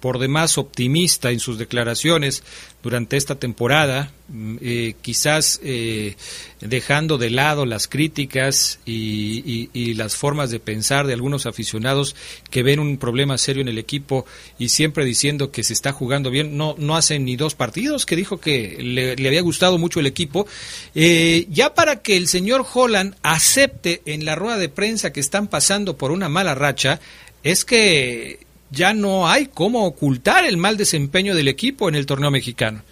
por 0.00 0.18
demás 0.18 0.58
optimista 0.58 1.30
en 1.30 1.40
sus 1.40 1.58
declaraciones 1.58 2.42
durante 2.82 3.16
esta 3.16 3.34
temporada, 3.34 4.12
eh, 4.60 4.94
quizás 5.02 5.58
eh, 5.64 6.14
dejando 6.60 7.18
de 7.18 7.30
lado 7.30 7.66
las 7.66 7.88
críticas 7.88 8.78
y, 8.86 9.94
las 9.94 10.14
formas 10.14 10.50
de 10.50 10.60
pensar 10.60 11.06
de 11.06 11.14
algunos 11.14 11.46
aficionados 11.46 12.14
que 12.50 12.62
ven 12.62 12.78
un 12.78 12.98
problema 12.98 13.38
serio 13.38 13.62
en 13.62 13.68
el 13.68 13.78
equipo 13.78 14.26
y 14.58 14.68
siempre 14.68 15.04
diciendo 15.04 15.50
que 15.50 15.64
se 15.64 15.72
está 15.72 15.90
jugando 15.90 16.30
bien, 16.30 16.56
no, 16.56 16.76
no 16.78 16.94
hacen 16.94 17.24
ni 17.24 17.34
dos 17.34 17.56
partidos, 17.56 18.06
que 18.06 18.14
dijo 18.14 18.38
que 18.38 18.76
le, 18.80 19.16
le 19.16 19.28
había 19.28 19.40
gustado 19.40 19.78
mucho 19.78 19.98
el 19.98 20.06
equipo, 20.06 20.46
eh, 20.94 21.46
ya 21.50 21.74
para 21.74 22.02
que 22.02 22.16
el 22.16 22.28
señor 22.28 22.64
Holland 22.72 23.16
acepte 23.22 24.02
en 24.04 24.24
la 24.24 24.36
rueda 24.36 24.58
de 24.58 24.68
prensa 24.68 25.12
que 25.12 25.20
están 25.20 25.48
pasando 25.48 25.96
por 25.96 26.12
una 26.12 26.28
mala 26.28 26.54
racha, 26.54 27.00
es 27.46 27.64
que 27.64 28.40
ya 28.70 28.92
no 28.92 29.28
hay 29.28 29.46
cómo 29.46 29.86
ocultar 29.86 30.44
el 30.44 30.56
mal 30.56 30.76
desempeño 30.76 31.32
del 31.32 31.46
equipo 31.46 31.88
en 31.88 31.94
el 31.94 32.04
torneo 32.04 32.32
mexicano. 32.32 32.82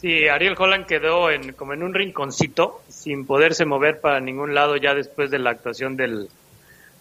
Sí, 0.00 0.28
Ariel 0.28 0.54
Holland 0.56 0.86
quedó 0.86 1.28
en, 1.28 1.54
como 1.54 1.72
en 1.72 1.82
un 1.82 1.92
rinconcito, 1.92 2.82
sin 2.88 3.26
poderse 3.26 3.64
mover 3.64 4.00
para 4.00 4.20
ningún 4.20 4.54
lado 4.54 4.76
ya 4.76 4.94
después 4.94 5.32
de 5.32 5.40
la 5.40 5.50
actuación 5.50 5.96
del, 5.96 6.28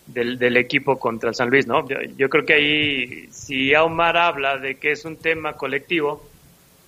del, 0.08 0.58
equipo 0.58 0.98
contra 0.98 1.32
San 1.32 1.52
Luis, 1.52 1.67
¿no? 1.67 1.88
Yo, 1.88 1.98
yo, 2.17 2.28
creo 2.28 2.43
que 2.43 2.54
ahí, 2.54 3.28
si 3.30 3.76
Omar 3.76 4.17
habla 4.17 4.58
de 4.58 4.76
que 4.78 4.93
es 4.93 5.06
un 5.06 5.17
tema 5.17 5.54
colectivo 5.54 6.28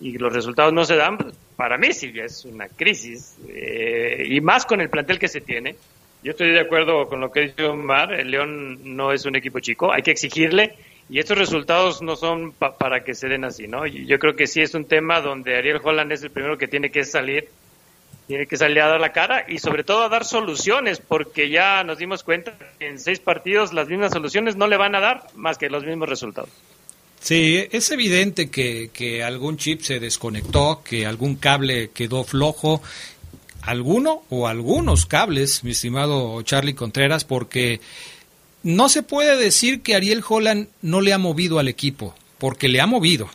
y 0.02 0.18
los 0.18 0.34
resultados 0.34 0.74
no 0.74 0.84
se 0.84 0.96
dan, 0.96 1.20
pues, 1.20 1.36
para 1.56 1.78
mí 1.78 1.94
sí 1.94 2.12
es 2.16 2.44
una 2.44 2.70
crisis, 2.70 3.38
eh, 3.48 4.26
y 4.28 4.42
más 4.42 4.66
con 4.66 4.82
el 4.82 4.90
plantel 4.90 5.20
que 5.20 5.28
se 5.28 5.42
tiene, 5.42 5.76
Yo 6.24 6.32
estoy 6.32 6.52
de 6.52 6.60
acuerdo 6.60 7.08
con 7.08 7.22
lo 7.22 7.32
que 7.32 7.42
dice 7.42 7.64
Omar. 7.66 8.14
El 8.14 8.32
León 8.32 8.96
no 8.96 9.14
es 9.14 9.26
un 9.26 9.36
equipo 9.36 9.60
chico. 9.60 9.92
Hay 9.94 10.02
que 10.02 10.12
exigirle. 10.12 10.76
Y 11.10 11.20
estos 11.20 11.38
resultados 11.38 12.02
no 12.02 12.16
son 12.16 12.52
para 12.52 13.04
que 13.04 13.16
se 13.16 13.28
den 13.28 13.44
así, 13.44 13.68
¿no? 13.68 13.88
Yo 13.88 14.20
creo 14.20 14.36
que 14.36 14.46
sí 14.46 14.62
es 14.62 14.76
un 14.76 14.86
tema 14.86 15.22
donde 15.22 15.58
Ariel 15.58 15.80
Holland 15.84 16.12
es 16.12 16.22
el 16.22 16.30
primero 16.30 16.58
que 16.58 16.68
tiene 16.68 16.92
que 16.92 17.04
salir 17.04 17.50
tiene 18.30 18.46
que 18.46 18.58
salir 18.58 18.80
a 18.82 18.88
dar 18.88 19.00
la 19.00 19.12
cara 19.12 19.46
y 19.48 19.58
sobre 19.58 19.84
todo 19.84 20.04
a 20.04 20.10
dar 20.10 20.24
soluciones, 20.24 21.00
porque 21.00 21.50
ya 21.50 21.84
nos 21.84 21.98
dimos 21.98 22.22
cuenta 22.22 22.56
que 22.78 22.88
en 22.88 23.00
seis 23.00 23.20
partidos 23.20 23.74
las 23.74 23.88
mismas 23.88 24.12
soluciones 24.14 24.56
no 24.56 24.68
le 24.68 24.78
van 24.78 24.94
a 24.94 25.00
dar 25.00 25.26
más 25.34 25.58
que 25.58 25.68
los 25.68 25.84
mismos 25.84 26.08
resultados. 26.08 26.52
Sí, 27.20 27.68
es 27.72 27.90
evidente 27.90 28.52
que, 28.52 28.92
que 28.94 29.24
algún 29.24 29.58
chip 29.58 29.82
se 29.82 30.00
desconectó, 30.00 30.84
que 30.88 31.08
algún 31.08 31.38
cable 31.38 31.90
quedó 31.90 32.24
flojo, 32.24 32.84
alguno 33.70 34.24
o 34.30 34.48
algunos 34.48 35.06
cables, 35.06 35.64
mi 35.64 35.72
estimado 35.72 36.42
Charlie 36.42 36.74
Contreras, 36.74 37.24
porque 37.24 37.80
no 38.64 38.90
se 38.90 39.04
puede 39.04 39.38
decir 39.38 39.82
que 39.82 39.96
Ariel 39.96 40.24
Holland 40.28 40.70
no 40.82 41.02
le 41.02 41.14
ha 41.14 41.18
movido 41.18 41.60
al 41.60 41.68
equipo, 41.68 42.16
porque 42.40 42.68
le 42.68 42.82
ha 42.82 42.88
movido 42.88 43.30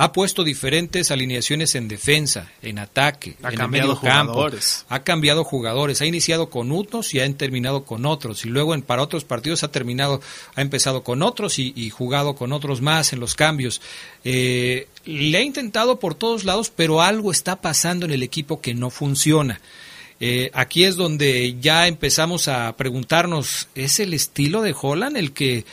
ha 0.00 0.12
puesto 0.12 0.44
diferentes 0.44 1.10
alineaciones 1.10 1.74
en 1.74 1.88
defensa, 1.88 2.52
en 2.62 2.78
ataque, 2.78 3.34
ha 3.42 3.48
en 3.52 3.60
el 3.60 3.68
medio 3.68 3.96
jugadores. 3.96 4.84
campo. 4.84 4.94
Ha 4.94 5.02
cambiado 5.02 5.42
jugadores, 5.42 6.00
ha 6.00 6.06
iniciado 6.06 6.50
con 6.50 6.70
unos 6.70 7.12
y 7.14 7.18
ha 7.18 7.36
terminado 7.36 7.82
con 7.82 8.06
otros. 8.06 8.44
Y 8.44 8.48
luego 8.48 8.74
en, 8.74 8.82
para 8.82 9.02
otros 9.02 9.24
partidos 9.24 9.64
ha 9.64 9.72
terminado, 9.72 10.20
ha 10.54 10.62
empezado 10.62 11.02
con 11.02 11.20
otros 11.20 11.58
y, 11.58 11.90
jugado 11.90 12.36
con 12.36 12.52
otros 12.52 12.80
más 12.80 13.12
en 13.12 13.18
los 13.18 13.34
cambios. 13.34 13.80
Eh, 14.22 14.86
le 15.08 15.38
ha 15.38 15.42
intentado 15.42 15.98
por 15.98 16.14
todos 16.14 16.44
lados, 16.44 16.70
pero 16.74 17.00
algo 17.00 17.32
está 17.32 17.62
pasando 17.62 18.04
en 18.04 18.12
el 18.12 18.22
equipo 18.22 18.60
que 18.60 18.74
no 18.74 18.90
funciona. 18.90 19.60
Eh, 20.20 20.50
aquí 20.52 20.84
es 20.84 20.96
donde 20.96 21.56
ya 21.60 21.86
empezamos 21.86 22.48
a 22.48 22.76
preguntarnos, 22.76 23.68
¿es 23.74 24.00
el 24.00 24.12
estilo 24.12 24.60
de 24.60 24.74
Holland 24.78 25.16
el 25.16 25.32
que 25.32 25.64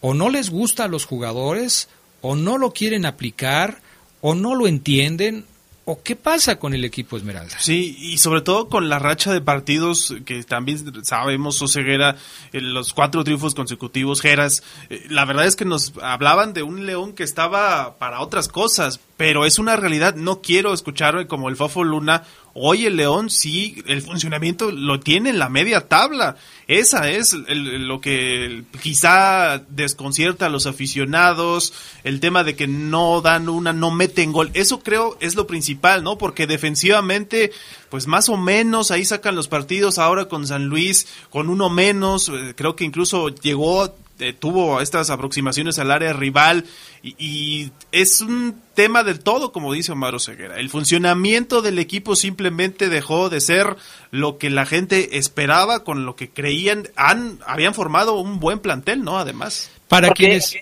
o 0.00 0.14
no 0.14 0.28
les 0.28 0.50
gusta 0.50 0.84
a 0.84 0.88
los 0.88 1.06
jugadores 1.06 1.88
o 2.20 2.36
no 2.36 2.56
lo 2.56 2.72
quieren 2.72 3.04
aplicar, 3.04 3.80
o 4.20 4.34
no 4.34 4.54
lo 4.54 4.66
entienden, 4.66 5.44
¿O 5.86 6.02
qué 6.02 6.16
pasa 6.16 6.58
con 6.58 6.72
el 6.72 6.82
equipo 6.82 7.18
Esmeralda? 7.18 7.56
Sí, 7.60 7.94
y 8.00 8.16
sobre 8.16 8.40
todo 8.40 8.70
con 8.70 8.88
la 8.88 8.98
racha 8.98 9.34
de 9.34 9.42
partidos 9.42 10.14
que 10.24 10.42
también 10.42 11.04
sabemos, 11.04 11.60
Oseguera, 11.60 12.16
los 12.52 12.94
cuatro 12.94 13.22
triunfos 13.22 13.54
consecutivos, 13.54 14.22
Geras, 14.22 14.62
eh, 14.88 15.04
la 15.10 15.26
verdad 15.26 15.44
es 15.44 15.56
que 15.56 15.66
nos 15.66 15.92
hablaban 16.00 16.54
de 16.54 16.62
un 16.62 16.86
León 16.86 17.12
que 17.12 17.22
estaba 17.22 17.98
para 17.98 18.20
otras 18.20 18.48
cosas, 18.48 18.98
pero 19.18 19.44
es 19.44 19.58
una 19.58 19.76
realidad, 19.76 20.14
no 20.14 20.40
quiero 20.40 20.72
escuchar 20.72 21.26
como 21.26 21.50
el 21.50 21.56
Fofo 21.56 21.84
Luna, 21.84 22.24
hoy 22.54 22.86
el 22.86 22.96
León 22.96 23.30
sí, 23.30 23.82
el 23.86 24.02
funcionamiento 24.02 24.70
lo 24.70 25.00
tiene 25.00 25.30
en 25.30 25.38
la 25.38 25.48
media 25.48 25.82
tabla, 25.88 26.36
esa 26.66 27.10
es 27.10 27.34
lo 27.34 28.00
que 28.00 28.64
quizá 28.82 29.58
desconcierta 29.68 30.46
a 30.46 30.48
los 30.48 30.66
aficionados, 30.66 31.74
el 32.04 32.20
tema 32.20 32.42
de 32.42 32.56
que 32.56 32.66
no 32.66 33.20
dan 33.20 33.48
una, 33.48 33.72
no 33.72 33.90
meten 33.90 34.32
gol, 34.32 34.50
eso 34.54 34.80
creo 34.80 35.18
es 35.20 35.34
lo 35.34 35.46
principal 35.46 35.74
¿no? 36.02 36.18
Porque 36.18 36.46
defensivamente, 36.46 37.52
pues 37.90 38.06
más 38.06 38.28
o 38.28 38.36
menos 38.36 38.90
ahí 38.90 39.04
sacan 39.04 39.34
los 39.34 39.48
partidos 39.48 39.98
ahora 39.98 40.26
con 40.26 40.46
San 40.46 40.66
Luis, 40.66 41.06
con 41.30 41.48
uno 41.48 41.70
menos, 41.70 42.28
eh, 42.28 42.54
creo 42.56 42.76
que 42.76 42.84
incluso 42.84 43.28
llegó 43.28 43.94
eh, 44.18 44.32
tuvo 44.32 44.80
estas 44.80 45.10
aproximaciones 45.10 45.78
al 45.78 45.90
área 45.90 46.12
rival 46.12 46.64
y, 47.02 47.70
es 47.92 48.20
un 48.20 48.60
tema 48.74 49.04
del 49.04 49.20
todo, 49.20 49.52
como 49.52 49.72
dice 49.72 49.92
Omar 49.92 50.20
Ceguera. 50.20 50.58
El 50.58 50.70
funcionamiento 50.70 51.62
del 51.62 51.78
equipo 51.78 52.16
simplemente 52.16 52.88
dejó 52.88 53.30
de 53.30 53.40
ser 53.40 53.76
lo 54.10 54.38
que 54.38 54.50
la 54.50 54.66
gente 54.66 55.18
esperaba, 55.18 55.84
con 55.84 56.06
lo 56.06 56.16
que 56.16 56.30
creían, 56.30 56.88
han, 56.96 57.38
habían 57.46 57.74
formado 57.74 58.14
un 58.14 58.40
buen 58.40 58.58
plantel, 58.58 59.04
¿no? 59.04 59.18
Además. 59.18 59.70
Para 59.88 60.10
quienes, 60.10 60.56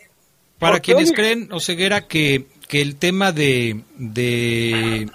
para 0.58 0.80
quienes 0.80 1.12
creen, 1.12 1.48
Oseguera, 1.52 2.06
que 2.06 2.46
que 2.72 2.80
el 2.80 2.96
tema 2.96 3.32
de, 3.32 3.82
de, 3.98 5.10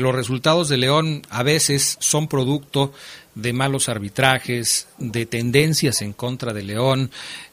los 0.00 0.12
resultados 0.12 0.68
de 0.68 0.76
León 0.76 1.22
a 1.30 1.44
veces 1.44 1.96
son 2.00 2.26
producto 2.26 2.92
de 3.34 3.52
malos 3.52 3.88
arbitrajes, 3.88 4.88
de 4.98 5.26
tendencias 5.26 6.02
en 6.02 6.12
contra 6.12 6.52
de 6.52 6.62
León. 6.62 7.10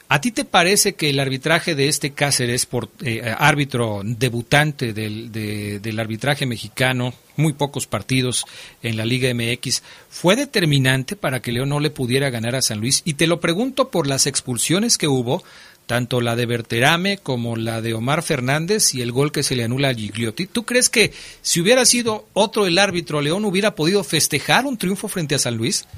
¿A 0.08 0.20
ti 0.20 0.32
te 0.32 0.44
parece 0.44 0.94
que 0.94 1.10
el 1.10 1.20
arbitraje 1.20 1.76
de 1.76 1.86
este 1.86 2.10
Cáceres, 2.10 2.66
por, 2.66 2.90
eh, 3.02 3.32
árbitro 3.38 4.02
debutante 4.04 4.92
del, 4.92 5.30
del 5.30 6.00
arbitraje 6.00 6.46
mexicano, 6.46 7.14
muy 7.36 7.52
pocos 7.52 7.86
partidos 7.86 8.44
en 8.82 8.96
la 8.96 9.04
Liga 9.04 9.32
MX, 9.32 9.84
fue 10.08 10.34
determinante 10.34 11.14
para 11.14 11.40
que 11.40 11.52
León 11.52 11.68
no 11.68 11.78
le 11.78 11.90
pudiera 11.90 12.28
ganar 12.28 12.56
a 12.56 12.62
San 12.62 12.80
Luis? 12.80 13.02
Y 13.04 13.14
te 13.14 13.28
lo 13.28 13.38
pregunto 13.38 13.90
por 13.90 14.08
las 14.08 14.26
expulsiones 14.26 14.98
que 14.98 15.06
hubo 15.06 15.44
tanto 15.90 16.20
la 16.20 16.36
de 16.36 16.46
Berterame 16.46 17.18
como 17.20 17.56
la 17.56 17.80
de 17.80 17.94
Omar 17.94 18.22
Fernández 18.22 18.94
y 18.94 19.02
el 19.02 19.10
gol 19.10 19.32
que 19.32 19.42
se 19.42 19.56
le 19.56 19.64
anula 19.64 19.88
a 19.88 19.92
Gigliotti. 19.92 20.46
¿Tú 20.46 20.62
crees 20.62 20.88
que 20.88 21.10
si 21.42 21.60
hubiera 21.60 21.84
sido 21.84 22.26
otro 22.32 22.68
el 22.68 22.78
árbitro, 22.78 23.20
León 23.20 23.44
hubiera 23.44 23.72
podido 23.72 24.04
festejar 24.04 24.66
un 24.66 24.78
triunfo 24.78 25.08
frente 25.08 25.34
a 25.34 25.38
San 25.38 25.56
Luis? 25.56 25.88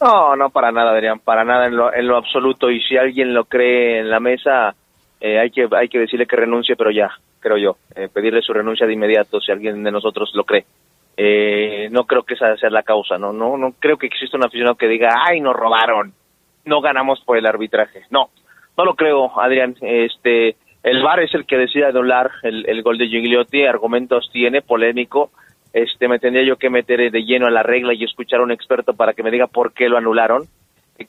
No, 0.00 0.34
no 0.36 0.48
para 0.48 0.72
nada, 0.72 0.92
Adrián, 0.92 1.18
para 1.18 1.44
nada 1.44 1.66
en 1.66 1.76
lo, 1.76 1.92
en 1.92 2.06
lo 2.06 2.16
absoluto. 2.16 2.70
Y 2.70 2.80
si 2.80 2.96
alguien 2.96 3.34
lo 3.34 3.44
cree 3.44 3.98
en 3.98 4.08
la 4.08 4.20
mesa, 4.20 4.74
eh, 5.20 5.38
hay, 5.38 5.50
que, 5.50 5.68
hay 5.70 5.90
que 5.90 5.98
decirle 5.98 6.24
que 6.24 6.36
renuncie, 6.36 6.74
pero 6.74 6.90
ya, 6.90 7.10
creo 7.38 7.58
yo. 7.58 7.76
Eh, 7.94 8.08
pedirle 8.08 8.40
su 8.40 8.54
renuncia 8.54 8.86
de 8.86 8.94
inmediato 8.94 9.38
si 9.42 9.52
alguien 9.52 9.84
de 9.84 9.92
nosotros 9.92 10.30
lo 10.32 10.44
cree. 10.44 10.64
Eh, 11.14 11.90
no 11.90 12.04
creo 12.04 12.22
que 12.22 12.32
esa 12.32 12.56
sea 12.56 12.70
la 12.70 12.84
causa, 12.84 13.18
¿no? 13.18 13.34
No, 13.34 13.58
no 13.58 13.74
creo 13.78 13.98
que 13.98 14.06
exista 14.06 14.38
un 14.38 14.46
aficionado 14.46 14.76
que 14.76 14.88
diga, 14.88 15.10
ay, 15.28 15.42
nos 15.42 15.54
robaron, 15.54 16.14
no 16.64 16.80
ganamos 16.80 17.20
por 17.20 17.36
el 17.36 17.44
arbitraje. 17.44 18.04
No, 18.08 18.30
no 18.76 18.84
lo 18.84 18.94
creo, 18.94 19.38
Adrián. 19.40 19.74
Este, 19.80 20.56
el 20.82 21.02
VAR 21.02 21.20
es 21.20 21.34
el 21.34 21.46
que 21.46 21.56
decide 21.56 21.86
anular 21.86 22.30
el, 22.42 22.82
gol 22.82 22.98
de 22.98 23.08
Gigliotti, 23.08 23.64
argumentos 23.64 24.30
tiene, 24.32 24.62
polémico. 24.62 25.30
Este, 25.72 26.08
me 26.08 26.18
tendría 26.18 26.46
yo 26.46 26.56
que 26.56 26.70
meter 26.70 27.10
de 27.10 27.24
lleno 27.24 27.46
a 27.46 27.50
la 27.50 27.62
regla 27.62 27.92
y 27.92 28.04
escuchar 28.04 28.40
a 28.40 28.44
un 28.44 28.52
experto 28.52 28.94
para 28.94 29.12
que 29.12 29.22
me 29.22 29.30
diga 29.30 29.46
por 29.46 29.72
qué 29.72 29.88
lo 29.88 29.98
anularon. 29.98 30.44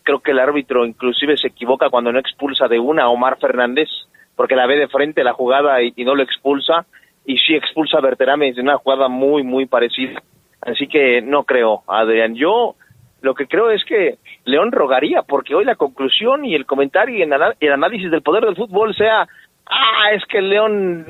Creo 0.04 0.20
que 0.20 0.32
el 0.32 0.40
árbitro 0.40 0.86
inclusive 0.86 1.38
se 1.38 1.50
equivoca 1.50 1.90
cuando 1.90 2.12
no 2.12 2.20
expulsa 2.20 2.68
de 2.68 2.80
una 2.80 3.04
a 3.04 3.10
Omar 3.10 3.38
Fernández, 3.40 3.88
porque 4.36 4.56
la 4.56 4.66
ve 4.66 4.78
de 4.78 4.88
frente 4.88 5.24
la 5.24 5.34
jugada 5.34 5.82
y, 5.82 5.94
no 6.04 6.16
lo 6.16 6.24
expulsa, 6.24 6.86
y 7.26 7.38
sí 7.38 7.56
expulsa 7.56 8.00
a 8.00 8.02
Berterame 8.02 8.52
de 8.54 8.62
una 8.62 8.78
jugada 8.78 9.08
muy, 9.08 9.44
muy 9.44 9.66
parecida. 9.66 10.22
Así 10.62 10.88
que 10.88 11.22
no 11.22 11.44
creo, 11.44 11.84
Adrián. 11.88 12.36
Yo 12.36 12.76
lo 13.28 13.36
que 13.36 13.46
creo 13.46 13.70
es 13.72 13.84
que 13.84 14.20
León 14.46 14.72
rogaría 14.72 15.22
porque 15.22 15.54
hoy 15.54 15.66
la 15.66 15.76
conclusión 15.76 16.46
y 16.46 16.56
el 16.56 16.66
comentario 16.66 17.18
y 17.18 17.22
el 17.24 17.74
análisis 17.74 18.10
del 18.10 18.22
poder 18.22 18.46
del 18.46 18.56
fútbol 18.56 18.96
sea, 18.96 19.28
ah, 19.66 20.12
es 20.14 20.24
que 20.28 20.42
León 20.42 21.06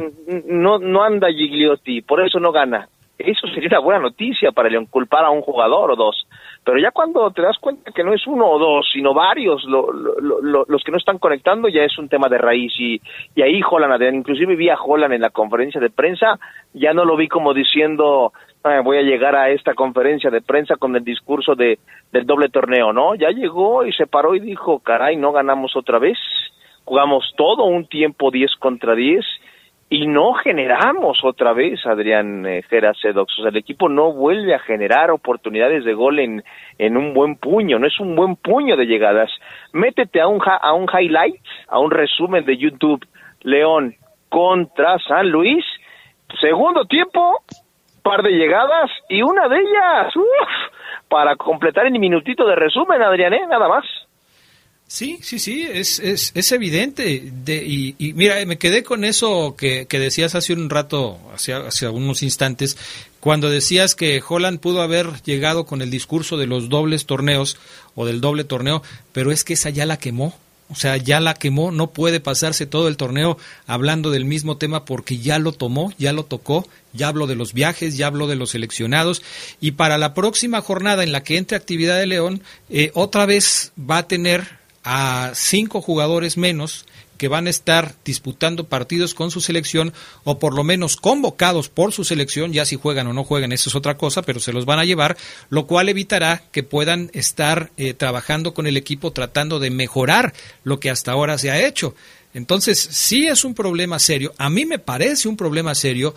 no, 0.48 0.80
no 0.80 1.04
anda 1.04 1.28
Gigliotti, 1.30 2.02
por 2.02 2.26
eso 2.26 2.40
no 2.40 2.52
gana. 2.52 2.90
Eso 3.20 3.48
sería 3.48 3.70
una 3.70 3.80
buena 3.80 4.00
noticia 4.02 4.52
para 4.52 4.68
León, 4.68 4.88
culpar 4.88 5.26
a 5.26 5.30
un 5.30 5.42
jugador 5.42 5.92
o 5.92 5.96
dos. 5.96 6.28
Pero 6.64 6.80
ya 6.80 6.90
cuando 6.90 7.30
te 7.30 7.44
das 7.44 7.58
cuenta 7.60 7.92
que 7.92 8.04
no 8.04 8.14
es 8.14 8.26
uno 8.26 8.48
o 8.48 8.58
dos, 8.58 8.90
sino 8.92 9.14
varios 9.14 9.64
los 9.64 10.84
que 10.84 10.92
no 10.92 10.98
están 10.98 11.20
conectando, 11.20 11.68
ya 11.68 11.84
es 11.84 11.98
un 12.00 12.10
tema 12.10 12.30
de 12.30 12.40
raíz. 12.40 12.74
Y, 12.80 13.00
y 13.36 13.42
ahí 13.44 13.62
Holland, 13.62 14.02
inclusive 14.14 14.56
vi 14.56 14.70
a 14.70 14.76
Holland 14.76 15.14
en 15.14 15.22
la 15.22 15.30
conferencia 15.30 15.80
de 15.80 15.92
prensa, 15.92 16.40
ya 16.74 16.94
no 16.94 17.06
lo 17.06 17.16
vi 17.16 17.28
como 17.28 17.54
diciendo, 17.54 18.34
voy 18.84 18.98
a 18.98 19.02
llegar 19.02 19.36
a 19.36 19.50
esta 19.50 19.74
conferencia 19.74 20.30
de 20.30 20.42
prensa 20.42 20.76
con 20.76 20.96
el 20.96 21.04
discurso 21.04 21.56
de, 21.56 21.80
del 22.12 22.26
doble 22.26 22.50
torneo, 22.50 22.92
¿no? 22.94 23.16
Ya 23.16 23.30
llegó 23.30 23.86
y 23.86 23.94
se 23.94 24.08
paró 24.08 24.36
y 24.36 24.40
dijo, 24.40 24.80
caray, 24.80 25.16
no 25.16 25.32
ganamos 25.32 25.76
otra 25.76 26.00
vez, 26.00 26.18
jugamos 26.84 27.34
todo 27.38 27.66
un 27.66 27.88
tiempo 27.88 28.32
10 28.32 28.56
contra 28.56 28.96
10 28.96 29.26
y 29.90 30.06
no 30.06 30.34
generamos 30.34 31.24
otra 31.24 31.54
vez, 31.54 31.86
Adrián 31.86 32.46
eh, 32.46 32.62
Gerasedox. 32.70 33.40
O 33.40 33.42
sea, 33.42 33.50
el 33.52 33.58
equipo 33.58 33.88
no 33.88 34.12
vuelve 34.12 34.54
a 34.54 34.60
generar 34.60 35.12
oportunidades 35.12 35.86
de 35.86 35.94
gol 35.94 36.20
en, 36.20 36.44
en 36.78 36.98
un 36.98 37.14
buen 37.14 37.38
puño, 37.38 37.80
no 37.80 37.88
es 37.88 37.98
un 38.00 38.16
buen 38.16 38.36
puño 38.36 38.76
de 38.76 38.86
llegadas. 38.86 39.32
Métete 39.72 40.20
a 40.20 40.28
un, 40.28 40.42
a 40.46 40.74
un 40.74 40.88
highlight, 40.92 41.42
a 41.70 41.80
un 41.80 41.92
resumen 41.92 42.44
de 42.44 42.58
YouTube, 42.58 43.06
León 43.42 43.96
contra 44.30 44.98
San 45.00 45.30
Luis, 45.30 45.64
segundo 46.42 46.84
tiempo, 46.86 47.42
par 48.08 48.24
de 48.24 48.32
llegadas 48.32 48.90
y 49.10 49.22
una 49.22 49.50
de 49.50 49.58
ellas, 49.58 50.14
para 51.10 51.36
completar 51.36 51.86
el 51.86 52.00
minutito 52.00 52.48
de 52.48 52.56
resumen, 52.56 53.02
Adrián, 53.02 53.34
¿eh? 53.34 53.42
nada 53.50 53.68
más. 53.68 53.84
Sí, 54.88 55.20
sí, 55.22 55.38
sí, 55.38 55.68
es, 55.70 56.00
es, 56.00 56.32
es 56.34 56.52
evidente. 56.54 57.22
De, 57.44 57.58
y, 57.58 57.96
y, 57.98 58.14
mira, 58.14 58.36
me 58.46 58.58
quedé 58.58 58.84
con 58.84 59.04
eso 59.04 59.56
que, 59.58 59.86
que 59.88 60.00
decías 60.00 60.34
hace 60.36 60.54
un 60.54 60.70
rato, 60.70 61.18
hace, 61.34 61.54
hace 61.54 61.90
unos 61.90 62.24
instantes, 62.24 62.78
cuando 63.20 63.50
decías 63.50 63.96
que 63.96 64.22
Holland 64.26 64.62
pudo 64.62 64.82
haber 64.82 65.08
llegado 65.24 65.66
con 65.66 65.82
el 65.82 65.92
discurso 65.92 66.38
de 66.38 66.48
los 66.48 66.70
dobles 66.70 67.06
torneos 67.06 67.60
o 67.96 68.06
del 68.06 68.22
doble 68.22 68.46
torneo, 68.46 68.82
pero 69.12 69.32
es 69.32 69.44
que 69.44 69.54
esa 69.54 69.70
ya 69.70 69.86
la 69.86 69.98
quemó. 69.98 70.34
O 70.70 70.76
sea, 70.76 70.98
ya 70.98 71.20
la 71.20 71.34
quemó, 71.34 71.72
no 71.72 71.92
puede 71.92 72.20
pasarse 72.20 72.66
todo 72.66 72.88
el 72.90 72.98
torneo 72.98 73.38
hablando 73.68 74.12
del 74.12 74.26
mismo 74.26 74.58
tema 74.58 74.84
porque 74.84 75.18
ya 75.18 75.40
lo 75.40 75.54
tomó, 75.54 75.94
ya 75.98 76.12
lo 76.12 76.26
tocó, 76.26 76.68
ya 76.92 77.08
habló 77.08 77.26
de 77.26 77.36
los 77.36 77.54
viajes, 77.54 77.96
ya 77.96 78.08
habló 78.08 78.28
de 78.28 78.36
los 78.36 78.52
seleccionados. 78.52 79.22
Y 79.62 79.72
para 79.72 79.98
la 79.98 80.14
próxima 80.14 80.62
jornada 80.62 81.04
en 81.04 81.14
la 81.14 81.24
que 81.24 81.38
entre 81.38 81.56
actividad 81.56 81.98
de 81.98 82.08
León, 82.08 82.42
eh, 82.70 82.92
otra 82.96 83.26
vez 83.26 83.72
va 83.80 84.00
a 84.00 84.08
tener 84.08 84.58
a 84.84 85.32
cinco 85.36 85.82
jugadores 85.82 86.38
menos 86.38 86.86
que 87.18 87.28
van 87.28 87.48
a 87.48 87.50
estar 87.50 87.96
disputando 88.06 88.68
partidos 88.68 89.14
con 89.14 89.32
su 89.32 89.42
selección 89.42 89.94
o 90.24 90.40
por 90.40 90.54
lo 90.54 90.64
menos 90.64 90.96
convocados 90.96 91.70
por 91.70 91.92
su 91.92 92.04
selección, 92.04 92.54
ya 92.54 92.66
si 92.66 92.76
juegan 92.76 93.08
o 93.08 93.14
no 93.14 93.24
juegan, 93.24 93.52
eso 93.52 93.70
es 93.70 93.76
otra 93.76 93.98
cosa, 93.98 94.22
pero 94.22 94.40
se 94.40 94.54
los 94.54 94.66
van 94.66 94.80
a 94.80 94.86
llevar, 94.86 95.18
lo 95.50 95.68
cual 95.68 95.90
evitará 95.90 96.44
que 96.52 96.64
puedan 96.64 97.10
estar 97.14 97.72
eh, 97.78 97.94
trabajando 97.94 98.54
con 98.54 98.68
el 98.68 98.78
equipo 98.78 99.12
tratando 99.12 99.60
de 99.60 99.72
mejorar 99.72 100.34
lo 100.64 100.80
que 100.80 100.90
hasta 100.90 101.12
ahora 101.12 101.38
se 101.38 101.52
ha 101.52 101.66
hecho. 101.66 101.96
Entonces, 102.34 102.78
sí 102.80 103.26
es 103.26 103.44
un 103.46 103.56
problema 103.56 103.98
serio, 104.00 104.34
a 104.38 104.50
mí 104.50 104.66
me 104.66 104.80
parece 104.80 105.28
un 105.28 105.38
problema 105.38 105.74
serio, 105.74 106.14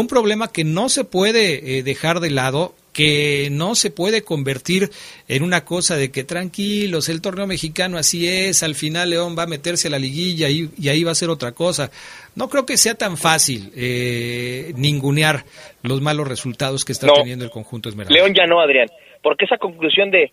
un 0.00 0.08
problema 0.08 0.52
que 0.52 0.64
no 0.64 0.88
se 0.88 1.04
puede 1.04 1.78
eh, 1.78 1.82
dejar 1.82 2.20
de 2.20 2.30
lado 2.30 2.74
que 2.92 3.48
no 3.50 3.74
se 3.74 3.90
puede 3.90 4.22
convertir 4.22 4.88
en 5.26 5.42
una 5.42 5.64
cosa 5.64 5.96
de 5.96 6.12
que 6.12 6.22
tranquilos, 6.22 7.08
el 7.08 7.20
torneo 7.20 7.46
mexicano 7.46 7.98
así 7.98 8.28
es, 8.28 8.62
al 8.62 8.76
final 8.76 9.10
León 9.10 9.34
va 9.36 9.42
a 9.42 9.46
meterse 9.46 9.88
a 9.88 9.90
la 9.90 9.98
liguilla 9.98 10.48
y, 10.48 10.70
y 10.78 10.88
ahí 10.88 11.02
va 11.02 11.10
a 11.10 11.16
ser 11.16 11.28
otra 11.28 11.52
cosa. 11.52 11.90
No 12.36 12.48
creo 12.48 12.64
que 12.64 12.76
sea 12.76 12.94
tan 12.94 13.16
fácil 13.16 13.72
eh, 13.74 14.72
ningunear 14.76 15.44
los 15.82 16.00
malos 16.00 16.28
resultados 16.28 16.84
que 16.84 16.92
está 16.92 17.12
teniendo 17.12 17.44
el 17.44 17.50
conjunto 17.50 17.88
Esmeralda. 17.88 18.14
León 18.14 18.32
ya 18.32 18.46
no, 18.46 18.60
Adrián, 18.60 18.86
porque 19.22 19.44
esa 19.44 19.58
conclusión 19.58 20.12
de 20.12 20.30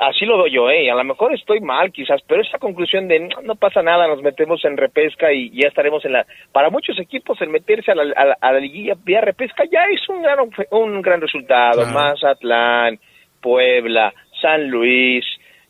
así 0.00 0.24
lo 0.24 0.38
doy 0.38 0.52
yo, 0.52 0.70
¿eh? 0.70 0.90
A 0.90 0.94
lo 0.94 1.04
mejor 1.04 1.34
estoy 1.34 1.60
mal, 1.60 1.92
quizás, 1.92 2.20
pero 2.26 2.42
esa 2.42 2.58
conclusión 2.58 3.08
de 3.08 3.28
no, 3.42 3.54
pasa 3.56 3.82
nada, 3.82 4.06
nos 4.06 4.22
metemos 4.22 4.64
en 4.64 4.76
repesca 4.76 5.32
y 5.32 5.50
ya 5.50 5.68
estaremos 5.68 6.04
en 6.04 6.12
la. 6.12 6.26
Para 6.52 6.70
muchos 6.70 6.98
equipos, 6.98 7.40
el 7.40 7.50
meterse 7.50 7.92
a 7.92 7.94
la, 7.94 8.36
a 8.40 8.52
la, 8.52 8.60
liguilla 8.60 8.94
vía 9.04 9.20
repesca 9.20 9.64
ya 9.70 9.84
es 9.92 10.08
un 10.08 10.22
gran, 10.22 10.38
un 10.70 11.02
gran 11.02 11.20
resultado. 11.20 11.84
Mazatlán, 11.86 12.98
Puebla, 13.40 14.14
San 14.40 14.68
Luis. 14.68 15.24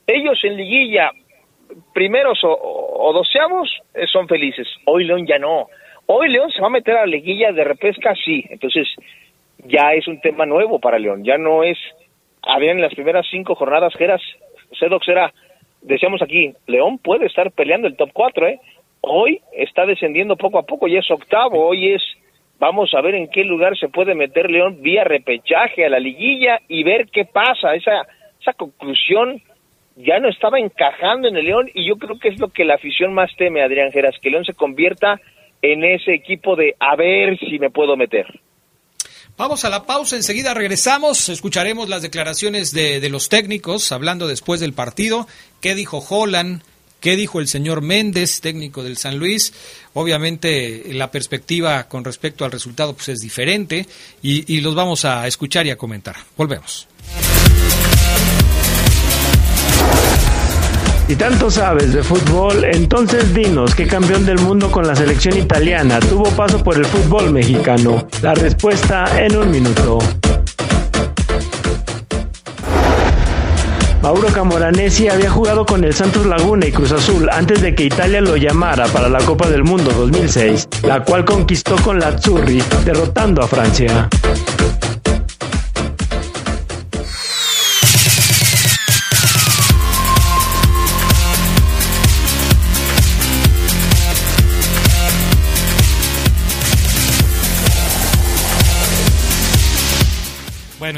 Ellos 0.07 0.39
en 0.45 0.57
liguilla, 0.57 1.11
primeros 1.93 2.43
o, 2.45 2.53
o 2.53 3.13
doceavos, 3.13 3.69
eh, 3.95 4.07
son 4.07 4.29
felices. 4.29 4.69
Hoy 4.87 5.05
León 5.05 5.27
ya 5.27 5.39
no. 5.39 5.67
Hoy 6.07 6.29
León 6.29 6.51
se 6.51 6.61
va 6.61 6.69
a 6.69 6.71
meter 6.71 6.97
a 6.97 7.01
la 7.01 7.07
liguilla 7.07 7.53
de 7.53 7.65
repesca, 7.65 8.15
sí. 8.15 8.45
Entonces, 8.51 8.89
ya 9.65 9.93
es 9.95 10.07
un 10.09 10.21
tema 10.21 10.47
nuevo 10.47 10.79
para 10.79 10.99
León. 10.99 11.25
Ya 11.25 11.39
no 11.39 11.63
es 11.63 11.79
habían 12.43 12.81
las 12.81 12.95
primeras 12.95 13.27
cinco 13.31 13.55
jornadas, 13.55 13.95
Geras, 13.95 14.23
Sedox 14.79 15.09
era, 15.09 15.33
decíamos 15.83 16.23
aquí, 16.23 16.53
León 16.67 16.99
puede 16.99 17.27
estar 17.27 17.51
peleando 17.53 17.89
el 17.89 17.97
top 17.97 18.11
4, 18.13 18.47
¿eh? 18.49 18.61
Hoy 19.03 19.41
está 19.53 19.87
descendiendo 19.87 20.37
poco 20.37 20.59
a 20.59 20.67
poco, 20.67 20.87
y 20.87 20.97
es 20.97 21.11
octavo, 21.11 21.67
hoy 21.67 21.95
es, 21.95 22.03
vamos 22.59 22.93
a 22.95 23.01
ver 23.01 23.15
en 23.15 23.29
qué 23.29 23.45
lugar 23.45 23.77
se 23.79 23.89
puede 23.89 24.15
meter 24.15 24.51
León 24.51 24.83
vía 24.83 25.05
repechaje 25.05 25.85
a 25.85 25.89
la 25.89 25.99
liguilla 25.99 26.61
y 26.69 26.83
ver 26.83 27.07
qué 27.09 27.25
pasa, 27.25 27.75
esa, 27.75 28.07
esa 28.41 28.53
conclusión 28.53 29.41
ya 29.97 30.19
no 30.19 30.29
estaba 30.29 30.59
encajando 30.59 31.29
en 31.29 31.37
el 31.37 31.45
León 31.45 31.71
y 31.75 31.87
yo 31.87 31.97
creo 31.97 32.19
que 32.19 32.29
es 32.29 32.41
lo 32.41 32.49
que 32.49 32.65
la 32.65 32.75
afición 32.75 33.13
más 33.13 33.35
teme, 33.37 33.63
Adrián 33.63 33.93
Geras, 33.93 34.19
que 34.21 34.31
León 34.31 34.45
se 34.45 34.55
convierta 34.55 35.21
en 35.63 35.85
ese 35.85 36.15
equipo 36.15 36.57
de 36.57 36.75
a 36.79 36.97
ver 36.97 37.39
si 37.39 37.59
me 37.59 37.71
puedo 37.71 37.97
meter. 37.97 38.27
Vamos 39.41 39.65
a 39.65 39.71
la 39.71 39.87
pausa, 39.87 40.17
enseguida 40.17 40.53
regresamos, 40.53 41.31
escucharemos 41.31 41.89
las 41.89 42.03
declaraciones 42.03 42.73
de, 42.73 43.09
los 43.09 43.31
técnicos 43.31 43.91
hablando 43.91 44.29
después 44.29 44.61
del 44.61 44.75
partido, 44.75 45.27
qué 45.63 45.75
dijo 45.75 46.05
Holland, 46.07 46.61
qué 47.01 47.17
dijo 47.17 47.41
el 47.41 47.49
señor 47.49 47.81
Méndez, 47.81 48.43
técnico 48.43 48.83
del 48.83 48.99
San 48.99 49.17
Luis. 49.17 49.55
Obviamente 49.95 50.93
la 50.93 51.11
perspectiva 51.11 51.89
con 51.89 52.05
respecto 52.05 52.45
al 52.45 52.53
resultado 52.53 52.93
pues, 52.93 53.09
es 53.09 53.21
diferente 53.21 53.87
y 54.21 54.61
los 54.61 54.75
vamos 54.75 55.07
a 55.07 55.27
escuchar 55.27 55.67
y 55.67 55.71
a 55.71 55.79
comentar. 55.79 56.17
Volvemos. 56.37 56.87
Si 61.11 61.17
tanto 61.17 61.51
sabes 61.51 61.93
de 61.93 62.05
fútbol, 62.05 62.63
entonces 62.63 63.35
dinos 63.35 63.75
qué 63.75 63.89
campeón 63.89 64.25
del 64.25 64.39
mundo 64.39 64.71
con 64.71 64.87
la 64.87 64.95
selección 64.95 65.37
italiana 65.37 65.99
tuvo 65.99 66.31
paso 66.37 66.63
por 66.63 66.77
el 66.77 66.87
fútbol 66.87 67.33
mexicano. 67.33 68.07
La 68.23 68.33
respuesta 68.33 69.21
en 69.21 69.37
un 69.37 69.51
minuto. 69.51 69.99
Mauro 74.01 74.29
Camoranesi 74.29 75.09
había 75.09 75.31
jugado 75.31 75.67
con 75.67 75.83
el 75.83 75.95
Santos 75.95 76.27
Laguna 76.27 76.67
y 76.67 76.71
Cruz 76.71 76.93
Azul 76.93 77.29
antes 77.29 77.61
de 77.61 77.75
que 77.75 77.87
Italia 77.87 78.21
lo 78.21 78.37
llamara 78.37 78.87
para 78.87 79.09
la 79.09 79.19
Copa 79.19 79.51
del 79.51 79.65
Mundo 79.65 79.91
2006, 79.91 80.69
la 80.85 81.03
cual 81.03 81.25
conquistó 81.25 81.75
con 81.83 81.99
la 81.99 82.07
Azzurri, 82.07 82.63
derrotando 82.85 83.43
a 83.43 83.49
Francia. 83.49 84.09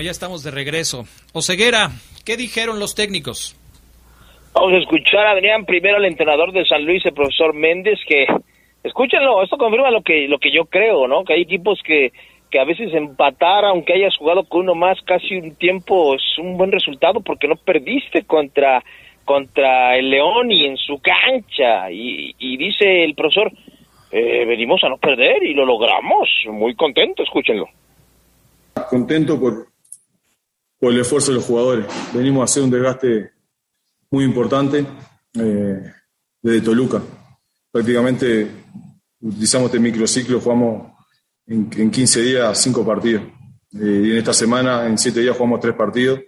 Ya 0.03 0.11
estamos 0.11 0.42
de 0.42 0.50
regreso. 0.50 1.05
Oseguera, 1.32 1.90
¿qué 2.24 2.36
dijeron 2.36 2.78
los 2.78 2.94
técnicos? 2.94 3.57
Vamos 4.55 4.74
a 4.74 4.78
escuchar, 4.78 5.26
Adrián, 5.26 5.64
primero 5.64 5.96
al 5.96 6.05
entrenador 6.05 6.53
de 6.53 6.66
San 6.66 6.84
Luis, 6.84 7.05
el 7.07 7.14
profesor 7.14 7.55
Méndez, 7.55 7.98
que, 8.07 8.26
escúchenlo, 8.84 9.42
esto 9.42 9.57
confirma 9.57 9.90
lo 9.90 10.03
que, 10.03 10.28
lo 10.28 10.38
que 10.38 10.53
yo 10.53 10.66
creo, 10.66 11.09
¿no? 11.09 11.24
Que 11.24 11.34
hay 11.34 11.42
equipos 11.42 11.80
que, 11.82 12.12
que 12.50 12.61
a 12.61 12.64
veces 12.64 12.92
empatar, 12.92 13.64
aunque 13.64 13.94
hayas 13.94 14.14
jugado 14.16 14.44
con 14.44 14.62
uno 14.62 14.74
más 14.74 15.00
casi 15.07 15.36
un 15.36 15.55
tiempo, 15.55 16.14
es 16.14 16.38
un 16.38 16.59
buen 16.59 16.70
resultado 16.70 17.20
porque 17.20 17.48
no 17.48 17.57
perdiste 17.57 18.24
contra, 18.24 18.84
contra 19.24 19.96
el 19.96 20.11
León 20.11 20.53
y 20.53 20.66
en 20.66 20.76
su 20.76 21.00
cancha. 21.00 21.90
Y, 21.90 22.34
y 22.38 22.59
dice 22.59 23.05
el 23.05 23.14
profesor, 23.14 23.50
eh, 24.11 24.44
venimos 24.44 24.84
a 24.84 24.90
no 24.90 24.98
perder 24.98 25.42
y 25.42 25.55
lo 25.55 25.64
logramos. 25.64 26.28
Muy 26.50 26.74
contento, 26.74 27.22
escúchenlo. 27.22 27.66
Contento 28.90 29.40
por, 29.40 29.71
por 30.82 30.92
el 30.92 30.98
esfuerzo 30.98 31.30
de 31.30 31.36
los 31.36 31.46
jugadores. 31.46 31.86
Venimos 32.12 32.40
a 32.40 32.44
hacer 32.44 32.60
un 32.60 32.70
desgaste 32.70 33.30
muy 34.10 34.24
importante 34.24 34.84
eh, 35.34 35.92
desde 36.42 36.60
Toluca. 36.60 37.00
Prácticamente 37.70 38.50
utilizamos 39.20 39.66
este 39.66 39.78
microciclo, 39.78 40.40
jugamos 40.40 40.92
en, 41.46 41.70
en 41.76 41.88
15 41.88 42.22
días 42.22 42.60
cinco 42.60 42.84
partidos. 42.84 43.22
Eh, 43.74 44.02
y 44.06 44.10
en 44.10 44.16
esta 44.16 44.32
semana, 44.32 44.84
en 44.88 44.98
7 44.98 45.20
días, 45.20 45.36
jugamos 45.36 45.60
tres 45.60 45.76
partidos. 45.76 46.18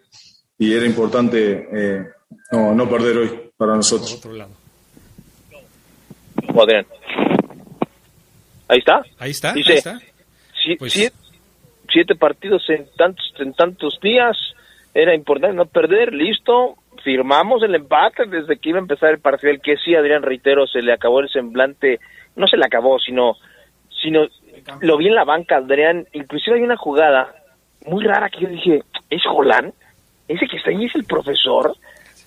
Y 0.56 0.72
era 0.72 0.86
importante 0.86 1.68
eh, 1.72 2.06
no, 2.52 2.76
no, 2.76 2.88
perder 2.88 3.16
hoy 3.16 3.50
para 3.56 3.74
nosotros. 3.74 4.14
Otro 4.14 4.34
lado. 4.34 4.52
Ahí 8.68 8.78
está. 8.78 9.02
Ahí 9.18 9.30
está. 9.32 9.52
Dice, 9.52 9.72
ahí 9.72 9.78
está. 9.78 10.00
Sí, 10.64 10.76
pues, 10.78 10.92
siete 11.94 12.16
partidos 12.16 12.68
en 12.68 12.86
tantos, 12.96 13.32
en 13.38 13.54
tantos 13.54 14.00
días, 14.02 14.36
era 14.92 15.14
importante 15.14 15.56
no 15.56 15.66
perder, 15.66 16.12
listo, 16.12 16.74
firmamos 17.04 17.62
el 17.62 17.74
empate 17.74 18.26
desde 18.26 18.58
que 18.58 18.70
iba 18.70 18.78
a 18.78 18.82
empezar 18.82 19.10
el 19.10 19.20
partido, 19.20 19.52
el 19.52 19.60
que 19.60 19.76
sí, 19.76 19.94
Adrián, 19.94 20.22
reitero, 20.22 20.66
se 20.66 20.82
le 20.82 20.92
acabó 20.92 21.20
el 21.20 21.28
semblante, 21.28 22.00
no 22.34 22.48
se 22.48 22.56
le 22.56 22.66
acabó, 22.66 22.98
sino, 22.98 23.36
sino 24.02 24.26
lo 24.80 24.96
vi 24.96 25.06
en 25.06 25.14
la 25.14 25.24
banca, 25.24 25.56
Adrián, 25.56 26.06
inclusive 26.12 26.56
hay 26.56 26.62
una 26.62 26.76
jugada 26.76 27.32
muy 27.86 28.04
rara 28.04 28.28
que 28.28 28.40
yo 28.40 28.48
dije, 28.48 28.82
¿es 29.08 29.22
Jolán? 29.24 29.72
¿Ese 30.26 30.46
que 30.48 30.56
está 30.56 30.70
ahí 30.70 30.86
es 30.86 30.94
el 30.96 31.04
profesor? 31.04 31.76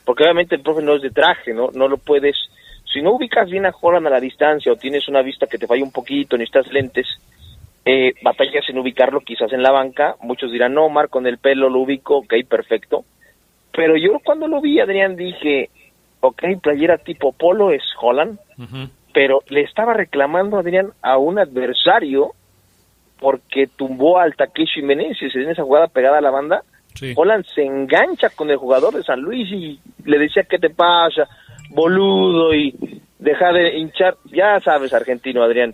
Porque 0.06 0.24
obviamente 0.24 0.56
el 0.56 0.62
profe 0.62 0.82
no 0.82 0.96
es 0.96 1.02
de 1.02 1.10
traje, 1.10 1.54
¿no? 1.54 1.72
No 1.74 1.88
lo 1.88 1.98
puedes, 1.98 2.38
si 2.94 3.02
no 3.02 3.12
ubicas 3.12 3.50
bien 3.50 3.66
a 3.66 3.74
Holland 3.82 4.08
a 4.08 4.12
la 4.12 4.20
distancia 4.22 4.72
o 4.72 4.78
tienes 4.78 5.08
una 5.10 5.22
vista 5.22 5.48
que 5.48 5.58
te 5.58 5.68
falla 5.68 5.84
un 5.84 5.92
poquito, 5.92 6.38
necesitas 6.38 6.72
lentes, 6.72 7.08
eh, 7.88 8.14
batallas 8.22 8.68
en 8.68 8.80
ubicarlo 8.80 9.22
quizás 9.22 9.54
en 9.54 9.64
la 9.64 9.72
banca, 9.72 10.16
muchos 10.22 10.52
dirán, 10.52 10.74
no, 10.74 10.86
Omar, 10.86 11.08
con 11.08 11.26
el 11.26 11.38
pelo 11.38 11.70
lo 11.70 11.80
ubico, 11.80 12.18
ok, 12.18 12.34
perfecto, 12.48 13.06
pero 13.72 13.96
yo 13.96 14.20
cuando 14.24 14.48
lo 14.48 14.60
vi, 14.60 14.80
Adrián, 14.80 15.16
dije, 15.16 15.70
ok, 16.20 16.44
playera 16.62 16.98
tipo 16.98 17.32
polo 17.32 17.72
es 17.72 17.84
Holland, 18.02 18.40
pero 19.14 19.40
le 19.50 19.62
estaba 19.62 19.94
reclamando, 19.94 20.58
Adrián, 20.58 20.92
a 21.02 21.18
un 21.18 21.40
adversario 21.40 22.34
porque 23.20 23.68
tumbó 23.68 24.20
al 24.20 24.36
Takeshi 24.36 24.82
Meneses 24.82 25.34
en 25.36 25.50
esa 25.50 25.64
jugada 25.64 25.88
pegada 25.88 26.18
a 26.18 26.22
la 26.22 26.30
banda, 26.30 26.64
Holland 27.16 27.46
se 27.54 27.64
engancha 27.64 28.30
con 28.32 28.50
el 28.50 28.58
jugador 28.58 28.96
de 28.96 29.04
San 29.04 29.22
Luis 29.22 29.50
y 29.52 29.80
le 30.04 30.18
decía, 30.18 30.44
¿qué 30.44 30.58
te 30.58 30.72
pasa? 30.72 31.28
Boludo 31.70 32.54
y 32.54 32.76
deja 33.20 33.54
de 33.54 33.78
hinchar, 33.78 34.16
ya 34.26 34.60
sabes, 34.60 34.94
argentino, 34.94 35.44
Adrián, 35.44 35.74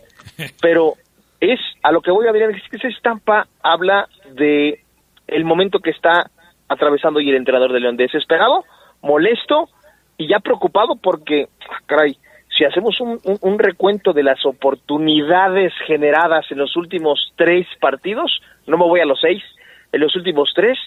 pero 0.62 0.94
es 1.52 1.60
a 1.82 1.92
lo 1.92 2.02
que 2.02 2.12
voy 2.12 2.28
a 2.28 2.32
ver 2.32 2.52
es 2.52 2.70
que 2.70 2.78
esa 2.78 2.88
estampa 2.88 3.48
habla 3.62 4.08
de 4.32 4.80
el 5.28 5.46
momento 5.46 5.80
que 5.80 5.90
está 5.90 6.30
atravesando 6.68 7.20
y 7.20 7.30
el 7.30 7.36
entrenador 7.36 7.74
de 7.74 7.80
León 7.80 7.98
desesperado, 7.98 8.64
molesto 9.02 9.70
y 10.18 10.28
ya 10.28 10.40
preocupado 10.40 10.96
porque, 10.96 11.48
ah, 11.70 11.80
caray, 11.86 12.18
si 12.58 12.66
hacemos 12.66 13.00
un, 13.02 13.20
un, 13.24 13.38
un 13.42 13.60
recuento 13.60 14.14
de 14.14 14.24
las 14.24 14.46
oportunidades 14.46 15.74
generadas 15.86 16.46
en 16.52 16.60
los 16.60 16.76
últimos 16.78 17.34
tres 17.36 17.68
partidos, 17.80 18.42
no 18.68 18.78
me 18.78 18.86
voy 18.86 19.00
a 19.00 19.06
los 19.06 19.20
seis, 19.20 19.44
en 19.92 20.02
los 20.02 20.16
últimos 20.16 20.52
tres, 20.56 20.78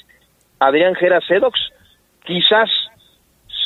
Adrián 0.58 0.94
Gera 0.94 1.20
Sedox, 1.20 1.58
quizás 2.24 2.70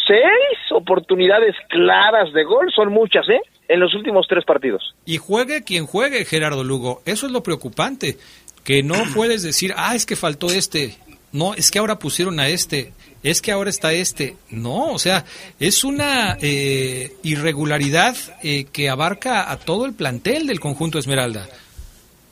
seis 0.07 0.73
oportunidades 0.73 1.55
claras 1.69 2.33
de 2.33 2.45
gol, 2.45 2.73
son 2.75 2.91
muchas, 2.91 3.29
¿eh? 3.29 3.41
En 3.71 3.79
los 3.79 3.95
últimos 3.95 4.27
tres 4.29 4.45
partidos. 4.45 4.97
Y 5.05 5.19
juegue 5.19 5.63
quien 5.63 5.87
juegue, 5.87 6.25
Gerardo 6.25 6.65
Lugo. 6.65 7.03
Eso 7.05 7.27
es 7.27 7.33
lo 7.33 7.45
preocupante. 7.45 8.19
Que 8.65 8.83
no 8.83 8.97
puedes 9.15 9.45
decir, 9.45 9.73
ah, 9.77 9.95
es 9.95 10.07
que 10.07 10.17
faltó 10.17 10.49
este. 10.49 10.97
No, 11.31 11.55
es 11.55 11.71
que 11.71 11.79
ahora 11.79 12.01
pusieron 12.01 12.41
a 12.41 12.49
este. 12.49 12.93
Es 13.23 13.41
que 13.41 13.53
ahora 13.53 13.71
está 13.71 13.93
este. 13.93 14.35
No, 14.51 14.93
o 14.93 14.99
sea, 14.99 15.25
es 15.61 15.85
una 15.85 16.37
eh, 16.43 17.13
irregularidad 17.23 18.17
eh, 18.43 18.65
que 18.73 18.91
abarca 18.91 19.53
a 19.53 19.57
todo 19.57 19.87
el 19.87 19.95
plantel 19.95 20.49
del 20.49 20.59
conjunto 20.59 20.99
Esmeralda. 20.99 21.47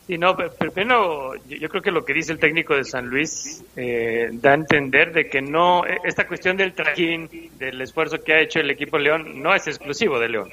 Sí, 0.09 0.19
no, 0.19 0.37
pero 0.37 0.51
primero 0.51 1.37
yo, 1.47 1.57
yo 1.57 1.69
creo 1.69 1.83
que 1.83 1.93
lo 1.93 2.05
que 2.05 2.15
dice 2.15 2.33
el 2.33 2.41
técnico 2.41 2.75
de 2.75 2.83
San 2.83 3.07
Luis 3.07 3.63
eh, 3.77 4.31
da 4.33 4.51
a 4.51 4.55
entender 4.55 5.13
de 5.13 5.29
que 5.29 5.41
no, 5.41 5.85
esta 6.03 6.27
cuestión 6.27 6.57
del 6.57 6.73
trajín, 6.73 7.31
del 7.59 7.81
esfuerzo 7.81 8.19
que 8.25 8.33
ha 8.33 8.41
hecho 8.41 8.59
el 8.59 8.71
equipo 8.73 8.99
León, 8.99 9.41
no 9.41 9.55
es 9.55 9.69
exclusivo 9.69 10.19
de 10.19 10.31
León. 10.31 10.49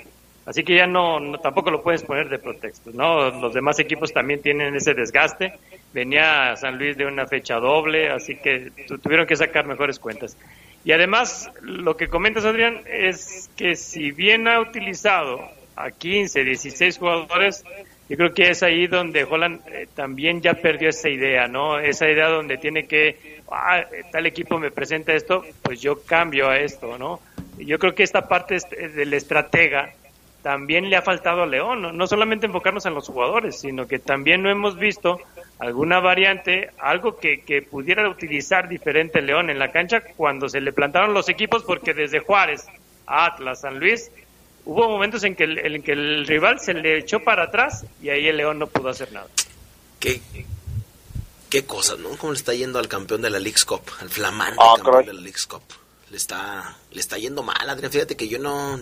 Así 0.46 0.64
que 0.64 0.76
ya 0.76 0.86
no, 0.86 1.20
no- 1.20 1.40
tampoco 1.40 1.72
lo 1.72 1.82
puedes 1.82 2.04
poner 2.04 2.30
de 2.30 2.38
pretexto, 2.38 2.92
¿no? 2.94 3.32
Los 3.32 3.54
demás 3.54 3.80
equipos 3.80 4.14
también 4.14 4.42
tienen 4.42 4.76
ese 4.76 4.94
desgaste. 4.94 5.54
Venía 5.92 6.56
San 6.56 6.78
Luis 6.78 6.96
de 6.98 7.06
una 7.06 7.26
fecha 7.26 7.56
doble, 7.56 8.10
así 8.10 8.36
que 8.36 8.72
tu- 8.88 8.98
tuvieron 9.00 9.26
que 9.26 9.36
sacar 9.36 9.66
mejores 9.66 9.98
cuentas. 9.98 10.38
Y 10.84 10.92
además, 10.92 11.50
lo 11.62 11.98
que 11.98 12.10
comentas, 12.10 12.46
Adrián, 12.46 12.82
es 12.86 13.50
que 13.58 13.76
si 13.76 14.12
bien 14.12 14.48
ha 14.48 14.60
utilizado 14.60 15.42
a 15.76 15.90
15, 15.90 16.44
16 16.44 17.00
jugadores, 17.00 17.64
yo 18.08 18.16
creo 18.16 18.34
que 18.36 18.52
es 18.52 18.62
ahí 18.62 18.86
donde 18.86 19.24
Holland 19.24 19.62
eh, 19.68 19.88
también 19.96 20.42
ya 20.42 20.54
perdió 20.54 20.90
esa 20.90 21.10
idea, 21.10 21.48
¿no? 21.48 21.80
Esa 21.80 22.08
idea 22.08 22.28
donde 22.28 22.58
tiene 22.58 22.86
que, 22.86 23.42
ah, 23.52 23.84
tal 24.12 24.28
equipo 24.28 24.60
me 24.60 24.70
presenta 24.70 25.12
esto, 25.14 25.44
pues 25.64 25.82
yo 25.82 26.04
cambio 26.06 26.50
a 26.50 26.60
esto, 26.60 27.00
¿no? 27.00 27.20
Yo 27.58 27.80
creo 27.80 27.96
que 27.96 28.04
esta 28.04 28.28
parte 28.28 28.56
est- 28.56 28.70
del 28.72 29.12
estratega 29.16 29.92
también 30.46 30.92
le 30.92 30.96
ha 30.96 31.02
faltado 31.02 31.42
a 31.42 31.48
León, 31.48 31.82
¿no? 31.82 31.92
no 31.92 32.06
solamente 32.06 32.46
enfocarnos 32.46 32.86
en 32.86 32.94
los 32.94 33.08
jugadores, 33.08 33.62
sino 33.62 33.88
que 33.88 33.98
también 33.98 34.44
no 34.44 34.52
hemos 34.52 34.78
visto 34.78 35.20
alguna 35.58 36.00
variante, 36.00 36.70
algo 36.78 37.18
que, 37.18 37.42
que 37.42 37.64
pudiera 37.64 38.08
utilizar 38.08 38.70
diferente 38.70 39.24
León 39.24 39.50
en 39.50 39.58
la 39.58 39.72
cancha 39.72 40.02
cuando 40.16 40.48
se 40.48 40.62
le 40.62 40.72
plantaron 40.72 41.16
los 41.16 41.30
equipos, 41.30 41.64
porque 41.64 41.96
desde 41.96 42.20
Juárez, 42.20 42.68
Atlas, 43.08 43.62
San 43.62 43.80
Luis, 43.80 44.12
hubo 44.66 44.88
momentos 44.88 45.24
en 45.24 45.36
que 45.36 45.46
el, 45.46 45.58
en 45.58 45.82
que 45.82 45.94
el 45.94 46.28
rival 46.28 46.60
se 46.60 46.76
le 46.76 47.00
echó 47.00 47.22
para 47.22 47.46
atrás 47.46 47.84
y 48.00 48.10
ahí 48.10 48.28
el 48.28 48.38
León 48.38 48.60
no 48.60 48.68
pudo 48.68 48.90
hacer 48.90 49.12
nada. 49.12 49.26
¿Qué, 50.00 50.22
qué 51.50 51.66
cosas, 51.66 51.98
¿no? 51.98 52.10
¿Cómo 52.18 52.34
le 52.34 52.38
está 52.38 52.54
yendo 52.54 52.78
al 52.78 52.88
campeón 52.88 53.24
de 53.24 53.32
la 53.32 53.40
League's 53.40 53.66
Cup? 53.66 53.82
Al 54.00 54.12
flamante 54.12 54.60
Ah, 54.60 54.76
campeón 54.76 55.08
de 55.08 55.14
la 55.14 55.22
League's 55.22 55.48
Cup. 55.48 55.64
Le 56.16 56.20
está, 56.20 56.78
le 56.92 57.02
está 57.02 57.18
yendo 57.18 57.44
mal, 57.44 57.70
Adrián. 57.70 57.92
Fíjate 57.92 58.16
que 58.16 58.30
yo 58.30 58.40
no, 58.40 58.80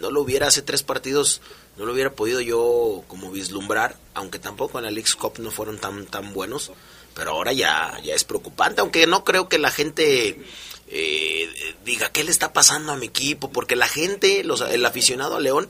no 0.00 0.12
lo 0.12 0.20
hubiera 0.20 0.46
hace 0.46 0.62
tres 0.62 0.84
partidos, 0.84 1.40
no 1.76 1.84
lo 1.84 1.92
hubiera 1.92 2.12
podido 2.12 2.40
yo 2.40 3.02
como 3.08 3.32
vislumbrar, 3.32 3.96
aunque 4.14 4.38
tampoco 4.38 4.78
en 4.78 4.84
la 4.84 4.92
League's 4.92 5.16
Cup 5.16 5.40
no 5.40 5.50
fueron 5.50 5.78
tan, 5.78 6.06
tan 6.06 6.32
buenos. 6.32 6.70
Pero 7.16 7.32
ahora 7.32 7.52
ya, 7.52 7.98
ya 8.04 8.14
es 8.14 8.22
preocupante, 8.22 8.80
aunque 8.80 9.08
no 9.08 9.24
creo 9.24 9.48
que 9.48 9.58
la 9.58 9.72
gente 9.72 10.40
eh, 10.86 11.74
diga 11.84 12.12
qué 12.12 12.22
le 12.22 12.30
está 12.30 12.52
pasando 12.52 12.92
a 12.92 12.96
mi 12.96 13.06
equipo, 13.06 13.50
porque 13.50 13.74
la 13.74 13.88
gente, 13.88 14.44
los, 14.44 14.60
el 14.60 14.86
aficionado 14.86 15.34
a 15.34 15.40
León, 15.40 15.68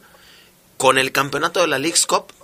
con 0.77 0.99
el 0.99 1.11
campeonato 1.11 1.63
de 1.63 1.69
la 1.69 1.79
League's 1.79 2.05
Cup, 2.05 2.35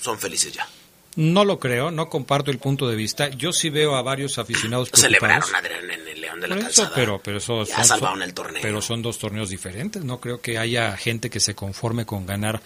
son 0.00 0.20
felices 0.20 0.52
ya. 0.52 0.68
No 1.16 1.44
lo 1.44 1.58
creo, 1.58 1.90
no 1.90 2.08
comparto 2.08 2.52
el 2.52 2.58
punto 2.58 2.88
de 2.88 2.94
vista. 2.94 3.30
Yo 3.30 3.52
sí 3.52 3.68
veo 3.68 3.96
a 3.96 4.02
varios 4.02 4.38
aficionados 4.38 4.90
preocupados. 4.90 5.46
Celebraron 5.48 5.54
Adrián 5.56 5.90
en 5.90 6.01
de 6.42 6.48
la 6.48 6.56
Por 6.56 6.64
eso, 6.64 6.82
Calzada. 6.82 6.92
pero, 6.94 7.20
pero 7.22 7.38
eso 7.38 7.64
Ya 7.64 7.76
son- 7.76 7.84
salvaron 7.86 8.22
el 8.22 8.34
torneo. 8.34 8.60
Pero 8.62 8.82
son 8.82 9.00
dos 9.02 9.18
torneos 9.18 9.48
diferentes. 9.50 10.04
No 10.04 10.20
creo 10.20 10.40
que 10.40 10.58
haya 10.58 10.96
gente 10.96 11.30
que 11.30 11.40
se 11.40 11.54
conforme 11.54 12.04
con 12.04 12.26
ganar 12.26 12.60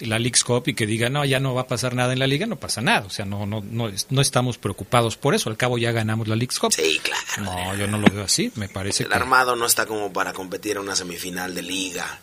la 0.00 0.18
League's 0.18 0.44
Cup 0.44 0.64
y 0.66 0.74
que 0.74 0.86
diga, 0.86 1.10
no, 1.10 1.24
ya 1.26 1.40
no 1.40 1.52
va 1.54 1.62
a 1.62 1.66
pasar 1.66 1.94
nada 1.94 2.12
en 2.14 2.18
la 2.18 2.26
liga. 2.26 2.46
No 2.46 2.56
pasa 2.56 2.80
nada. 2.80 3.06
O 3.06 3.10
sea, 3.10 3.24
no, 3.26 3.46
no, 3.46 3.62
no, 3.70 3.88
es- 3.88 4.06
no 4.10 4.20
estamos 4.22 4.56
preocupados 4.58 5.16
por 5.16 5.34
eso. 5.34 5.50
Al 5.50 5.56
cabo 5.56 5.78
ya 5.78 5.92
ganamos 5.92 6.26
la 6.28 6.36
League's 6.36 6.58
Cup. 6.58 6.72
Sí, 6.72 7.00
claro. 7.02 7.50
No, 7.50 7.76
yo 7.76 7.86
no 7.86 7.98
lo 7.98 8.08
veo 8.10 8.24
así. 8.24 8.50
Me 8.56 8.68
parece 8.68 9.02
El 9.04 9.08
que... 9.10 9.14
armado 9.14 9.56
no 9.56 9.66
está 9.66 9.86
como 9.86 10.12
para 10.12 10.32
competir 10.32 10.72
en 10.76 10.82
una 10.82 10.96
semifinal 10.96 11.54
de 11.54 11.62
liga. 11.62 12.18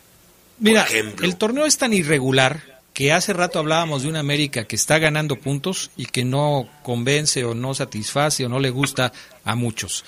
Mira, 0.60 0.84
ejemplo. 0.84 1.26
el 1.26 1.36
torneo 1.38 1.66
es 1.68 1.78
tan 1.78 1.94
irregular 1.94 2.82
que 2.94 3.14
hace 3.14 3.32
rato 3.32 3.60
hablábamos 3.60 4.02
de 4.02 4.10
una 4.10 4.22
América 4.22 4.64
que 4.66 4.76
está 4.76 4.98
ganando 4.98 5.36
puntos 5.36 5.92
y 5.98 6.08
que 6.08 6.26
no 6.26 6.68
convence 6.82 7.46
o 7.46 7.54
no 7.54 7.76
satisface 7.76 8.44
o 8.44 8.50
no 8.50 8.60
le 8.60 8.72
gusta 8.72 9.14
a 9.46 9.54
muchos. 9.54 10.04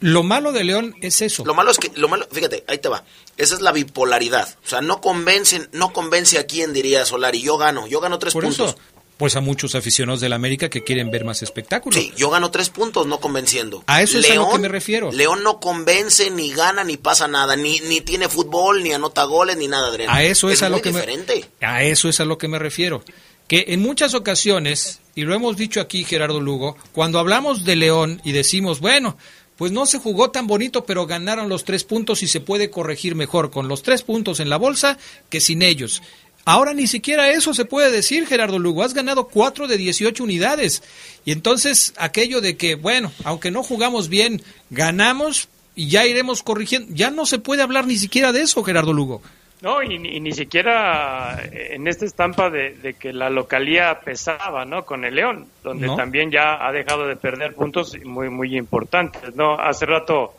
Lo 0.00 0.22
malo 0.22 0.52
de 0.52 0.64
León 0.64 0.94
es 1.02 1.20
eso. 1.20 1.44
Lo 1.44 1.54
malo 1.54 1.70
es 1.70 1.78
que, 1.78 1.90
lo 1.94 2.08
malo, 2.08 2.26
fíjate, 2.32 2.64
ahí 2.66 2.78
te 2.78 2.88
va. 2.88 3.04
Esa 3.36 3.54
es 3.54 3.60
la 3.60 3.72
bipolaridad. 3.72 4.48
O 4.64 4.68
sea, 4.68 4.80
no 4.80 5.00
convencen, 5.00 5.68
no 5.72 5.92
convence 5.92 6.38
a 6.38 6.46
quién 6.46 6.72
diría 6.72 7.04
Solari. 7.04 7.42
Yo 7.42 7.58
gano, 7.58 7.86
yo 7.86 8.00
gano 8.00 8.18
tres 8.18 8.32
Por 8.32 8.44
puntos. 8.44 8.70
eso, 8.70 8.78
pues 9.18 9.36
a 9.36 9.42
muchos 9.42 9.74
aficionados 9.74 10.22
del 10.22 10.32
América 10.32 10.70
que 10.70 10.82
quieren 10.82 11.10
ver 11.10 11.26
más 11.26 11.42
espectáculo. 11.42 11.94
Sí, 11.94 12.10
yo 12.16 12.30
gano 12.30 12.50
tres 12.50 12.70
puntos, 12.70 13.06
no 13.06 13.20
convenciendo. 13.20 13.84
A 13.86 14.00
eso 14.00 14.18
es 14.18 14.30
a 14.30 14.34
lo 14.36 14.50
que 14.50 14.58
me 14.58 14.68
refiero. 14.68 15.12
León 15.12 15.42
no 15.42 15.60
convence, 15.60 16.30
ni 16.30 16.50
gana, 16.52 16.84
ni 16.84 16.96
pasa 16.96 17.28
nada. 17.28 17.54
Ni, 17.54 17.80
ni 17.80 18.00
tiene 18.00 18.30
fútbol, 18.30 18.82
ni 18.82 18.94
anota 18.94 19.24
goles, 19.24 19.58
ni 19.58 19.68
nada, 19.68 19.88
Adrián. 19.88 20.08
A 20.08 20.22
eso 20.22 20.48
es, 20.48 20.62
a 20.62 20.70
lo 20.70 20.80
que 20.80 20.90
diferente. 20.92 21.50
me 21.60 21.66
a 21.66 21.82
eso 21.84 22.08
es 22.08 22.18
a 22.20 22.24
lo 22.24 22.38
que 22.38 22.48
me 22.48 22.58
refiero. 22.58 23.04
Que 23.46 23.66
en 23.68 23.80
muchas 23.80 24.14
ocasiones, 24.14 25.00
y 25.14 25.22
lo 25.22 25.34
hemos 25.34 25.56
dicho 25.58 25.80
aquí 25.82 26.04
Gerardo 26.04 26.40
Lugo, 26.40 26.78
cuando 26.92 27.18
hablamos 27.18 27.64
de 27.66 27.76
León 27.76 28.22
y 28.24 28.32
decimos, 28.32 28.80
bueno, 28.80 29.18
pues 29.60 29.72
no 29.72 29.84
se 29.84 29.98
jugó 29.98 30.30
tan 30.30 30.46
bonito, 30.46 30.86
pero 30.86 31.06
ganaron 31.06 31.50
los 31.50 31.64
tres 31.64 31.84
puntos 31.84 32.22
y 32.22 32.28
se 32.28 32.40
puede 32.40 32.70
corregir 32.70 33.14
mejor 33.14 33.50
con 33.50 33.68
los 33.68 33.82
tres 33.82 34.00
puntos 34.00 34.40
en 34.40 34.48
la 34.48 34.56
bolsa 34.56 34.96
que 35.28 35.42
sin 35.42 35.60
ellos. 35.60 36.00
Ahora 36.46 36.72
ni 36.72 36.86
siquiera 36.86 37.30
eso 37.30 37.52
se 37.52 37.66
puede 37.66 37.90
decir, 37.90 38.26
Gerardo 38.26 38.58
Lugo. 38.58 38.82
Has 38.82 38.94
ganado 38.94 39.28
cuatro 39.28 39.68
de 39.68 39.76
18 39.76 40.24
unidades. 40.24 40.82
Y 41.26 41.32
entonces 41.32 41.92
aquello 41.98 42.40
de 42.40 42.56
que, 42.56 42.74
bueno, 42.74 43.12
aunque 43.22 43.50
no 43.50 43.62
jugamos 43.62 44.08
bien, 44.08 44.42
ganamos 44.70 45.48
y 45.76 45.88
ya 45.88 46.06
iremos 46.06 46.42
corrigiendo. 46.42 46.94
Ya 46.94 47.10
no 47.10 47.26
se 47.26 47.38
puede 47.38 47.60
hablar 47.60 47.86
ni 47.86 47.98
siquiera 47.98 48.32
de 48.32 48.40
eso, 48.40 48.64
Gerardo 48.64 48.94
Lugo. 48.94 49.20
No, 49.62 49.82
y, 49.82 49.98
ni- 49.98 50.16
y 50.16 50.20
ni 50.20 50.32
siquiera 50.32 51.38
en 51.52 51.86
esta 51.86 52.06
estampa 52.06 52.48
de, 52.48 52.74
de 52.76 52.94
que 52.94 53.12
la 53.12 53.28
localía 53.28 54.00
pesaba, 54.00 54.64
¿no? 54.64 54.86
Con 54.86 55.04
el 55.04 55.14
León, 55.14 55.46
donde 55.62 55.86
No. 55.86 55.96
también 55.96 56.30
ya 56.30 56.66
ha 56.66 56.72
dejado 56.72 57.06
de 57.06 57.16
perder 57.16 57.54
puntos 57.54 57.94
muy, 58.04 58.30
muy 58.30 58.56
importantes, 58.56 59.34
¿no? 59.36 59.54
Hace 59.60 59.84
rato 59.84 60.34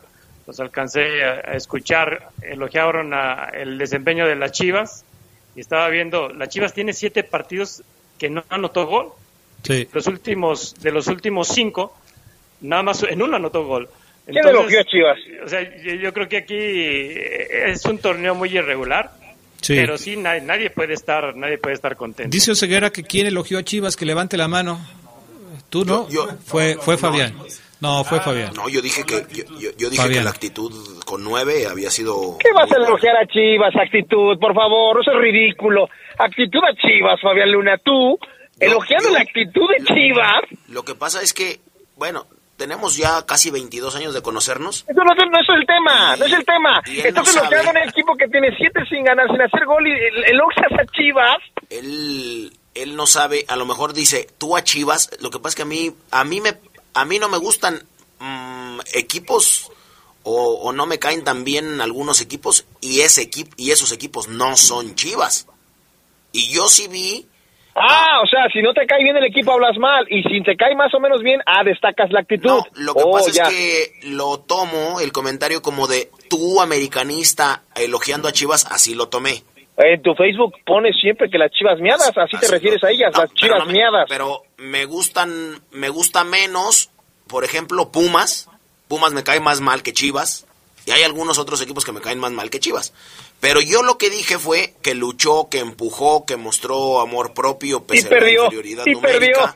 los 0.46 0.58
alcancé 0.58 1.22
a, 1.24 1.30
a 1.52 1.56
escuchar, 1.56 2.30
elogiaron 2.42 3.14
a 3.14 3.50
el 3.52 3.78
desempeño 3.78 4.26
de 4.26 4.34
las 4.34 4.50
Chivas 4.50 5.04
y 5.54 5.60
estaba 5.60 5.88
viendo, 5.88 6.28
las 6.30 6.48
Chivas 6.48 6.74
tiene 6.74 6.92
siete 6.92 7.22
partidos 7.22 7.84
que 8.18 8.28
no 8.28 8.42
anotó 8.48 8.86
gol. 8.86 9.08
Sí. 9.62 9.88
Los 9.92 10.08
últimos, 10.08 10.74
de 10.82 10.90
los 10.90 11.06
últimos 11.06 11.46
cinco, 11.46 11.96
nada 12.60 12.82
más 12.82 13.04
en 13.04 13.22
uno 13.22 13.36
anotó 13.36 13.64
gol. 13.66 13.88
¿Quién 14.26 14.46
elogió 14.46 14.80
a 14.80 14.84
Chivas? 14.84 15.18
O 15.44 15.48
sea, 15.48 15.62
yo, 15.82 15.94
yo 15.94 16.12
creo 16.12 16.28
que 16.28 16.36
aquí 16.38 16.54
eh, 16.56 17.70
es 17.70 17.84
un 17.86 17.98
torneo 17.98 18.34
muy 18.34 18.48
irregular, 18.56 19.10
Sí. 19.60 19.74
pero 19.76 19.96
sí 19.98 20.16
nadie, 20.16 20.40
nadie 20.40 20.70
puede 20.70 20.94
estar 20.94 21.36
nadie 21.36 21.58
puede 21.58 21.74
estar 21.74 21.96
contento. 21.96 22.30
Dice 22.30 22.50
Oseguera 22.52 22.90
que 22.90 23.02
quien 23.04 23.26
elogió 23.26 23.58
a 23.58 23.62
Chivas 23.62 23.96
que 23.96 24.04
levante 24.06 24.36
la 24.36 24.48
mano. 24.48 24.80
¿Tú 25.70 25.84
no? 25.84 26.08
Yo- 26.08 26.26
fue 26.44 26.76
fue 26.80 26.94
no. 26.94 26.98
Fabián. 26.98 27.34
No, 27.80 28.04
fue 28.04 28.20
Fabián. 28.20 28.52
No, 28.54 28.68
yo 28.68 28.80
dije 28.80 29.02
que 29.04 29.24
yo, 29.32 29.44
yo- 29.58 29.70
yo 29.76 29.90
dije 29.90 30.02
Fabián. 30.02 30.20
que 30.20 30.24
la 30.24 30.30
actitud 30.30 31.02
con 31.04 31.24
nueve 31.24 31.66
había 31.68 31.90
sido. 31.90 32.38
¿Qué 32.38 32.52
vas 32.52 32.70
a 32.70 32.76
elogiar 32.76 33.16
a 33.16 33.26
Chivas? 33.26 33.74
Actitud, 33.74 34.38
por 34.38 34.54
favor, 34.54 35.00
eso 35.00 35.10
es 35.12 35.18
ridículo. 35.18 35.88
Actitud 36.18 36.60
a 36.62 36.74
Chivas, 36.76 37.20
Fabián 37.20 37.50
Luna. 37.50 37.78
Tú, 37.78 38.18
elogiando 38.60 39.08
yo- 39.08 39.14
la 39.14 39.20
actitud 39.20 39.68
de 39.76 39.84
Chivas, 39.84 40.42
Lo 40.68 40.84
que 40.84 40.94
pasa 40.94 41.22
es 41.22 41.32
que, 41.32 41.58
bueno, 41.96 42.26
tenemos 42.62 42.96
ya 42.96 43.26
casi 43.26 43.50
22 43.50 43.96
años 43.96 44.14
de 44.14 44.22
conocernos. 44.22 44.84
eso 44.86 45.02
no, 45.02 45.12
es- 45.12 45.30
no 45.32 45.40
es 45.40 45.48
el 45.60 45.66
tema, 45.66 46.16
no 46.16 46.24
es 46.26 46.32
el 46.32 46.44
tema. 46.44 46.80
Estás 46.86 47.12
no 47.26 47.40
elogiando 47.40 47.56
a 47.56 47.62
sabe. 47.74 47.82
un 47.82 47.88
equipo 47.88 48.16
que 48.16 48.28
tiene 48.28 48.56
siete 48.56 48.80
sin 48.88 49.02
ganar, 49.02 49.26
sin 49.26 49.40
hacer 49.42 49.66
gol 49.66 49.84
y 49.84 49.90
el- 49.90 50.24
elogias 50.26 50.72
a 50.80 50.86
Chivas. 50.92 51.38
Él, 51.70 52.56
él 52.76 52.94
no 52.94 53.08
sabe, 53.08 53.44
a 53.48 53.56
lo 53.56 53.66
mejor 53.66 53.94
dice, 53.94 54.28
tú 54.38 54.56
a 54.56 54.62
Chivas, 54.62 55.10
lo 55.20 55.30
que 55.30 55.38
pasa 55.40 55.48
es 55.48 55.54
que 55.56 55.62
a 55.62 55.64
mí, 55.64 55.92
a 56.12 56.22
mí 56.22 56.40
me, 56.40 56.56
a 56.94 57.04
mí 57.04 57.18
no 57.18 57.28
me 57.28 57.38
gustan 57.38 57.82
mm, 58.20 58.78
equipos 58.94 59.72
o, 60.22 60.52
o 60.62 60.72
no 60.72 60.86
me 60.86 61.00
caen 61.00 61.24
tan 61.24 61.42
bien 61.42 61.80
algunos 61.80 62.20
equipos 62.20 62.64
y 62.80 63.00
ese 63.00 63.22
equipo 63.22 63.50
y 63.56 63.72
esos 63.72 63.90
equipos 63.90 64.28
no 64.28 64.56
son 64.56 64.94
Chivas. 64.94 65.48
Y 66.30 66.52
yo 66.52 66.68
sí 66.68 66.86
vi 66.86 67.26
Ah, 67.74 68.20
o 68.22 68.26
sea, 68.26 68.48
si 68.52 68.60
no 68.60 68.74
te 68.74 68.86
cae 68.86 69.02
bien 69.02 69.16
el 69.16 69.24
equipo 69.24 69.52
hablas 69.52 69.78
mal 69.78 70.04
y 70.10 70.22
si 70.24 70.42
te 70.42 70.56
cae 70.56 70.74
más 70.76 70.92
o 70.94 71.00
menos 71.00 71.22
bien, 71.22 71.40
ah, 71.46 71.64
destacas 71.64 72.10
la 72.12 72.20
actitud. 72.20 72.48
No, 72.48 72.64
lo 72.74 72.94
que 72.94 73.02
Oh, 73.02 73.12
pasa 73.12 73.30
ya. 73.32 73.42
es 73.44 73.48
que 73.48 73.92
lo 74.10 74.40
tomo, 74.40 75.00
el 75.00 75.10
comentario 75.12 75.62
como 75.62 75.86
de 75.86 76.10
tú, 76.28 76.60
americanista, 76.60 77.62
elogiando 77.74 78.28
a 78.28 78.32
Chivas, 78.32 78.66
así 78.70 78.94
lo 78.94 79.08
tomé. 79.08 79.42
En 79.78 80.02
tu 80.02 80.14
Facebook 80.14 80.54
pones 80.66 80.94
siempre 81.00 81.30
que 81.30 81.38
las 81.38 81.50
chivas 81.50 81.80
miadas, 81.80 82.12
así 82.16 82.36
te 82.38 82.46
refieres 82.48 82.84
a 82.84 82.90
ellas, 82.90 83.10
No, 83.14 83.22
las 83.22 83.30
pero 83.30 83.40
chivas 83.40 83.58
no 83.60 83.66
me- 83.66 83.72
miadas. 83.72 84.04
Pero 84.08 84.42
me 84.58 84.84
gustan, 84.84 85.62
me 85.70 85.88
gusta 85.88 86.24
menos, 86.24 86.90
por 87.26 87.42
ejemplo, 87.44 87.90
Pumas. 87.90 88.50
Pumas 88.86 89.14
me 89.14 89.24
cae 89.24 89.40
más 89.40 89.62
mal 89.62 89.82
que 89.82 89.94
Chivas. 89.94 90.46
Y 90.84 90.90
hay 90.90 91.04
algunos 91.04 91.38
otros 91.38 91.62
equipos 91.62 91.84
que 91.86 91.92
me 91.92 92.00
caen 92.02 92.18
más 92.18 92.32
mal 92.32 92.50
que 92.50 92.60
Chivas. 92.60 92.92
Pero 93.42 93.60
yo 93.60 93.82
lo 93.82 93.98
que 93.98 94.08
dije 94.08 94.38
fue 94.38 94.72
que 94.82 94.94
luchó, 94.94 95.48
que 95.50 95.58
empujó, 95.58 96.24
que 96.24 96.36
mostró 96.36 97.00
amor 97.00 97.34
propio 97.34 97.78
Y 97.78 97.80
pese 97.90 98.06
a 98.06 98.10
la 98.12 98.16
perdió, 98.20 98.44
inferioridad 98.44 98.84
y 98.86 98.94
perdió. 98.94 99.36
numérica. 99.40 99.54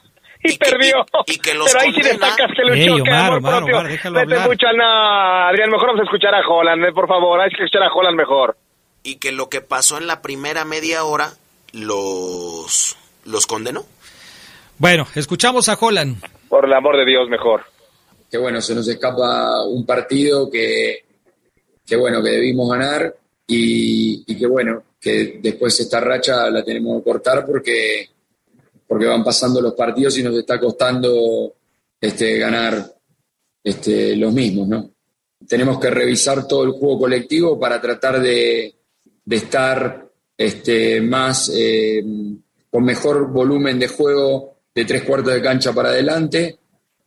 y, 0.42 0.50
Y 0.52 0.58
que- 0.58 0.70
perdió. 0.70 1.06
y- 1.26 1.32
y 1.34 1.38
que 1.38 1.54
los 1.54 1.68
Pero 1.72 1.80
ahí 1.84 1.94
sí 1.94 2.02
destacas 2.02 2.50
que 2.56 2.62
luchó, 2.62 2.74
Ey, 2.74 2.86
que 2.96 3.10
Omar, 3.10 3.24
amor 3.26 3.38
Omar, 3.38 3.56
propio. 3.58 3.76
Omar, 3.78 3.88
déjalo 3.92 4.18
Vete 4.18 4.32
hablar. 4.34 4.48
mucho 4.48 4.66
al 4.66 4.80
Adrián, 4.80 5.70
mejor 5.70 5.86
vamos 5.86 6.00
a 6.00 6.04
escuchar 6.04 6.34
a 6.34 6.46
Holland, 6.48 6.84
eh, 6.84 6.92
por 6.92 7.06
favor, 7.06 7.40
hay 7.40 7.48
que 7.50 7.62
escuchar 7.62 7.84
a 7.84 7.92
Holland 7.94 8.16
mejor. 8.16 8.56
Y 9.04 9.14
que 9.16 9.30
lo 9.30 9.48
que 9.48 9.60
pasó 9.60 9.98
en 9.98 10.08
la 10.08 10.20
primera 10.20 10.64
media 10.64 11.04
hora 11.04 11.30
los, 11.72 12.96
los 13.24 13.46
condenó. 13.46 13.84
Bueno, 14.78 15.06
escuchamos 15.14 15.68
a 15.68 15.78
Holland. 15.80 16.22
Por 16.48 16.64
el 16.64 16.72
amor 16.72 16.96
de 16.96 17.04
Dios, 17.04 17.28
mejor. 17.28 17.62
que 18.30 18.36
bueno, 18.38 18.60
se 18.60 18.74
nos 18.74 18.86
escapa 18.88 19.62
un 19.66 19.86
partido 19.86 20.50
que, 20.50 21.04
que 21.86 21.96
bueno, 21.96 22.20
que 22.22 22.30
debimos 22.30 22.68
ganar 22.70 23.14
y, 23.50 24.36
que 24.36 24.46
bueno, 24.46 24.82
que 25.00 25.40
después 25.42 25.80
esta 25.80 26.00
racha 26.00 26.50
la 26.50 26.62
tenemos 26.62 26.98
que 26.98 27.10
cortar 27.10 27.44
porque, 27.46 28.08
porque 28.86 29.06
van 29.06 29.24
pasando 29.24 29.60
los 29.60 29.74
partidos 29.74 30.18
y 30.18 30.22
nos 30.22 30.36
está 30.36 30.60
costando 30.60 31.54
este, 32.00 32.38
ganar 32.38 32.94
este, 33.64 34.14
los 34.16 34.32
mismos, 34.32 34.68
¿no? 34.68 34.90
Tenemos 35.48 35.80
que 35.80 35.90
revisar 35.90 36.46
todo 36.46 36.64
el 36.64 36.72
juego 36.72 36.98
colectivo 37.00 37.58
para 37.58 37.80
tratar 37.80 38.20
de, 38.20 38.74
de 39.24 39.36
estar 39.36 40.08
este, 40.36 41.00
más 41.00 41.50
eh, 41.54 42.04
con 42.70 42.84
mejor 42.84 43.32
volumen 43.32 43.78
de 43.78 43.88
juego 43.88 44.58
de 44.74 44.84
tres 44.84 45.02
cuartos 45.02 45.34
de 45.34 45.42
cancha 45.42 45.72
para 45.72 45.88
adelante 45.88 46.58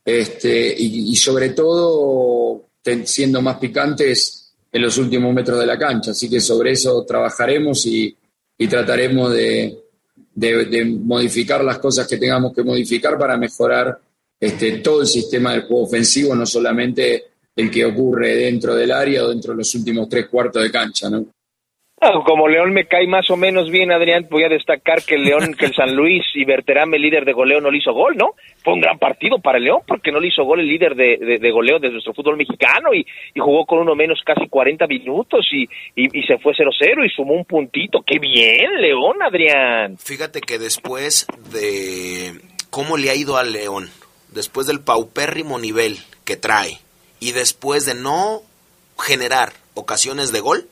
este, 0.04 0.74
y, 0.76 1.14
sobre 1.16 1.50
todo 1.50 2.68
siendo 3.04 3.40
más 3.40 3.58
picantes 3.58 4.41
en 4.72 4.82
los 4.82 4.96
últimos 4.98 5.32
metros 5.34 5.58
de 5.60 5.66
la 5.66 5.78
cancha. 5.78 6.12
Así 6.12 6.28
que 6.30 6.40
sobre 6.40 6.72
eso 6.72 7.04
trabajaremos 7.04 7.84
y, 7.86 8.16
y 8.58 8.66
trataremos 8.66 9.32
de, 9.32 9.78
de- 10.34 10.84
modificar 10.84 11.62
las 11.62 11.78
cosas 11.78 12.06
que 12.08 12.16
tengamos 12.16 12.54
que 12.54 12.62
modificar 12.62 13.18
para 13.18 13.36
mejorar 13.36 13.98
este, 14.40 14.78
todo 14.78 15.02
el 15.02 15.06
sistema 15.06 15.52
del 15.52 15.62
juego 15.62 15.84
ofensivo, 15.84 16.34
no 16.34 16.46
solamente 16.46 17.24
el 17.54 17.70
que 17.70 17.84
ocurre 17.84 18.34
dentro 18.36 18.74
del 18.74 18.90
área 18.92 19.24
o 19.24 19.28
dentro 19.28 19.52
de 19.52 19.58
los 19.58 19.74
últimos 19.74 20.08
tres 20.08 20.26
cuartos 20.26 20.62
de 20.62 20.70
cancha. 20.70 21.10
¿no? 21.10 21.26
Como 22.26 22.48
León 22.48 22.72
me 22.72 22.86
cae 22.86 23.06
más 23.06 23.30
o 23.30 23.36
menos 23.36 23.70
bien, 23.70 23.92
Adrián, 23.92 24.26
voy 24.30 24.44
a 24.44 24.48
destacar 24.48 25.02
que 25.04 25.14
el 25.14 25.24
León, 25.24 25.54
que 25.54 25.66
el 25.66 25.74
San 25.74 25.94
Luis 25.94 26.24
y 26.34 26.44
Berterame, 26.44 26.98
líder 26.98 27.24
de 27.24 27.32
goleo, 27.32 27.60
no 27.60 27.70
le 27.70 27.78
hizo 27.78 27.92
gol, 27.92 28.16
¿no? 28.16 28.34
Fue 28.64 28.74
un 28.74 28.80
gran 28.80 28.98
partido 28.98 29.38
para 29.38 29.58
León 29.58 29.82
porque 29.86 30.10
no 30.10 30.18
le 30.20 30.28
hizo 30.28 30.44
gol 30.44 30.60
el 30.60 30.66
líder 30.68 30.94
de, 30.94 31.16
de- 31.40 31.50
goleo 31.52 31.78
de 31.78 31.90
nuestro 31.90 32.12
fútbol 32.14 32.36
mexicano 32.36 32.92
y, 32.94 33.04
jugó 33.38 33.66
con 33.66 33.78
uno 33.80 33.94
menos 33.94 34.20
casi 34.24 34.48
40 34.48 34.86
minutos 34.86 35.46
y, 35.52 35.64
y, 35.94 36.18
y 36.18 36.22
se 36.24 36.38
fue 36.38 36.54
0-0 36.54 37.04
y 37.04 37.08
sumó 37.10 37.34
un 37.34 37.44
puntito. 37.44 38.02
¡Qué 38.06 38.18
bien, 38.18 38.80
León, 38.80 39.22
Adrián! 39.22 39.96
Fíjate 39.98 40.40
que 40.40 40.58
después 40.58 41.26
de 41.52 42.32
cómo 42.70 42.96
le 42.96 43.10
ha 43.10 43.14
ido 43.14 43.36
al 43.36 43.52
León, 43.52 43.90
después 44.32 44.66
del 44.66 44.80
paupérrimo 44.80 45.58
nivel 45.58 45.98
que 46.24 46.36
trae 46.36 46.78
y 47.20 47.32
después 47.32 47.84
de 47.86 47.94
no 47.94 48.40
generar 48.98 49.52
ocasiones 49.74 50.32
de 50.32 50.40
gol, 50.40 50.66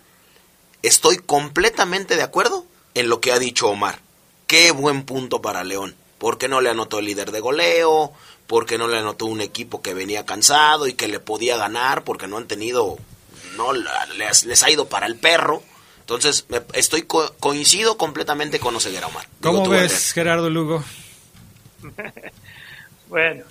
estoy 0.83 1.17
completamente 1.19 2.17
de 2.17 2.23
acuerdo 2.23 2.65
en 2.95 3.09
lo 3.09 3.21
que 3.21 3.33
ha 3.33 3.39
dicho 3.39 3.69
Omar. 3.69 4.01
Qué 4.47 4.71
buen 4.73 5.05
punto 5.05 5.41
para 5.43 5.65
León. 5.65 5.95
¿Por 6.19 6.39
qué 6.39 6.49
no 6.49 6.61
le 6.61 6.71
anotó 6.71 6.99
el 6.99 7.07
líder 7.07 7.31
de 7.33 7.41
goleo? 7.41 8.13
¿Por 8.47 8.67
qué 8.67 8.79
no 8.79 8.89
le 8.89 8.99
anotó 8.99 9.27
un 9.27 9.41
equipo 9.41 9.81
que 9.81 9.95
venía 9.95 10.27
cansado 10.27 10.87
y 10.89 10.95
que 10.95 11.09
le 11.09 11.21
podía 11.21 11.57
ganar? 11.57 12.03
Porque 12.05 12.27
no 12.27 12.37
han 12.37 12.49
tenido, 12.49 12.99
no 13.57 13.73
les, 13.73 14.45
les 14.45 14.63
ha 14.63 14.71
ido 14.71 14.89
para 14.89 15.07
el 15.07 15.17
perro. 15.17 15.63
Entonces, 16.01 16.47
me- 16.49 16.63
estoy 16.75 17.03
co- 17.03 17.33
coincido 17.39 17.97
completamente 17.97 18.59
con 18.59 18.75
Oseguera, 18.75 19.07
Omar. 19.07 19.27
Digo 19.41 19.55
¿Cómo 19.63 19.69
ves, 19.71 20.13
Gerardo 20.13 20.51
Lugo? 20.51 20.83
Bueno, 23.09 23.45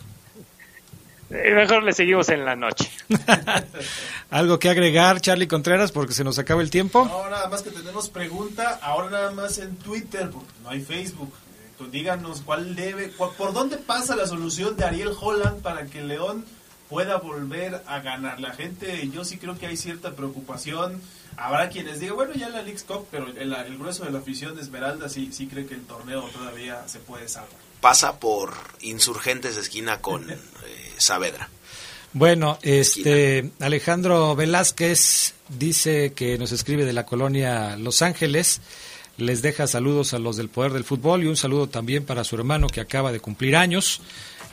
mejor 1.30 1.84
le 1.84 1.94
seguimos 1.94 2.30
en 2.30 2.44
la 2.46 2.56
noche. 2.56 2.90
¿Algo 4.32 4.60
que 4.60 4.70
agregar, 4.70 5.22
Charlie 5.22 5.48
Contreras, 5.48 5.92
porque 5.92 6.14
se 6.14 6.24
nos 6.24 6.40
acaba 6.40 6.62
el 6.62 6.70
tiempo? 6.70 7.06
No, 7.06 7.30
nada 7.30 7.50
más 7.50 7.62
que 7.62 7.72
tenemos 7.72 8.10
pregunta, 8.10 8.80
ahora 8.82 9.10
nada 9.10 9.32
más 9.32 9.58
en 9.60 9.76
Twitter, 9.78 10.30
porque 10.32 10.50
no 10.64 10.70
hay 10.70 10.82
Facebook. 10.82 11.32
Eh, 11.34 11.70
tú 11.78 11.88
díganos 11.90 12.42
cuál 12.42 12.76
debe, 12.76 13.12
cuál- 13.12 13.32
por 13.38 13.54
dónde 13.54 13.78
pasa 13.78 14.16
la 14.16 14.28
solución 14.28 14.76
de 14.76 14.86
Ariel 14.86 15.12
Holland 15.20 15.62
para 15.62 15.86
que 15.86 16.02
León 16.02 16.46
pueda 16.90 17.18
volver 17.18 17.84
a 17.86 18.00
ganar. 18.00 18.40
La 18.40 18.54
gente, 18.54 19.08
yo 19.10 19.24
sí 19.24 19.38
creo 19.38 19.58
que 19.58 19.68
hay 19.68 19.78
cierta 19.78 20.12
preocupación. 20.16 21.02
Habrá 21.38 21.70
quienes 21.70 22.00
digan, 22.00 22.16
bueno, 22.16 22.34
ya 22.34 22.50
la 22.50 22.62
League's 22.64 22.84
Cup, 22.84 23.08
pero 23.12 23.28
el, 23.28 23.54
el 23.54 23.78
grueso 23.78 24.04
de 24.04 24.12
la 24.12 24.20
afición 24.20 24.56
de 24.56 24.62
Esmeralda 24.62 25.08
sí, 25.10 25.30
sí 25.32 25.48
cree 25.48 25.66
que 25.68 25.76
el 25.76 25.86
torneo 25.86 26.24
todavía 26.34 26.88
se 26.88 27.00
puede 27.00 27.30
salvar. 27.30 27.52
Pasa 27.80 28.20
por 28.20 28.54
Insurgentes 28.82 29.56
esquina 29.56 30.02
con 30.02 30.30
eh, 30.30 30.38
Saavedra. 31.00 31.50
Bueno, 32.14 32.58
este 32.64 33.52
Alejandro 33.60 34.36
Velázquez 34.36 35.36
dice 35.48 36.14
que 36.14 36.38
nos 36.38 36.52
escribe 36.52 36.86
de 36.86 36.94
la 36.94 37.06
colonia 37.06 37.76
Los 37.78 38.02
Ángeles. 38.02 38.62
Les 39.18 39.42
deja 39.42 39.68
saludos 39.68 40.14
a 40.14 40.20
los 40.20 40.38
del 40.38 40.50
Poder 40.50 40.72
del 40.72 40.86
Fútbol 40.86 41.24
y 41.24 41.28
un 41.28 41.36
saludo 41.36 41.68
también 41.68 42.06
para 42.06 42.24
su 42.24 42.36
hermano 42.36 42.68
que 42.68 42.82
acaba 42.82 43.12
de 43.12 43.20
cumplir 43.20 43.56
años. 43.56 44.02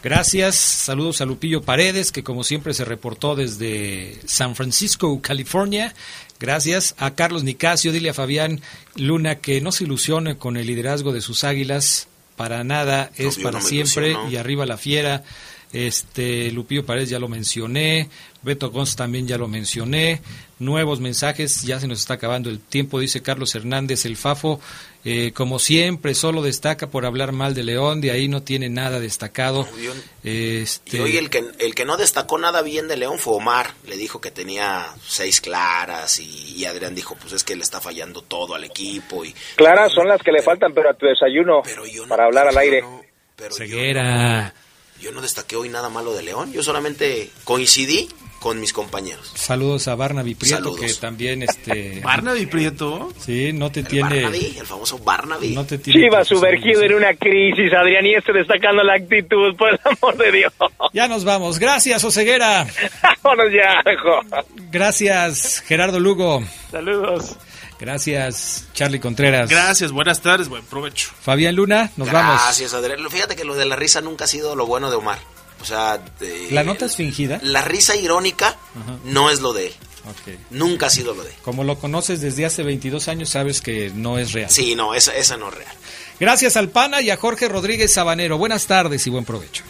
Gracias. 0.03 0.57
Saludos 0.57 1.21
a 1.21 1.25
Lupillo 1.25 1.63
Paredes, 1.63 2.13
que 2.13 2.23
como 2.23 2.45
siempre 2.45 2.75
se 2.75 2.85
reportó 2.85 3.35
desde 3.35 4.21
San 4.27 4.55
Francisco, 4.55 5.21
California. 5.23 5.95
Gracias 6.39 6.95
a 6.99 7.15
Carlos 7.15 7.43
Nicasio, 7.43 7.91
dile 7.91 8.11
a 8.11 8.15
Fabián 8.15 8.61
Luna 8.95 9.37
que 9.37 9.61
no 9.61 9.73
se 9.73 9.85
ilusione 9.85 10.37
con 10.37 10.57
el 10.57 10.67
liderazgo 10.67 11.13
de 11.13 11.23
sus 11.23 11.45
águilas. 11.45 12.09
Para 12.37 12.65
nada, 12.65 13.11
es 13.17 13.39
para 13.39 13.61
no 13.61 13.67
siempre 13.67 14.11
ilusiono. 14.11 14.31
y 14.31 14.37
arriba 14.37 14.67
la 14.67 14.77
fiera. 14.77 15.25
Este 15.73 16.51
Lupillo 16.53 16.87
Paredes 16.87 17.09
ya 17.11 17.19
lo 17.19 17.29
mencioné, 17.29 18.09
Beto 18.43 18.71
Gons 18.71 18.97
también 18.97 19.27
ya 19.27 19.37
lo 19.37 19.49
mencioné. 19.49 20.21
Nuevos 20.59 21.01
mensajes, 21.01 21.62
ya 21.62 21.79
se 21.81 21.87
nos 21.87 21.99
está 22.01 22.14
acabando 22.14 22.49
el 22.49 22.61
tiempo, 22.61 22.99
dice 22.99 23.21
Carlos 23.21 23.55
Hernández, 23.55 24.07
el 24.07 24.17
Fafo, 24.17 24.59
eh, 25.05 25.33
como 25.35 25.59
siempre, 25.59 26.14
solo 26.14 26.41
destaca 26.41 26.87
por 26.89 27.05
hablar 27.05 27.33
mal 27.33 27.55
de 27.55 27.62
León, 27.62 28.01
de 28.01 28.11
ahí 28.11 28.27
no 28.29 28.43
tiene 28.43 28.71
nada 28.71 28.99
destacado. 29.01 29.69
Yo- 29.79 29.93
Este, 30.25 30.97
Y 30.97 31.01
hoy 31.01 31.17
el 31.19 31.29
que, 31.29 31.45
el 31.59 31.75
que 31.75 31.85
no 31.85 31.97
destacó 31.99 32.39
nada 32.39 32.62
bien 32.62 32.89
de 32.89 32.97
León 32.97 33.19
fue 33.19 33.35
Omar. 33.35 33.75
Le 33.87 33.97
dijo 33.99 34.21
que 34.21 34.31
tenía 34.31 34.87
seis 35.07 35.41
claras 35.43 36.19
y, 36.21 36.55
y 36.57 36.64
Adrián 36.64 36.95
dijo, 36.95 37.17
pues 37.21 37.33
es 37.35 37.45
que 37.45 37.55
le 37.55 37.62
está 37.62 37.81
fallando 37.83 38.23
todo 38.23 38.55
al 38.55 38.64
equipo. 38.64 39.25
y 39.27 39.35
Claras 39.57 39.93
son 39.93 40.09
las 40.09 40.23
que 40.23 40.33
le 40.33 40.43
faltan, 40.43 40.73
pero 40.73 40.89
a 40.91 40.95
tu 40.95 41.05
desayuno, 41.07 41.62
yo 41.93 42.03
no- 42.05 42.09
para 42.09 42.25
hablar 42.25 42.49
al 42.49 42.57
aire. 42.57 42.81
no- 42.81 43.03
pero 43.37 43.51
yo 43.51 43.57
Ceguera. 43.57 44.55
Yo 45.01 45.13
no 45.13 45.21
destaqué 45.21 45.57
hoy 45.57 45.69
nada 45.69 45.89
malo 45.89 46.15
de 46.15 46.23
León. 46.23 46.53
Yo 46.53 46.63
solamente 46.63 47.31
coincidí 47.45 48.09
con 48.41 48.61
mis 48.61 48.73
compañeros. 48.73 49.33
Saludos 49.35 49.89
a 49.89 49.95
Barnaby 49.95 50.35
Prieto, 50.35 50.57
Saludos. 50.57 50.81
que 50.81 50.95
también, 50.95 51.43
este... 51.43 52.01
Barnaby 52.05 52.47
Prieto. 52.47 53.13
Sí, 53.19 53.53
no 53.53 53.73
te 53.73 53.81
El 53.81 53.89
tiene... 53.89 54.23
Barnaby, 54.23 54.57
el 54.59 54.67
famoso 54.67 54.99
Barnaby. 54.99 55.55
No 55.55 55.65
te 55.65 55.79
tiene 55.79 56.05
Chivas 56.05 56.29
sumergido 56.29 56.83
en 56.83 56.93
amigos, 56.93 57.03
una 57.03 57.15
crisis, 57.15 57.73
Adrián, 57.73 58.07
y 58.07 58.15
este 58.15 58.33
destacando 58.33 58.83
la 58.83 58.95
actitud, 58.95 59.57
por 59.57 59.71
el 59.71 59.81
amor 59.85 60.17
de 60.17 60.33
Dios. 60.33 60.53
¿eh? 60.61 60.67
Ya 60.93 61.09
nos 61.09 61.25
vamos. 61.25 61.59
Gracias, 61.59 62.05
Oseguera. 62.05 62.67
Vámonos 63.23 63.53
ya, 63.53 63.83
hijo. 63.93 64.21
Gracias, 64.71 65.61
Gerardo 65.67 65.99
Lugo. 65.99 66.43
Saludos. 66.71 67.37
Gracias, 67.79 68.64
Charlie 68.72 69.01
Contreras. 69.01 69.51
Gracias, 69.51 69.93
buenas 69.93 70.20
tardes, 70.22 70.49
buen 70.49 70.64
provecho. 70.64 71.11
Fabián 71.20 71.55
Luna, 71.57 71.91
nos 71.97 72.11
vamos. 72.11 72.41
Gracias, 72.43 72.72
Adrián. 72.74 72.99
Fíjate 73.11 73.37
que 73.37 73.45
lo 73.45 73.55
de 73.55 73.66
la 73.66 73.77
risa 73.77 74.01
nunca 74.01 74.24
ha 74.24 74.29
sido 74.29 74.57
lo 74.57 74.66
bueno 74.66 74.91
de 74.91 74.97
Omar. 74.97 75.18
O 75.61 75.64
sea, 75.64 75.99
de- 76.20 76.49
¿La 76.51 76.64
nota 76.64 76.85
es 76.87 76.97
fingida? 76.97 77.39
la 77.43 77.62
risa 77.62 77.97
irónica 77.97 78.57
no 79.05 79.31
es 79.31 79.41
lo 79.41 79.53
de 79.53 79.68
él. 79.68 79.72
Ok. 80.09 80.35
Nunca 80.51 80.87
ha 80.87 80.91
sido 80.91 81.14
lo 81.14 81.24
de 81.24 81.31
él. 81.31 81.37
Como 81.43 81.64
lo 81.64 81.79
conoces 81.79 82.20
desde 82.20 82.47
hace 82.47 82.62
22 82.62 83.09
años, 83.09 83.29
sabes 83.31 83.61
que 83.61 83.91
no 83.95 84.18
es 84.18 84.33
real. 84.33 84.49
Sí, 84.51 84.74
no, 84.77 84.95
esa, 84.95 85.14
esa 85.16 85.37
no 85.37 85.49
es 85.49 85.55
real. 85.55 85.72
Gracias 86.20 86.57
al 86.57 86.68
PANA 86.70 87.03
y 87.03 87.11
a 87.11 87.16
Jorge 87.16 87.49
Rodríguez 87.49 87.93
Sabanero. 87.93 88.39
Buenas 88.39 88.66
tardes 88.66 89.07
y 89.07 89.11
buen 89.11 89.24
provecho. 89.24 89.64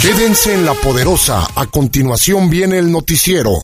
Quédense 0.00 0.54
en 0.54 0.64
la 0.66 0.74
poderosa. 0.74 1.46
A 1.56 1.66
continuación 1.66 2.50
viene 2.50 2.78
el 2.78 2.92
noticiero. 2.92 3.62